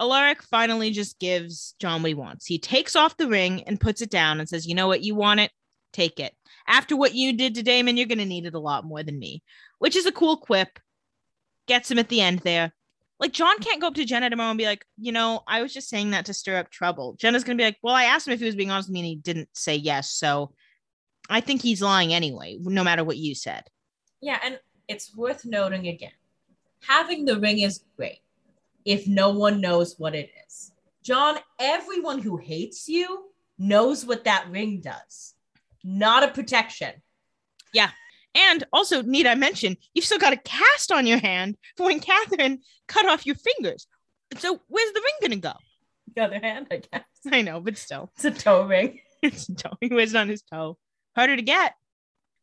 [0.00, 2.46] Alaric finally just gives John what he wants.
[2.46, 5.02] He takes off the ring and puts it down and says, you know what?
[5.02, 5.50] You want it?
[5.92, 6.34] Take it.
[6.66, 9.18] After what you did to Damon, you're going to need it a lot more than
[9.18, 9.42] me,
[9.78, 10.78] which is a cool quip.
[11.66, 12.72] Gets him at the end there.
[13.20, 15.72] Like, John can't go up to Jenna tomorrow and be like, you know, I was
[15.72, 17.14] just saying that to stir up trouble.
[17.18, 18.94] Jenna's going to be like, well, I asked him if he was being honest with
[18.94, 20.10] me and he didn't say yes.
[20.10, 20.52] So
[21.28, 23.64] I think he's lying anyway, no matter what you said.
[24.20, 26.10] Yeah, and it's worth noting again
[26.86, 28.20] having the ring is great
[28.84, 30.72] if no one knows what it is.
[31.02, 35.34] John, everyone who hates you knows what that ring does,
[35.84, 36.92] not a protection.
[38.34, 42.00] And also, need I mention, you've still got a cast on your hand for when
[42.00, 43.86] Katherine cut off your fingers.
[44.38, 45.54] So where's the ring going to go?
[46.14, 47.04] The other hand, I guess.
[47.30, 49.00] I know, but still, It's a toe ring.
[49.22, 49.76] it's a toe.
[49.80, 50.78] He wears it on his toe.
[51.16, 51.74] Harder to get.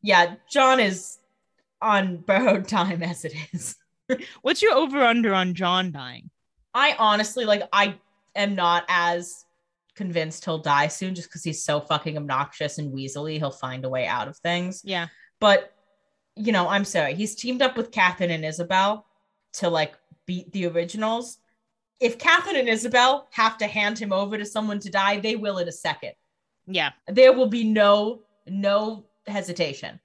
[0.01, 1.17] Yeah, John is
[1.81, 3.75] on borrowed time as it is.
[4.41, 6.29] What's your over under on John dying?
[6.73, 7.95] I honestly like I
[8.35, 9.45] am not as
[9.95, 13.37] convinced he'll die soon just because he's so fucking obnoxious and weaselly.
[13.37, 14.81] He'll find a way out of things.
[14.83, 15.07] Yeah.
[15.39, 15.73] But
[16.37, 17.15] you know, I'm sorry.
[17.15, 19.03] He's teamed up with Katherine and Isobel.
[19.53, 19.95] to like
[20.25, 21.39] beat the originals.
[21.99, 25.57] If Katherine and Isobel have to hand him over to someone to die, they will
[25.57, 26.13] in a second.
[26.67, 26.91] Yeah.
[27.07, 29.99] There will be no no hesitation.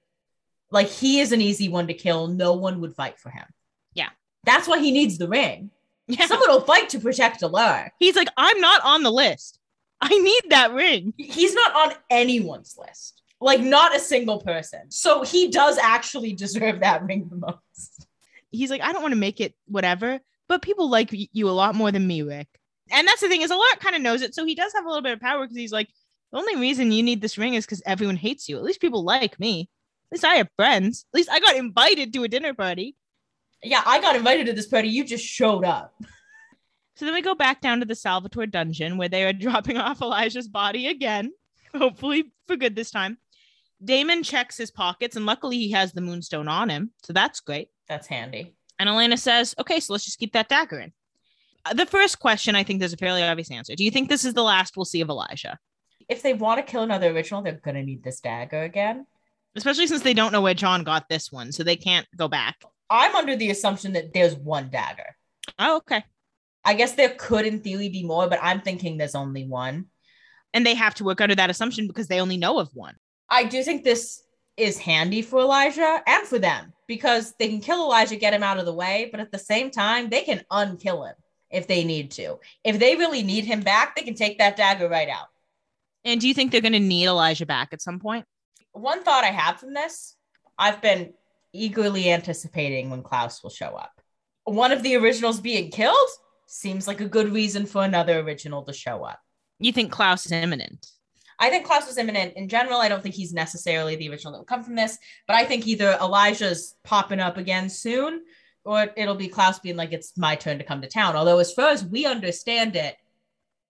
[0.71, 2.27] Like he is an easy one to kill.
[2.27, 3.45] No one would fight for him.
[3.93, 4.09] Yeah.
[4.43, 5.69] That's why he needs the ring.
[6.07, 6.25] Yeah.
[6.27, 7.91] Someone will fight to protect Allure.
[7.99, 9.59] He's like, I'm not on the list.
[10.01, 11.13] I need that ring.
[11.17, 13.21] He's not on anyone's list.
[13.43, 14.89] Like not a single person.
[14.89, 18.07] So he does actually deserve that ring the most.
[18.51, 21.75] He's like, I don't want to make it whatever, but people like you a lot
[21.75, 22.47] more than me, Rick.
[22.91, 24.87] And that's the thing is, Alaric kind of knows it, so he does have a
[24.87, 25.89] little bit of power because he's like,
[26.31, 28.57] the only reason you need this ring is because everyone hates you.
[28.57, 29.69] At least people like me.
[30.11, 31.05] At least I have friends.
[31.13, 32.95] At least I got invited to a dinner party.
[33.61, 34.89] Yeah, I got invited to this party.
[34.89, 35.93] You just showed up.
[36.95, 40.01] So then we go back down to the Salvatore dungeon where they are dropping off
[40.01, 41.31] Elijah's body again,
[41.75, 43.17] hopefully for good this time.
[43.83, 47.69] Damon checks his pockets, and luckily he has the moonstone on him, so that's great.
[47.89, 48.55] That's handy.
[48.79, 50.93] And Elena says, "Okay, so let's just keep that dagger in."
[51.65, 53.75] Uh, The first question, I think, there's a fairly obvious answer.
[53.75, 55.57] Do you think this is the last we'll see of Elijah,
[56.09, 59.05] If they want to kill another original, they're gonna need this dagger again.
[59.55, 62.63] especially since they don't know where John got this one, so they can't go back?
[62.89, 65.15] I'm under the assumption that there's one dagger.
[65.59, 66.03] Oh, okay.
[66.65, 69.87] I guess there could, in theory, be more, but I'm thinking there's only one.
[70.53, 72.95] And they have to work under that assumption because they only know of one.
[73.29, 74.23] I do think this
[74.57, 78.59] is handy for Elijah and for them because they can kill Elijah, get him out
[78.59, 81.15] of the way, but at the same time, they can unkill him
[81.49, 82.39] if they need to.
[82.63, 85.27] If they really need him back, they can take that dagger right out.
[86.03, 88.25] And do you think they're going to need Elijah back at some point?
[88.73, 90.15] One thought I have from this
[90.57, 91.13] I've been
[91.53, 94.01] eagerly anticipating when Klaus will show up.
[94.45, 96.09] One of the originals being killed
[96.47, 99.19] seems like a good reason for another original to show up.
[99.59, 100.87] You think Klaus is imminent?
[101.39, 102.79] I think Klaus is imminent in general.
[102.79, 104.97] I don't think he's necessarily the original that will come from this,
[105.27, 108.21] but I think either Elijah's popping up again soon
[108.65, 111.15] or it'll be Klaus being like, it's my turn to come to town.
[111.15, 112.95] Although, as far as we understand it,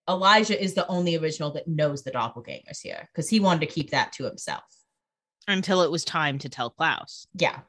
[0.08, 3.92] Elijah is the only original that knows the doppelganger's here because he wanted to keep
[3.92, 4.64] that to himself.
[5.48, 7.28] Until it was time to tell Klaus.
[7.34, 7.60] Yeah.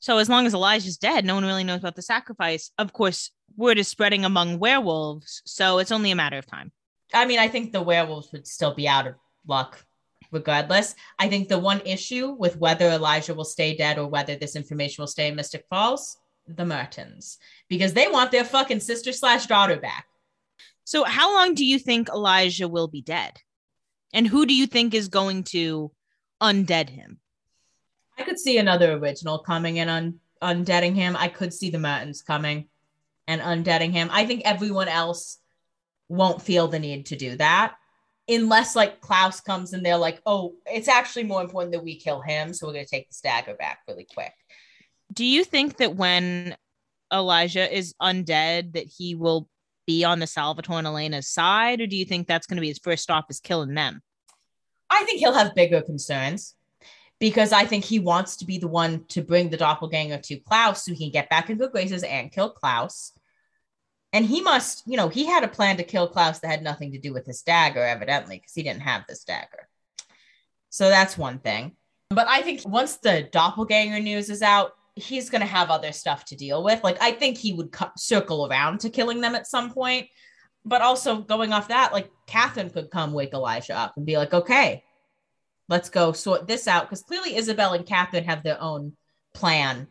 [0.00, 2.70] So as long as Elijah's dead, no one really knows about the sacrifice.
[2.78, 6.72] Of course, word is spreading among werewolves, so it's only a matter of time.
[7.12, 9.14] I mean, I think the werewolves would still be out of
[9.46, 9.84] luck
[10.30, 10.94] regardless.
[11.18, 15.02] I think the one issue with whether Elijah will stay dead or whether this information
[15.02, 17.38] will stay in Mystic Falls, the Martins,
[17.68, 20.06] because they want their fucking sister slash daughter back.
[20.84, 23.38] So how long do you think Elijah will be dead?
[24.12, 25.92] And who do you think is going to
[26.42, 27.18] undead him?
[28.18, 31.16] I could see another original coming and un- undeading him.
[31.16, 32.68] I could see the Martins coming
[33.28, 34.08] and undeading him.
[34.12, 35.38] I think everyone else
[36.10, 37.74] won't feel the need to do that
[38.28, 42.20] unless like Klaus comes and they're like, oh, it's actually more important that we kill
[42.20, 42.52] him.
[42.52, 44.32] So we're going to take the stagger back really quick.
[45.12, 46.56] Do you think that when
[47.12, 49.48] Elijah is undead that he will
[49.86, 52.68] be on the Salvatore and Elena's side or do you think that's going to be
[52.68, 54.00] his first stop is killing them?
[54.88, 56.54] I think he'll have bigger concerns
[57.18, 60.84] because I think he wants to be the one to bring the doppelganger to Klaus
[60.84, 63.12] so he can get back in good graces and kill Klaus.
[64.12, 66.92] And he must, you know, he had a plan to kill Klaus that had nothing
[66.92, 69.68] to do with his dagger, evidently, because he didn't have this dagger.
[70.68, 71.76] So that's one thing.
[72.10, 76.24] But I think once the doppelganger news is out, he's going to have other stuff
[76.26, 76.82] to deal with.
[76.82, 80.08] Like, I think he would cu- circle around to killing them at some point.
[80.64, 84.34] But also going off that, like, Katherine could come wake Elijah up and be like,
[84.34, 84.82] okay,
[85.68, 86.82] let's go sort this out.
[86.82, 88.94] Because clearly Isobel and Katherine have their own
[89.34, 89.86] plan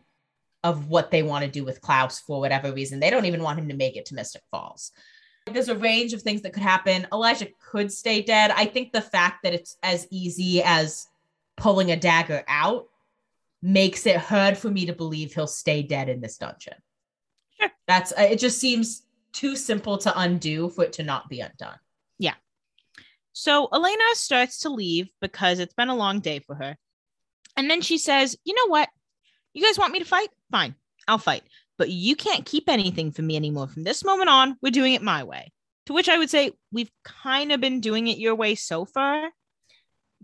[0.62, 3.00] of what they want to do with Klaus for whatever reason.
[3.00, 4.92] They don't even want him to make it to Mystic Falls.
[5.46, 7.06] There's a range of things that could happen.
[7.12, 8.52] Elijah could stay dead.
[8.54, 11.06] I think the fact that it's as easy as
[11.56, 12.86] pulling a dagger out
[13.62, 16.74] makes it hard for me to believe he'll stay dead in this dungeon.
[17.58, 17.70] Sure.
[17.86, 21.78] That's it just seems too simple to undo for it to not be undone.
[22.18, 22.34] Yeah.
[23.32, 26.76] So Elena starts to leave because it's been a long day for her.
[27.56, 28.88] And then she says, You know what?
[29.52, 30.28] You guys want me to fight?
[30.50, 30.74] Fine,
[31.08, 31.42] I'll fight.
[31.78, 33.68] But you can't keep anything from me anymore.
[33.68, 35.52] From this moment on, we're doing it my way.
[35.86, 39.30] To which I would say, We've kind of been doing it your way so far.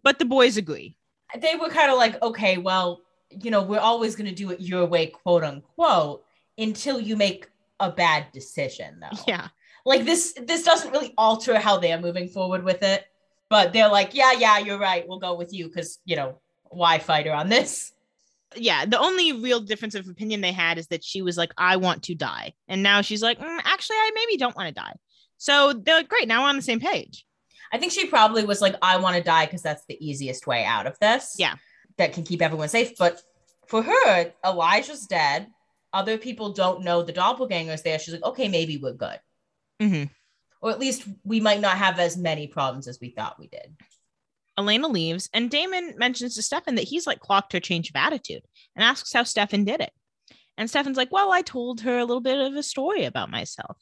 [0.02, 0.96] But the boys agree.
[1.38, 3.00] They were kind of like, okay, well,
[3.30, 6.22] you know, we're always going to do it your way, quote unquote,
[6.58, 7.48] until you make
[7.80, 9.18] a bad decision, though.
[9.26, 9.48] Yeah.
[9.86, 13.06] like this this doesn't really alter how they're moving forward with it
[13.48, 16.38] but they're like yeah yeah you're right we'll go with you because you know
[16.70, 17.92] why fight her on this
[18.56, 18.86] Yeah.
[18.86, 22.02] The only real difference of opinion they had is that she was like, I want
[22.04, 22.52] to die.
[22.68, 24.94] And now she's like, "Mm, Actually, I maybe don't want to die.
[25.38, 26.28] So they're like, Great.
[26.28, 27.24] Now we're on the same page.
[27.72, 30.64] i think she probably was like i want to die because that's the easiest way
[30.64, 31.54] out of this Yeah.
[31.98, 33.20] that can keep everyone safe but
[33.66, 35.48] for her elijah's dead
[35.92, 39.18] other people don't know the doppelgangers there, she's like, okay, maybe we're good.
[39.80, 40.04] hmm
[40.60, 43.74] Or at least we might not have as many problems as we thought we did.
[44.58, 48.42] Elena leaves, and Damon mentions to Stefan that he's like clocked her change of attitude
[48.74, 49.92] and asks how Stefan did it.
[50.56, 53.76] And Stefan's like, Well, I told her a little bit of a story about myself.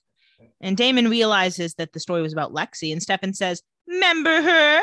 [0.60, 4.80] And Damon realizes that the story was about Lexi, and Stefan says, Remember her?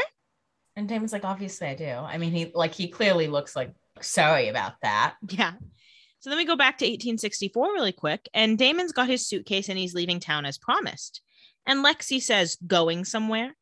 [0.76, 1.90] And Damon's like, obviously I do.
[1.90, 5.16] I mean, he like he clearly looks like sorry about that.
[5.30, 5.54] Yeah.
[6.20, 9.78] So then we go back to 1864 really quick, and Damon's got his suitcase and
[9.78, 11.22] he's leaving town as promised.
[11.66, 13.56] And Lexi says, Going somewhere?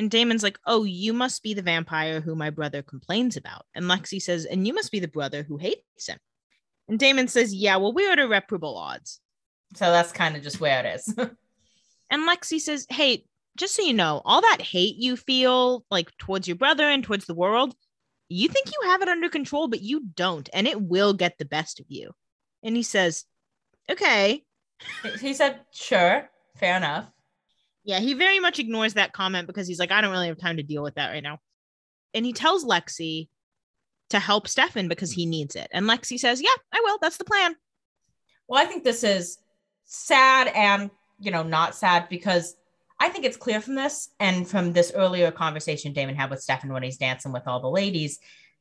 [0.00, 3.66] And Damon's like, Oh, you must be the vampire who my brother complains about.
[3.74, 6.16] And Lexi says, And you must be the brother who hates him.
[6.88, 9.20] And Damon says, Yeah, well, we're at irreparable odds.
[9.74, 11.14] So that's kind of just where it is.
[12.12, 13.26] And Lexi says, Hey,
[13.58, 17.26] just so you know, all that hate you feel like towards your brother and towards
[17.26, 17.74] the world,
[18.30, 20.48] you think you have it under control, but you don't.
[20.54, 22.12] And it will get the best of you.
[22.62, 23.26] And he says,
[23.90, 24.44] Okay.
[25.20, 27.12] he said, sure, fair enough.
[27.84, 30.58] Yeah, he very much ignores that comment because he's like, I don't really have time
[30.58, 31.38] to deal with that right now.
[32.14, 33.28] And he tells Lexi
[34.10, 35.68] to help Stefan because he needs it.
[35.72, 36.98] And Lexi says, Yeah, I will.
[37.00, 37.56] That's the plan.
[38.48, 39.38] Well, I think this is
[39.84, 42.56] sad and, you know, not sad because
[42.98, 46.72] I think it's clear from this and from this earlier conversation Damon had with Stefan
[46.72, 48.18] when he's dancing with all the ladies.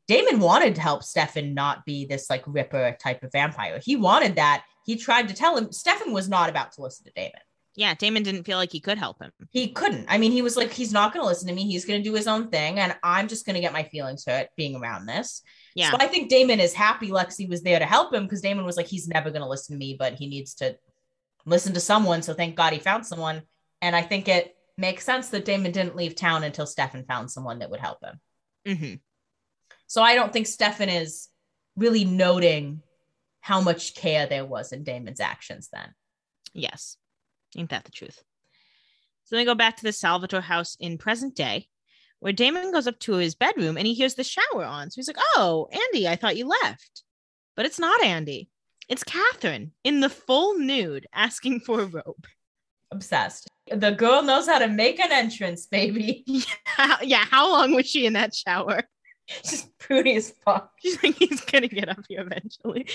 [0.08, 3.80] Damon wanted to help Stefan not be this like ripper type of vampire.
[3.84, 4.64] He wanted that.
[4.86, 7.42] He tried to tell him Stefan was not about to listen to Damon.
[7.76, 9.32] Yeah, Damon didn't feel like he could help him.
[9.52, 10.06] He couldn't.
[10.10, 11.66] I mean, he was like, he's not going to listen to me.
[11.66, 12.80] He's going to do his own thing.
[12.80, 15.44] And I'm just going to get my feelings hurt being around this.
[15.76, 15.92] Yeah.
[15.92, 18.76] So I think Damon is happy Lexi was there to help him because Damon was
[18.76, 20.76] like, he's never going to listen to me, but he needs to
[21.46, 22.22] listen to someone.
[22.22, 23.44] So thank God he found someone.
[23.82, 27.60] And I think it makes sense that Damon didn't leave town until Stefan found someone
[27.60, 28.78] that would help him.
[28.78, 28.94] hmm
[29.88, 31.30] So I don't think Stefan is
[31.78, 32.82] really noting
[33.42, 35.94] how much care there was in Damon's actions then.
[36.54, 36.98] Yes.
[37.58, 38.22] Ain't that the truth?
[39.26, 41.68] So then we go back to the Salvatore house in present day,
[42.20, 44.90] where Damon goes up to his bedroom and he hears the shower on.
[44.92, 47.04] So he's like, Oh, Andie, I thought you left.
[47.56, 48.50] But it's not Andie.
[48.88, 52.26] It's Katherine in the full nude asking for a robe.
[52.92, 53.48] Obsessed.
[53.72, 56.24] The girl knows how to make an entrance, baby.
[56.66, 58.82] How- yeah, how long was she in that shower?
[59.46, 60.72] She's pretty as fuck.
[60.82, 62.88] She's like, he's gonna get up here eventually.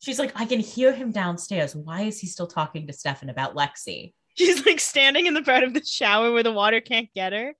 [0.00, 1.74] She's like, I can hear him downstairs.
[1.74, 4.12] Why is he still talking to Stefan about Lexi?
[4.36, 7.54] She's like standing in the part of the shower where the water can't get her.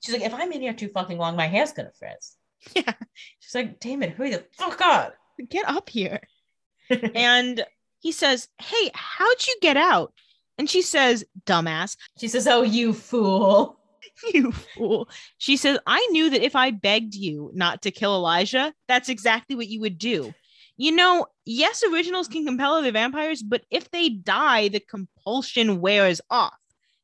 [0.00, 2.36] She's like, if I'm in here too fucking long, my hair's gonna frizz.
[2.74, 2.92] Yeah.
[3.38, 5.14] She's like, Damon, hurry the fuck up.
[5.48, 6.20] Get up here.
[7.14, 7.64] and
[8.00, 10.12] he says, Hey, how'd you get out?
[10.58, 13.78] And she says, Dumbass, She says, Oh, you fool.
[14.34, 15.08] you fool.
[15.38, 19.54] She says, I knew that if I begged you not to kill Elijah, that's exactly
[19.54, 20.34] what you would do.
[20.78, 26.20] You know, yes, originals can compel other vampires, but if they die, the compulsion wears
[26.30, 26.54] off.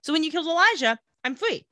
[0.03, 1.67] So when you killed Elijah, I'm free.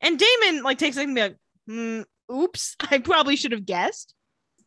[0.00, 1.36] And Damon like takes a second and be like,
[1.66, 4.14] hmm, oops, I probably should have guessed.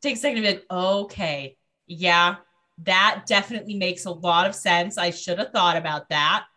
[0.02, 1.58] Takes a second to be like, okay,
[1.88, 2.36] yeah,
[2.84, 4.98] that definitely makes a lot of sense.
[4.98, 6.46] I should have thought about that.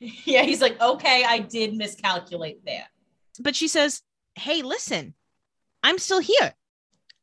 [0.00, 2.86] Yeah, he's like, okay, I did miscalculate there.
[3.40, 4.00] But she says,
[4.36, 5.14] Hey, listen,
[5.82, 6.54] I'm still here.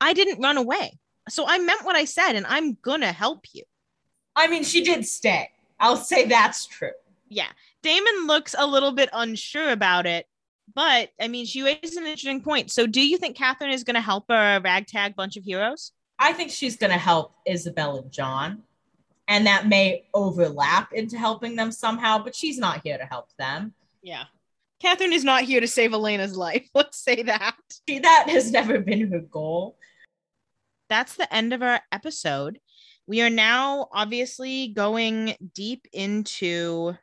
[0.01, 0.99] I didn't run away.
[1.29, 3.63] So I meant what I said, and I'm gonna help you.
[4.35, 5.49] I mean, she did stay.
[5.79, 6.91] I'll say that's true.
[7.29, 7.47] Yeah.
[7.81, 10.27] Damon looks a little bit unsure about it,
[10.73, 12.71] but I mean, she raises an interesting point.
[12.71, 15.91] So, do you think Katherine is going to help a ragtag bunch of heroes?
[16.17, 18.63] I think she's going to help Isobel and John,
[19.27, 23.73] and that may overlap into helping them somehow, but she's not here to help them.
[24.01, 24.25] Yeah.
[24.81, 26.67] Katherine is not here to save Elena's life.
[26.75, 27.55] Let's say that.
[27.87, 29.77] That has never been her goal.
[30.89, 32.59] That's the end of our episode.
[33.07, 36.93] We are now obviously going deep into.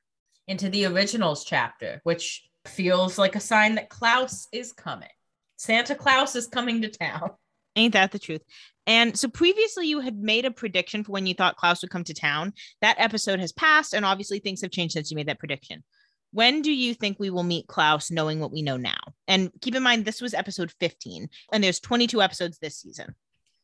[0.48, 5.08] Into the originals chapter, which feels like a sign that Klaus is coming.
[5.56, 7.30] Santa Claus is coming to town.
[7.76, 8.42] Ain't that the truth?
[8.86, 12.04] And so previously you had made a prediction for when you thought Klaus would come
[12.04, 12.52] to town.
[12.80, 15.84] That episode has passed, and obviously things have changed since you made that prediction.
[16.32, 18.98] When do you think we will meet Klaus knowing what we know now?
[19.28, 23.14] And keep in mind, this was episode 15, and there's 22 episodes this season.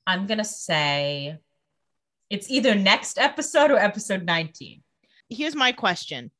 [0.08, 1.36] I'm going to say
[2.30, 4.82] it's either next episode or episode 19.
[5.28, 6.30] Here's my question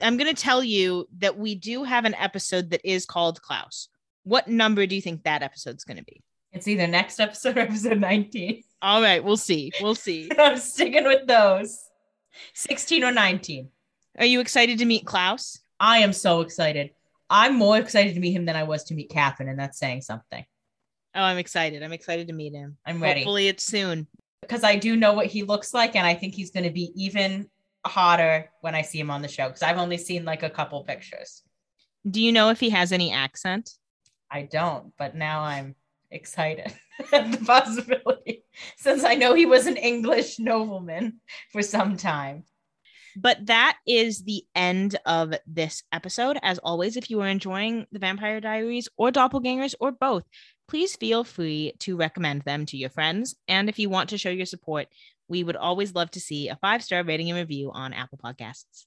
[0.00, 3.88] I'm going to tell you that we do have an episode that is called Klaus.
[4.22, 6.22] What number do you think that episode's going to be?
[6.52, 8.62] It's either next episode or episode 19.
[8.82, 9.72] All right, we'll see.
[9.80, 10.30] We'll see.
[10.38, 11.76] I'm sticking with those
[12.54, 13.68] 16 or 19.
[14.20, 15.58] Are you excited to meet Klaus?
[15.80, 16.90] I am so excited.
[17.28, 20.02] I'm more excited to meet him than I was to meet Katherine, and that's saying
[20.02, 20.44] something.
[21.18, 21.82] Oh, I'm excited.
[21.82, 22.76] I'm excited to meet him.
[22.86, 23.20] I'm ready.
[23.20, 24.06] Hopefully, it's soon.
[24.40, 26.92] because I do know what he looks like, and I think he's going to be
[26.94, 27.50] even
[27.84, 30.84] hotter when I see him on the show because I've only seen like a couple
[30.84, 31.42] pictures.
[32.08, 33.72] Do you know if he has any accent?
[34.30, 35.74] I don't, but now I'm
[36.12, 36.72] excited
[37.12, 38.44] at the possibility
[38.76, 41.20] since I know he was an English nobleman
[41.50, 42.44] for some time.
[43.16, 46.38] But that is the end of this episode.
[46.42, 50.22] As always, if you are enjoying the Vampire Diaries or Doppelgangers or both,
[50.68, 53.34] please feel free to recommend them to your friends.
[53.48, 54.88] And if you want to show your support,
[55.28, 58.86] we would always love to see a five star rating and review on Apple Podcasts.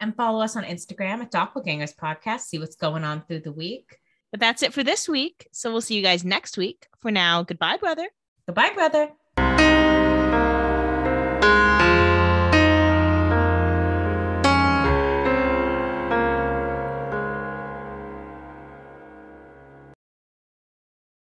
[0.00, 2.40] And follow us on Instagram at Doppelgangers Podcast.
[2.40, 3.98] See what's going on through the week.
[4.30, 5.48] But that's it for this week.
[5.52, 6.86] So we'll see you guys next week.
[7.00, 8.08] For now, goodbye, brother.
[8.46, 9.10] Goodbye, brother.